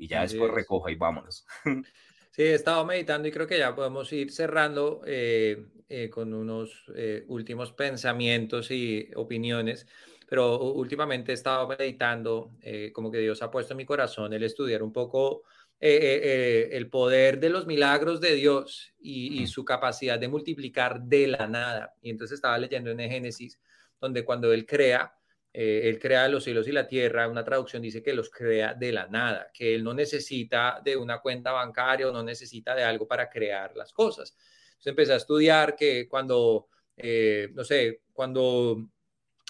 y 0.00 0.08
ya 0.08 0.22
después 0.22 0.50
recoja 0.50 0.90
y 0.90 0.96
vámonos. 0.96 1.46
Sí, 2.32 2.42
he 2.42 2.54
estado 2.54 2.84
meditando 2.84 3.26
y 3.26 3.32
creo 3.32 3.44
que 3.48 3.58
ya 3.58 3.74
podemos 3.74 4.10
ir 4.12 4.30
cerrando 4.30 5.02
eh, 5.04 5.66
eh, 5.88 6.08
con 6.08 6.32
unos 6.32 6.84
eh, 6.94 7.24
últimos 7.26 7.72
pensamientos 7.72 8.70
y 8.70 9.10
opiniones, 9.16 9.84
pero 10.28 10.60
últimamente 10.60 11.32
he 11.32 11.34
estado 11.34 11.66
meditando, 11.66 12.52
como 12.92 13.10
que 13.10 13.18
Dios 13.18 13.42
ha 13.42 13.50
puesto 13.50 13.72
en 13.72 13.78
mi 13.78 13.84
corazón 13.84 14.32
el 14.32 14.44
estudiar 14.44 14.84
un 14.84 14.92
poco 14.92 15.42
el 15.80 16.88
poder 16.88 17.40
de 17.40 17.50
los 17.50 17.66
milagros 17.66 18.20
de 18.20 18.36
Dios 18.36 18.94
y, 19.00 19.42
y, 19.42 19.48
su 19.48 19.64
capacidad 19.64 20.16
de 20.16 20.28
multiplicar 20.28 21.02
de 21.02 21.26
la 21.26 21.48
nada. 21.48 21.96
Y 22.00 22.10
entonces 22.10 22.36
estaba 22.36 22.58
leyendo 22.58 22.92
en 22.92 23.10
Génesis, 23.10 23.58
donde 24.00 24.24
cuando 24.24 24.52
Él 24.52 24.66
crea, 24.66 25.12
eh, 25.52 25.82
él 25.84 25.98
crea 25.98 26.28
los 26.28 26.44
cielos 26.44 26.68
y 26.68 26.72
la 26.72 26.86
tierra, 26.86 27.28
una 27.28 27.44
traducción 27.44 27.82
dice 27.82 28.02
que 28.02 28.12
los 28.12 28.30
crea 28.30 28.74
de 28.74 28.92
la 28.92 29.08
nada, 29.08 29.50
que 29.52 29.74
él 29.74 29.82
no 29.82 29.92
necesita 29.92 30.80
de 30.84 30.96
una 30.96 31.20
cuenta 31.20 31.50
bancaria 31.50 32.08
o 32.08 32.12
no 32.12 32.22
necesita 32.22 32.74
de 32.74 32.84
algo 32.84 33.08
para 33.08 33.28
crear 33.28 33.76
las 33.76 33.92
cosas. 33.92 34.36
Entonces 34.70 34.86
empecé 34.86 35.12
a 35.12 35.16
estudiar 35.16 35.74
que 35.74 36.08
cuando, 36.08 36.68
eh, 36.96 37.48
no 37.52 37.64
sé, 37.64 38.02
cuando 38.12 38.86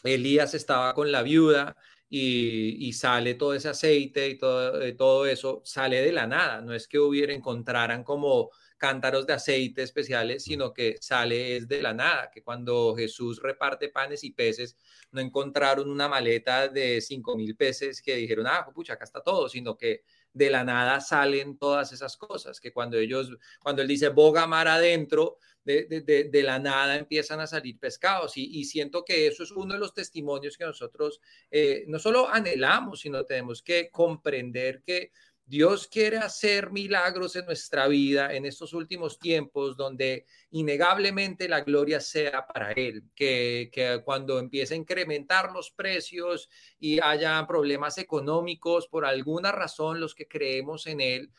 Elías 0.03 0.55
estaba 0.55 0.94
con 0.94 1.12
la 1.12 1.22
viuda 1.22 1.76
y, 2.09 2.92
sale 2.94 3.34
todo 3.34 3.55
ese 3.55 3.68
aceite 3.68 4.28
y 4.28 4.38
todo, 4.38 4.80
eh, 4.80 4.94
todo 4.94 5.26
eso, 5.26 5.61
sale 5.64 6.03
de 6.03 6.12
la 6.12 6.26
nada, 6.26 6.61
no 6.62 6.74
es 6.74 6.88
que 6.88 6.98
hubiera, 6.98 7.32
encontraran 7.32 8.05
como 8.05 8.51
cántaros 8.81 9.26
de 9.26 9.35
aceite 9.35 9.83
especiales, 9.83 10.43
sino 10.45 10.72
que 10.72 10.97
sale 11.01 11.59
es 11.59 11.68
de 11.68 11.83
la 11.83 11.93
nada, 11.93 12.31
que 12.33 12.43
cuando 12.43 12.97
Jesús 12.97 13.39
reparte 13.43 13.91
panes 13.91 14.24
y 14.24 14.33
peces, 14.33 14.74
no 15.12 15.20
encontraron 15.20 15.91
una 15.91 16.09
maleta 16.09 16.66
de 16.66 17.03
cinco 17.03 17.37
mil 17.37 17.55
peces 17.57 18.01
que 18.01 18.16
dijeron, 18.16 18.47
ah, 18.47 18.66
pucha, 18.74 18.95
acá 18.95 19.05
está 19.05 19.22
todo, 19.22 19.51
sino 19.51 19.76
que 19.76 20.03
de 20.33 20.49
la 20.49 20.64
nada 20.64 21.01
salen 21.01 21.59
todas 21.59 21.93
esas 21.93 22.16
cosas, 22.16 22.59
que 22.59 22.72
cuando 22.72 22.97
ellos, 22.97 23.37
cuando 23.61 23.83
él 23.83 23.89
dice 23.89 24.09
boga 24.09 24.47
mar 24.47 24.66
adentro, 24.66 25.37
de, 25.62 25.85
de, 25.85 26.24
de, 26.24 26.43
la 26.43 26.59
nada 26.59 26.97
empiezan 26.97 27.39
a 27.41 27.47
salir 27.47 27.78
pescados 27.78 28.39
y, 28.39 28.47
y, 28.59 28.64
siento 28.64 29.05
que 29.05 29.26
eso 29.26 29.43
es 29.43 29.51
uno 29.51 29.74
de 29.74 29.78
los 29.78 29.93
testimonios 29.93 30.57
que 30.57 30.64
nosotros 30.64 31.20
eh, 31.51 31.85
no 31.87 31.99
solo 31.99 32.31
anhelamos, 32.31 33.01
sino 33.01 33.26
tenemos 33.26 33.62
que 33.62 33.91
comprender 33.91 34.83
que 34.83 35.12
Dios 35.51 35.88
quiere 35.88 36.16
hacer 36.18 36.70
milagros 36.70 37.34
en 37.34 37.44
nuestra 37.44 37.88
vida 37.88 38.32
en 38.32 38.46
estos 38.46 38.72
últimos 38.72 39.18
tiempos 39.18 39.76
donde 39.76 40.24
innegablemente 40.53 41.48
la 41.48 41.62
gloria 41.62 41.98
sea 41.98 42.46
para 42.46 42.70
Él, 42.70 43.03
que, 43.16 43.68
cuando 44.05 44.38
empiece 44.38 44.74
a 44.74 44.76
incrementar 44.76 45.51
los 45.51 45.72
precios 45.72 46.48
y 46.78 47.01
haya 47.01 47.44
problemas 47.48 47.98
económicos 47.98 48.86
por 48.86 49.05
alguna 49.05 49.51
razón 49.51 49.98
los 49.98 50.14
que 50.14 50.28
creemos 50.28 50.86
en 50.86 51.01
Él, 51.01 51.32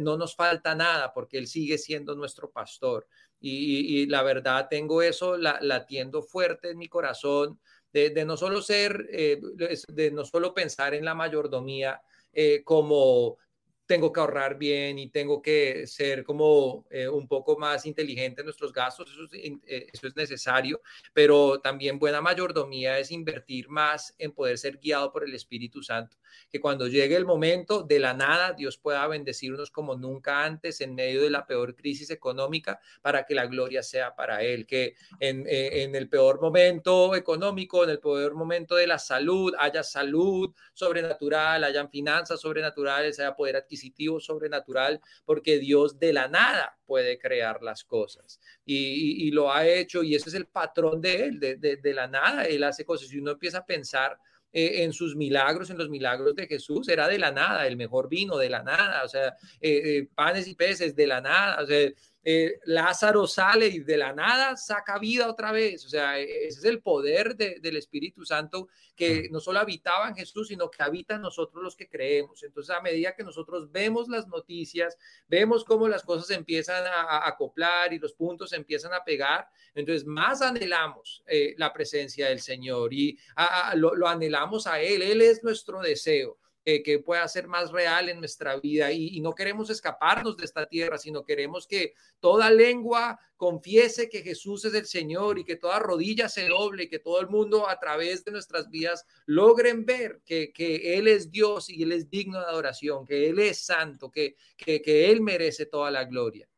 no 0.00 0.18
nos 0.18 0.36
falta 0.36 0.74
nada 0.74 1.14
porque 1.14 1.38
Él 1.38 1.46
sigue 1.46 1.78
siendo 1.78 2.14
nuestro 2.14 2.50
pastor. 2.50 3.08
Y, 3.40 4.04
la 4.08 4.22
verdad 4.22 4.68
tengo 4.68 5.00
eso 5.00 5.38
la, 5.38 5.58
latiendo 5.62 6.22
fuerte 6.22 6.68
en 6.68 6.76
mi 6.76 6.88
corazón 6.88 7.58
de, 7.94 8.24
no 8.26 8.36
solo 8.36 8.60
ser, 8.60 9.08
eh, 9.10 9.40
de 9.88 10.10
no 10.10 10.26
solo 10.26 10.52
pensar 10.52 10.92
en 10.92 11.06
la 11.06 11.14
mayordomía 11.14 12.02
eh, 12.36 12.62
como 12.64 13.38
tengo 13.86 14.12
que 14.12 14.20
ahorrar 14.20 14.56
bien 14.56 14.98
y 14.98 15.10
tengo 15.10 15.42
que 15.42 15.86
ser 15.86 16.24
como 16.24 16.86
eh, 16.90 17.08
un 17.08 17.28
poco 17.28 17.58
más 17.58 17.84
inteligente 17.86 18.40
en 18.40 18.46
nuestros 18.46 18.72
gastos, 18.72 19.08
eh, 19.32 19.88
eso 19.92 20.06
es, 20.06 20.16
necesario, 20.16 20.80
pero 21.12 21.60
también 21.60 21.98
buena 21.98 22.20
mayordomía 22.20 22.98
es 22.98 23.10
invertir 23.10 23.68
más 23.68 24.14
en 24.18 24.32
poder 24.32 24.58
ser 24.58 24.78
guiado 24.78 25.12
por 25.12 25.24
el 25.24 25.34
Espíritu 25.34 25.82
Santo, 25.82 26.16
que 26.50 26.60
cuando 26.60 26.88
llegue 26.88 27.16
el 27.16 27.24
momento 27.24 27.82
de 27.82 27.98
la 27.98 28.14
nada, 28.14 28.52
Dios 28.52 28.78
pueda 28.78 29.06
bendecirnos 29.06 29.70
como 29.70 29.96
nunca 29.96 30.44
antes 30.44 30.80
en 30.80 30.94
medio 30.94 31.22
de 31.22 31.30
la 31.30 31.46
peor 31.46 31.74
crisis 31.74 32.10
económica 32.10 32.80
para 33.02 33.24
que 33.24 33.34
la 33.34 33.46
gloria 33.46 33.82
sea 33.82 34.14
para 34.14 34.42
Él, 34.42 34.66
que 34.66 34.94
en, 35.20 35.46
eh, 35.46 35.82
en 35.82 35.94
el 35.94 36.08
peor 36.08 36.40
momento 36.40 37.14
económico, 37.14 37.84
en 37.84 37.90
el 37.90 37.98
peor 37.98 38.34
momento 38.34 38.76
de 38.76 38.86
la 38.86 38.98
salud, 38.98 39.54
haya 39.58 39.82
salud 39.82 40.54
sobrenatural, 40.72 41.64
hayan 41.64 41.90
finanzas 41.90 42.40
sobrenaturales, 42.40 43.18
haya 43.18 43.34
poder 43.34 43.56
adquisitivo 43.56 44.20
sobrenatural, 44.20 45.00
porque 45.24 45.58
Dios 45.58 45.98
de 45.98 46.12
la 46.12 46.28
nada 46.28 46.78
puede 46.86 47.18
crear 47.18 47.62
las 47.62 47.84
cosas. 47.84 48.40
Y, 48.64 49.30
lo 49.30 49.52
ha 49.52 49.66
hecho 49.66 50.02
y 50.02 50.14
ese 50.14 50.28
es 50.28 50.34
el 50.34 50.46
patrón 50.46 51.00
de 51.00 51.24
Él, 51.24 51.40
de, 51.40 51.94
la 51.94 52.06
nada. 52.06 52.44
Él 52.44 52.62
hace 52.64 52.84
cosas 52.84 53.12
y 53.12 53.18
uno 53.18 53.32
empieza 53.32 53.58
a 53.58 53.66
pensar 53.66 54.18
eh, 54.56 54.84
en 54.84 54.92
sus 54.92 55.16
milagros, 55.16 55.68
en 55.70 55.78
los 55.78 55.90
milagros 55.90 56.36
de 56.36 56.46
Jesús, 56.46 56.88
era 56.88 57.08
de 57.08 57.18
la 57.18 57.32
nada, 57.32 57.66
el 57.66 57.76
mejor 57.76 58.08
vino 58.08 58.38
de 58.38 58.48
la 58.48 58.62
nada, 58.62 59.02
o 59.04 59.08
sea, 59.08 59.34
eh, 59.60 59.82
eh, 59.84 60.08
panes 60.14 60.46
y 60.46 60.54
peces 60.54 60.94
de 60.94 61.08
la 61.08 61.20
nada, 61.20 61.60
o 61.60 61.66
sea, 61.66 61.90
eh, 62.24 62.58
Lázaro 62.64 63.26
sale 63.26 63.68
y 63.68 63.80
de 63.80 63.98
la 63.98 64.14
nada 64.14 64.56
saca 64.56 64.98
vida 64.98 65.28
otra 65.28 65.52
vez. 65.52 65.84
O 65.84 65.88
sea, 65.88 66.18
e-, 66.18 66.46
ese 66.46 66.58
es 66.60 66.64
el 66.64 66.80
poder 66.80 67.36
del 67.36 67.76
Espíritu 67.76 68.24
Santo 68.24 68.68
que 68.96 69.28
no 69.30 69.40
solo 69.40 69.58
habitaba 69.58 70.08
en 70.08 70.14
Jesús, 70.14 70.48
sino 70.48 70.70
que 70.70 70.82
habita 70.82 71.16
en 71.16 71.22
nosotros 71.22 71.62
los 71.62 71.76
que 71.76 71.88
creemos. 71.88 72.42
Entonces, 72.42 72.74
a 72.74 72.80
medida 72.80 73.14
que 73.14 73.24
nosotros 73.24 73.70
vemos 73.70 74.08
las 74.08 74.26
noticias, 74.28 74.96
vemos 75.28 75.64
cómo 75.64 75.88
las 75.88 76.02
cosas 76.02 76.30
empiezan 76.30 76.84
a, 76.86 77.26
acoplar 77.26 77.92
y 77.92 77.98
los 77.98 78.14
puntos 78.14 78.52
empiezan 78.52 78.94
a 78.94 79.04
pegar, 79.04 79.48
entonces 79.74 80.06
más 80.06 80.42
anhelamos 80.42 81.22
eh, 81.26 81.54
la 81.58 81.72
presencia 81.72 82.28
del 82.28 82.40
Señor 82.40 82.92
y 82.92 83.18
lo 83.74 84.06
anhelamos 84.06 84.66
a 84.66 84.80
Él. 84.80 85.02
Él 85.02 85.20
es 85.20 85.42
nuestro 85.42 85.80
deseo 85.80 86.38
que 86.64 86.98
pueda 86.98 87.28
ser 87.28 87.46
más 87.46 87.70
real 87.70 88.08
en 88.08 88.18
nuestra 88.18 88.56
vida 88.58 88.90
y, 88.90 89.20
no 89.20 89.34
queremos 89.34 89.68
escaparnos 89.68 90.36
de 90.36 90.44
esta 90.44 90.66
tierra, 90.66 90.96
sino 90.98 91.24
queremos 91.24 91.66
que 91.66 91.92
toda 92.20 92.50
lengua 92.50 93.18
confiese 93.36 94.08
que 94.08 94.22
Jesús 94.22 94.64
es 94.64 94.74
el 94.74 94.86
Señor 94.86 95.38
y 95.38 95.44
que 95.44 95.56
toda 95.56 95.78
rodilla 95.78 96.28
se 96.28 96.48
doble 96.48 96.88
que 96.88 96.98
todo 96.98 97.20
el 97.20 97.28
mundo 97.28 97.68
a 97.68 97.78
través 97.78 98.24
de 98.24 98.32
nuestras 98.32 98.70
vidas 98.70 99.04
logren 99.26 99.84
ver 99.84 100.22
que, 100.24 100.52
que 100.52 100.96
Él 100.96 101.08
es 101.08 101.30
Dios 101.30 101.68
y 101.68 101.82
Él 101.82 101.92
es 101.92 102.08
digno 102.08 102.40
de 102.40 102.46
adoración, 102.46 103.04
que 103.04 103.28
Él 103.28 103.38
es 103.38 103.64
santo, 103.64 104.10
que, 104.10 104.36
que, 104.56 104.80
que 104.80 105.10
Él 105.10 105.20
merece 105.20 105.66
toda 105.66 105.90
la 105.90 106.04
gloria 106.04 106.48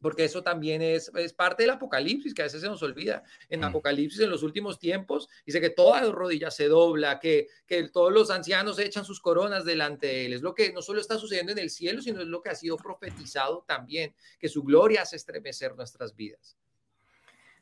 porque 0.00 0.24
eso 0.24 0.42
también 0.42 0.82
es, 0.82 1.10
es 1.14 1.32
parte 1.32 1.62
del 1.62 1.70
Apocalipsis, 1.70 2.34
que 2.34 2.42
a 2.42 2.46
veces 2.46 2.60
se 2.60 2.68
nos 2.68 2.82
olvida. 2.82 3.22
En 3.48 3.60
mm. 3.60 3.64
Apocalipsis, 3.64 4.20
en 4.20 4.30
los 4.30 4.42
últimos 4.42 4.78
tiempos, 4.78 5.28
dice 5.44 5.60
que 5.60 5.70
toda 5.70 6.00
rodilla 6.10 6.50
se 6.50 6.68
dobla, 6.68 7.18
que, 7.20 7.48
que 7.66 7.88
todos 7.88 8.12
los 8.12 8.30
ancianos 8.30 8.78
echan 8.78 9.04
sus 9.04 9.20
coronas 9.20 9.64
delante 9.64 10.06
de 10.06 10.26
él. 10.26 10.32
Es 10.32 10.42
lo 10.42 10.54
que 10.54 10.72
no 10.72 10.82
solo 10.82 11.00
está 11.00 11.18
sucediendo 11.18 11.52
en 11.52 11.58
el 11.58 11.70
cielo, 11.70 12.02
sino 12.02 12.20
es 12.20 12.28
lo 12.28 12.42
que 12.42 12.50
ha 12.50 12.54
sido 12.54 12.76
profetizado 12.76 13.64
también, 13.66 14.14
que 14.38 14.48
su 14.48 14.62
gloria 14.62 15.02
hace 15.02 15.16
estremecer 15.16 15.76
nuestras 15.76 16.14
vidas. 16.14 16.56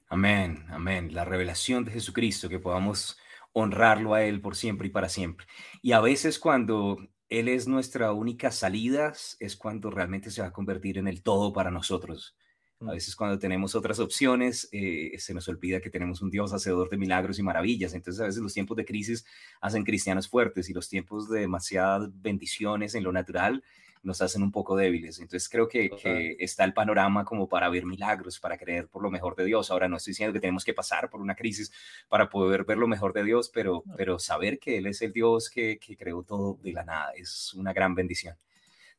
Amén, 0.09 0.64
amén. 0.70 1.14
La 1.14 1.24
revelación 1.24 1.84
de 1.84 1.93
Jesucristo, 1.93 2.49
que 2.49 2.59
podamos 2.59 3.18
honrarlo 3.53 4.14
a 4.14 4.24
Él 4.24 4.41
por 4.41 4.57
siempre 4.57 4.89
y 4.89 4.91
para 4.91 5.09
siempre. 5.09 5.47
Y 5.82 5.93
a 5.93 6.01
veces 6.01 6.39
cuando 6.39 6.99
él 7.28 7.48
es 7.48 7.68
nuestra 7.68 8.12
única 8.12 8.50
salida, 8.50 9.12
es 9.38 9.56
cuando 9.56 9.90
realmente 9.90 10.30
se 10.30 10.40
va 10.40 10.48
a 10.48 10.52
convertir 10.52 10.98
en 10.98 11.08
el 11.08 11.22
todo 11.22 11.52
para 11.52 11.70
nosotros. 11.70 12.36
A 12.80 12.84
mm. 12.84 12.88
veces 12.90 13.16
cuando 13.16 13.38
tenemos 13.38 13.74
otras 13.74 13.98
opciones, 13.98 14.68
eh, 14.72 15.12
se 15.18 15.34
nos 15.34 15.48
olvida 15.48 15.80
que 15.80 15.90
tenemos 15.90 16.22
un 16.22 16.30
Dios 16.30 16.52
hacedor 16.52 16.88
de 16.90 16.96
milagros 16.96 17.38
y 17.38 17.42
maravillas. 17.42 17.94
Entonces 17.94 18.20
a 18.20 18.26
veces 18.26 18.42
los 18.42 18.54
tiempos 18.54 18.76
de 18.76 18.84
crisis 18.84 19.24
hacen 19.60 19.84
cristianos 19.84 20.28
fuertes 20.28 20.68
y 20.70 20.72
los 20.72 20.88
tiempos 20.88 21.28
de 21.28 21.40
demasiadas 21.40 22.08
bendiciones 22.22 22.94
en 22.94 23.04
lo 23.04 23.12
natural 23.12 23.62
nos 24.03 24.22
hacen 24.22 24.42
un 24.42 24.53
poco 24.53 24.76
débiles. 24.76 25.18
Entonces 25.18 25.49
creo 25.49 25.68
que, 25.68 25.90
está 26.38 26.64
el 26.64 26.72
panorama 26.72 27.24
como 27.24 27.49
para 27.49 27.68
ver 27.68 27.84
milagros, 27.84 28.40
para 28.40 28.57
creer 28.57 28.88
por 28.88 29.03
lo 29.03 29.11
mejor 29.11 29.36
de 29.36 29.44
Dios. 29.44 29.70
Ahora 29.70 29.88
no 29.88 29.96
estoy 29.96 30.12
diciendo 30.12 30.32
que 30.32 30.40
tenemos 30.40 30.64
que 30.64 30.74
pasar 30.74 31.11
por 31.11 31.20
una 31.20 31.34
crisis 31.34 31.72
para 32.09 32.28
poder 32.28 32.64
ver 32.64 32.78
lo 32.78 32.88
mejor 32.88 33.12
de 33.12 33.24
Dios, 33.24 33.51
pero, 33.53 33.82
pero 33.96 34.18
saber 34.18 34.59
que 34.59 34.78
Él 34.78 34.86
es 34.86 35.03
el 35.03 35.12
Dios 35.12 35.51
que, 35.51 35.78
que 35.78 35.96
creó 35.96 36.22
todo 36.22 36.59
de 36.62 36.72
la 36.72 36.84
nada 36.84 37.12
es 37.16 37.55
una 37.55 37.72
gran 37.72 37.94
bendición. 37.94 38.36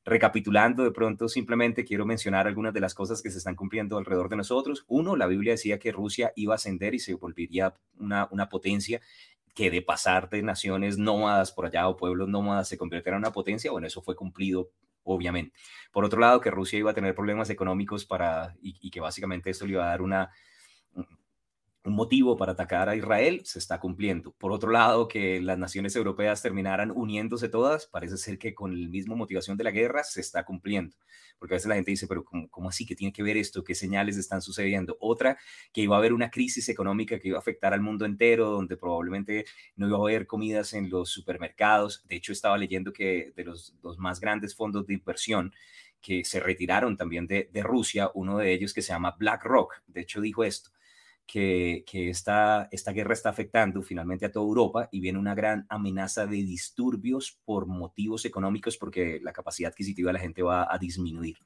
Recapitulando, 0.05 0.83
de 0.83 0.91
pronto 0.91 1.27
simplemente 1.27 1.83
quiero 1.83 2.05
mencionar 2.05 2.47
algunas 2.47 2.73
de 2.73 2.79
las 2.79 2.93
cosas 2.93 3.21
que 3.21 3.29
se 3.29 3.37
están 3.37 3.55
cumpliendo 3.55 3.97
alrededor 3.97 4.29
de 4.29 4.37
nosotros. 4.37 4.85
Uno, 4.87 5.15
la 5.15 5.27
Biblia 5.27 5.51
decía 5.51 5.77
que 5.77 5.91
Rusia 5.91 6.31
iba 6.35 6.53
a 6.53 6.55
ascender 6.55 6.95
y 6.95 6.99
se 6.99 7.13
volvería 7.13 7.75
una, 7.99 8.27
una 8.31 8.49
potencia 8.49 9.01
que 9.53 9.69
de 9.69 9.81
pasar 9.81 10.29
de 10.29 10.41
naciones 10.41 10.97
nómadas 10.97 11.51
por 11.51 11.65
allá 11.65 11.87
o 11.89 11.97
pueblos 11.97 12.29
nómadas 12.29 12.69
se 12.69 12.77
convirtiera 12.77 13.17
en 13.17 13.23
una 13.23 13.33
potencia. 13.33 13.71
Bueno, 13.71 13.87
eso 13.87 14.01
fue 14.01 14.15
cumplido 14.15 14.69
obviamente. 15.03 15.53
Por 15.91 16.05
otro 16.05 16.19
lado, 16.19 16.41
que 16.41 16.51
Rusia 16.51 16.79
iba 16.79 16.91
a 16.91 16.93
tener 16.93 17.15
problemas 17.15 17.49
económicos 17.49 18.05
para, 18.05 18.55
y, 18.61 18.89
que 18.91 18.99
básicamente 18.99 19.49
esto 19.49 19.65
le 19.65 19.73
iba 19.73 19.85
a 19.85 19.89
dar 19.89 20.01
una, 20.01 20.31
un 21.89 21.95
motivo 21.95 22.37
para 22.37 22.53
atacar 22.53 22.87
a 22.87 22.95
Israel 22.95 23.41
se 23.43 23.59
está 23.59 23.79
cumpliendo. 23.79 24.31
Por 24.37 24.51
otro 24.51 24.71
lado, 24.71 25.07
que 25.07 25.41
las 25.41 25.57
naciones 25.57 25.95
europeas 25.95 26.41
terminaran 26.41 26.91
uniéndose 26.91 27.49
todas, 27.49 27.87
parece 27.87 28.17
ser 28.17 28.37
que 28.37 28.53
con 28.53 28.79
la 28.79 28.87
misma 28.87 29.15
motivación 29.15 29.57
de 29.57 29.63
la 29.63 29.71
guerra 29.71 30.03
se 30.03 30.21
está 30.21 30.45
cumpliendo. 30.45 30.95
Porque 31.39 31.55
a 31.55 31.57
veces 31.57 31.67
la 31.67 31.75
gente 31.75 31.91
dice, 31.91 32.05
pero 32.07 32.23
¿cómo, 32.23 32.69
así? 32.69 32.85
¿Qué 32.85 32.95
tiene 32.95 33.11
que 33.11 33.23
ver 33.23 33.37
esto? 33.37 33.63
¿Qué 33.63 33.73
señales 33.73 34.17
están 34.17 34.41
sucediendo? 34.41 34.97
Otra, 34.99 35.37
que 35.73 35.81
iba 35.81 35.95
a 35.95 35.99
haber 35.99 36.13
una 36.13 36.29
crisis 36.29 36.69
económica 36.69 37.17
que 37.17 37.29
iba 37.29 37.37
a 37.37 37.41
afectar 37.41 37.73
al 37.73 37.81
mundo 37.81 38.05
entero, 38.05 38.49
donde 38.49 38.77
probablemente 38.77 39.45
no 39.75 39.87
iba 39.87 39.97
a 39.97 40.01
haber 40.01 40.27
comidas 40.27 40.73
en 40.73 40.89
los 40.89 41.09
supermercados. 41.09 42.03
De 42.07 42.17
hecho, 42.17 42.33
estaba 42.33 42.57
leyendo 42.57 42.93
que 42.93 43.33
de 43.35 43.43
los, 43.45 43.73
dos 43.81 43.97
más 43.97 44.19
grandes 44.19 44.55
fondos 44.55 44.85
de 44.85 44.93
inversión, 44.93 45.53
que 46.01 46.23
se 46.23 46.39
retiraron 46.39 46.97
también 46.97 47.25
de, 47.25 47.49
de 47.51 47.63
Rusia, 47.63 48.11
uno 48.13 48.37
de 48.37 48.53
ellos 48.53 48.73
que 48.73 48.81
se 48.81 48.93
llama 48.93 49.15
BlackRock, 49.17 49.81
de 49.87 50.01
hecho 50.01 50.21
dijo 50.21 50.45
esto, 50.45 50.71
que, 51.31 52.09
esta, 52.09 52.67
esta 52.71 52.91
guerra 52.91 53.13
está 53.13 53.29
afectando 53.29 53.83
finalmente 53.83 54.25
a 54.25 54.31
toda 54.31 54.45
Europa 54.45 54.89
y 54.91 54.99
viene 54.99 55.19
una 55.19 55.35
gran 55.35 55.67
amenaza 55.69 56.25
de 56.25 56.37
disturbios 56.37 57.39
por 57.45 57.67
motivos 57.67 58.25
económicos 58.25 58.77
porque 58.77 59.19
la 59.21 59.31
capacidad 59.31 59.71
adquisitiva 59.71 60.09
de 60.09 60.13
la 60.13 60.19
gente 60.19 60.41
va 60.41 60.67
a 60.73 60.77
disminuir. 60.79 61.37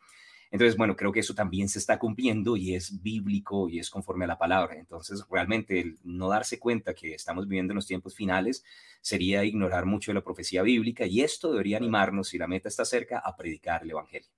Entonces, 0.51 0.77
bueno, 0.77 0.95
creo 0.95 1.11
que 1.11 1.19
eso 1.19 1.34
también 1.34 1.67
se 1.67 1.79
está 1.79 1.99
cumpliendo 1.99 2.55
y 2.55 2.75
es 2.75 3.01
bíblico 3.01 3.67
y 3.67 3.79
es 3.79 3.89
conforme 3.89 4.25
a 4.25 4.27
la 4.27 4.38
palabra. 4.38 4.75
Entonces, 4.75 5.25
realmente 5.29 5.79
el 5.81 5.97
no 6.03 6.29
darse 6.29 6.59
cuenta 6.59 6.93
que 6.93 7.15
estamos 7.15 7.47
viviendo 7.47 7.73
en 7.73 7.75
los 7.75 7.88
tiempos 7.88 8.15
finales 8.15 8.63
sería 9.01 9.43
ignorar 9.43 9.86
mucho 9.86 10.11
de 10.11 10.15
la 10.15 10.23
profecía 10.23 10.61
bíblica 10.61 11.05
y 11.07 11.21
esto 11.21 11.51
debería 11.51 11.77
animarnos, 11.77 12.29
si 12.29 12.38
la 12.38 12.47
meta 12.47 12.69
está 12.69 12.86
cerca, 12.86 13.19
a 13.19 13.36
predicar 13.36 13.84
el 13.84 13.91
Evangelio. 13.91 14.29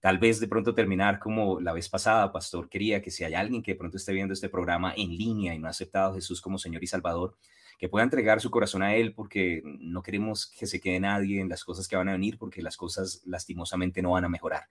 Tal 0.00 0.18
vez 0.18 0.40
de 0.40 0.48
pronto 0.48 0.74
terminar 0.74 1.18
como 1.18 1.60
la 1.60 1.74
vez 1.74 1.88
pasada, 1.88 2.32
pastor, 2.32 2.70
quería 2.70 3.02
que 3.02 3.10
si 3.10 3.22
hay 3.22 3.34
alguien 3.34 3.62
que 3.62 3.72
de 3.72 3.78
pronto 3.78 3.98
esté 3.98 4.12
viendo 4.14 4.32
este 4.32 4.48
programa 4.48 4.94
en 4.96 5.10
línea 5.10 5.54
y 5.54 5.58
no 5.58 5.66
ha 5.66 5.70
aceptado 5.70 6.12
a 6.12 6.14
Jesús 6.14 6.40
como 6.40 6.58
Señor 6.58 6.82
y 6.82 6.86
Salvador, 6.86 7.36
que 7.78 7.88
pueda 7.88 8.04
entregar 8.04 8.40
su 8.40 8.50
corazón 8.50 8.82
a 8.82 8.94
Él 8.94 9.14
porque 9.14 9.62
no 9.64 10.02
queremos 10.02 10.46
que 10.46 10.66
se 10.66 10.80
quede 10.80 11.00
nadie 11.00 11.40
en 11.40 11.50
las 11.50 11.64
cosas 11.64 11.86
que 11.86 11.96
van 11.96 12.08
a 12.08 12.12
venir 12.12 12.38
porque 12.38 12.62
las 12.62 12.76
cosas 12.76 13.22
lastimosamente 13.26 14.00
no 14.00 14.12
van 14.12 14.24
a 14.24 14.28
mejorar. 14.28 14.68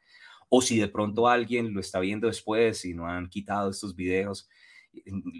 O 0.50 0.62
si 0.62 0.80
de 0.80 0.88
pronto 0.88 1.28
alguien 1.28 1.74
lo 1.74 1.80
está 1.80 2.00
viendo 2.00 2.28
después 2.28 2.84
y 2.86 2.96
no 2.96 3.08
han 3.08 3.30
quitado 3.30 3.70
estos 3.70 3.96
videos, 3.96 4.50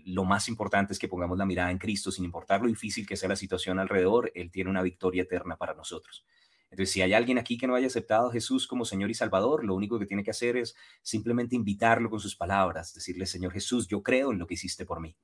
lo 0.06 0.24
más 0.24 0.48
importante 0.50 0.94
es 0.94 1.00
que 1.00 1.08
pongamos 1.08 1.38
la 1.38 1.46
mirada 1.46 1.72
en 1.72 1.80
Cristo, 1.80 2.12
sin 2.12 2.26
importar 2.26 2.62
lo 2.62 2.68
difícil 2.68 3.08
que 3.08 3.18
sea 3.18 3.30
la 3.30 3.36
situación 3.36 3.80
alrededor, 3.80 4.32
Él 4.36 4.52
tiene 4.52 4.70
una 4.70 4.84
victoria 4.84 5.24
eterna 5.24 5.56
para 5.58 5.74
nosotros. 5.74 6.26
Entonces, 6.72 6.94
si 6.94 7.02
hay 7.02 7.14
alguien 7.14 7.38
aquí 7.38 7.58
que 7.58 7.68
no 7.68 7.76
haya 7.76 7.88
aceptado 7.88 8.30
a 8.30 8.32
Jesús 8.32 8.68
como 8.68 8.86
Señor 8.86 9.10
y 9.10 9.16
Salvador, 9.16 9.64
lo 9.64 9.74
único 9.76 9.98
que 9.98 10.06
tiene 10.06 10.24
que 10.24 10.32
hacer 10.32 10.56
es 10.58 10.76
simplemente 11.02 11.56
invitarlo 11.56 12.10
con 12.10 12.20
sus 12.20 12.36
palabras, 12.36 12.94
decirle, 12.94 13.26
Señor 13.26 13.52
Jesús, 13.54 13.88
yo 13.88 14.04
creo 14.04 14.32
en 14.32 14.40
lo 14.40 14.46
que 14.46 14.54
hiciste 14.54 14.86
por 14.86 15.00
mí. 15.00 15.16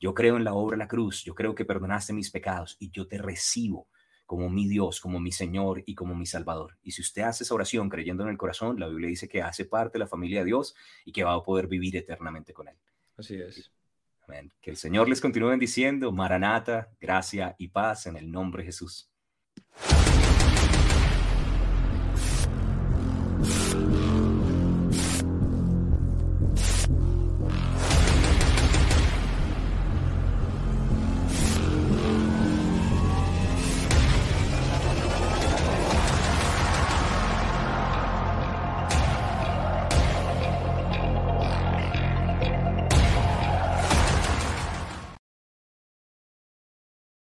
Yo 0.00 0.14
creo 0.14 0.36
en 0.36 0.44
la 0.44 0.54
obra 0.54 0.76
de 0.76 0.84
la 0.84 0.88
cruz, 0.88 1.24
yo 1.24 1.34
creo 1.34 1.54
que 1.54 1.64
perdonaste 1.64 2.12
mis 2.12 2.30
pecados 2.30 2.76
y 2.78 2.90
yo 2.90 3.06
te 3.06 3.18
recibo 3.18 3.88
como 4.26 4.50
mi 4.50 4.68
Dios, 4.68 5.00
como 5.00 5.20
mi 5.20 5.32
Señor 5.32 5.82
y 5.86 5.94
como 5.94 6.14
mi 6.14 6.26
Salvador. 6.26 6.76
Y 6.82 6.90
si 6.90 7.00
usted 7.00 7.22
hace 7.22 7.44
esa 7.44 7.54
oración 7.54 7.88
creyendo 7.88 8.24
en 8.24 8.30
el 8.30 8.36
corazón, 8.36 8.78
la 8.78 8.88
Biblia 8.88 9.08
dice 9.08 9.28
que 9.28 9.40
hace 9.40 9.64
parte 9.64 9.94
de 9.94 10.00
la 10.00 10.08
familia 10.08 10.40
de 10.40 10.46
Dios 10.46 10.74
y 11.04 11.12
que 11.12 11.24
va 11.24 11.34
a 11.34 11.42
poder 11.42 11.68
vivir 11.68 11.96
eternamente 11.96 12.52
con 12.52 12.68
Él. 12.68 12.76
Así 13.16 13.36
es. 13.36 13.70
Amén. 14.26 14.52
Que 14.60 14.70
el 14.70 14.76
Señor 14.76 15.08
les 15.08 15.20
continúe 15.20 15.50
bendiciendo. 15.50 16.10
Maranata, 16.10 16.90
gracia 17.00 17.54
y 17.58 17.68
paz 17.68 18.06
en 18.06 18.16
el 18.16 18.30
nombre 18.30 18.62
de 18.62 18.66
Jesús. 18.66 19.08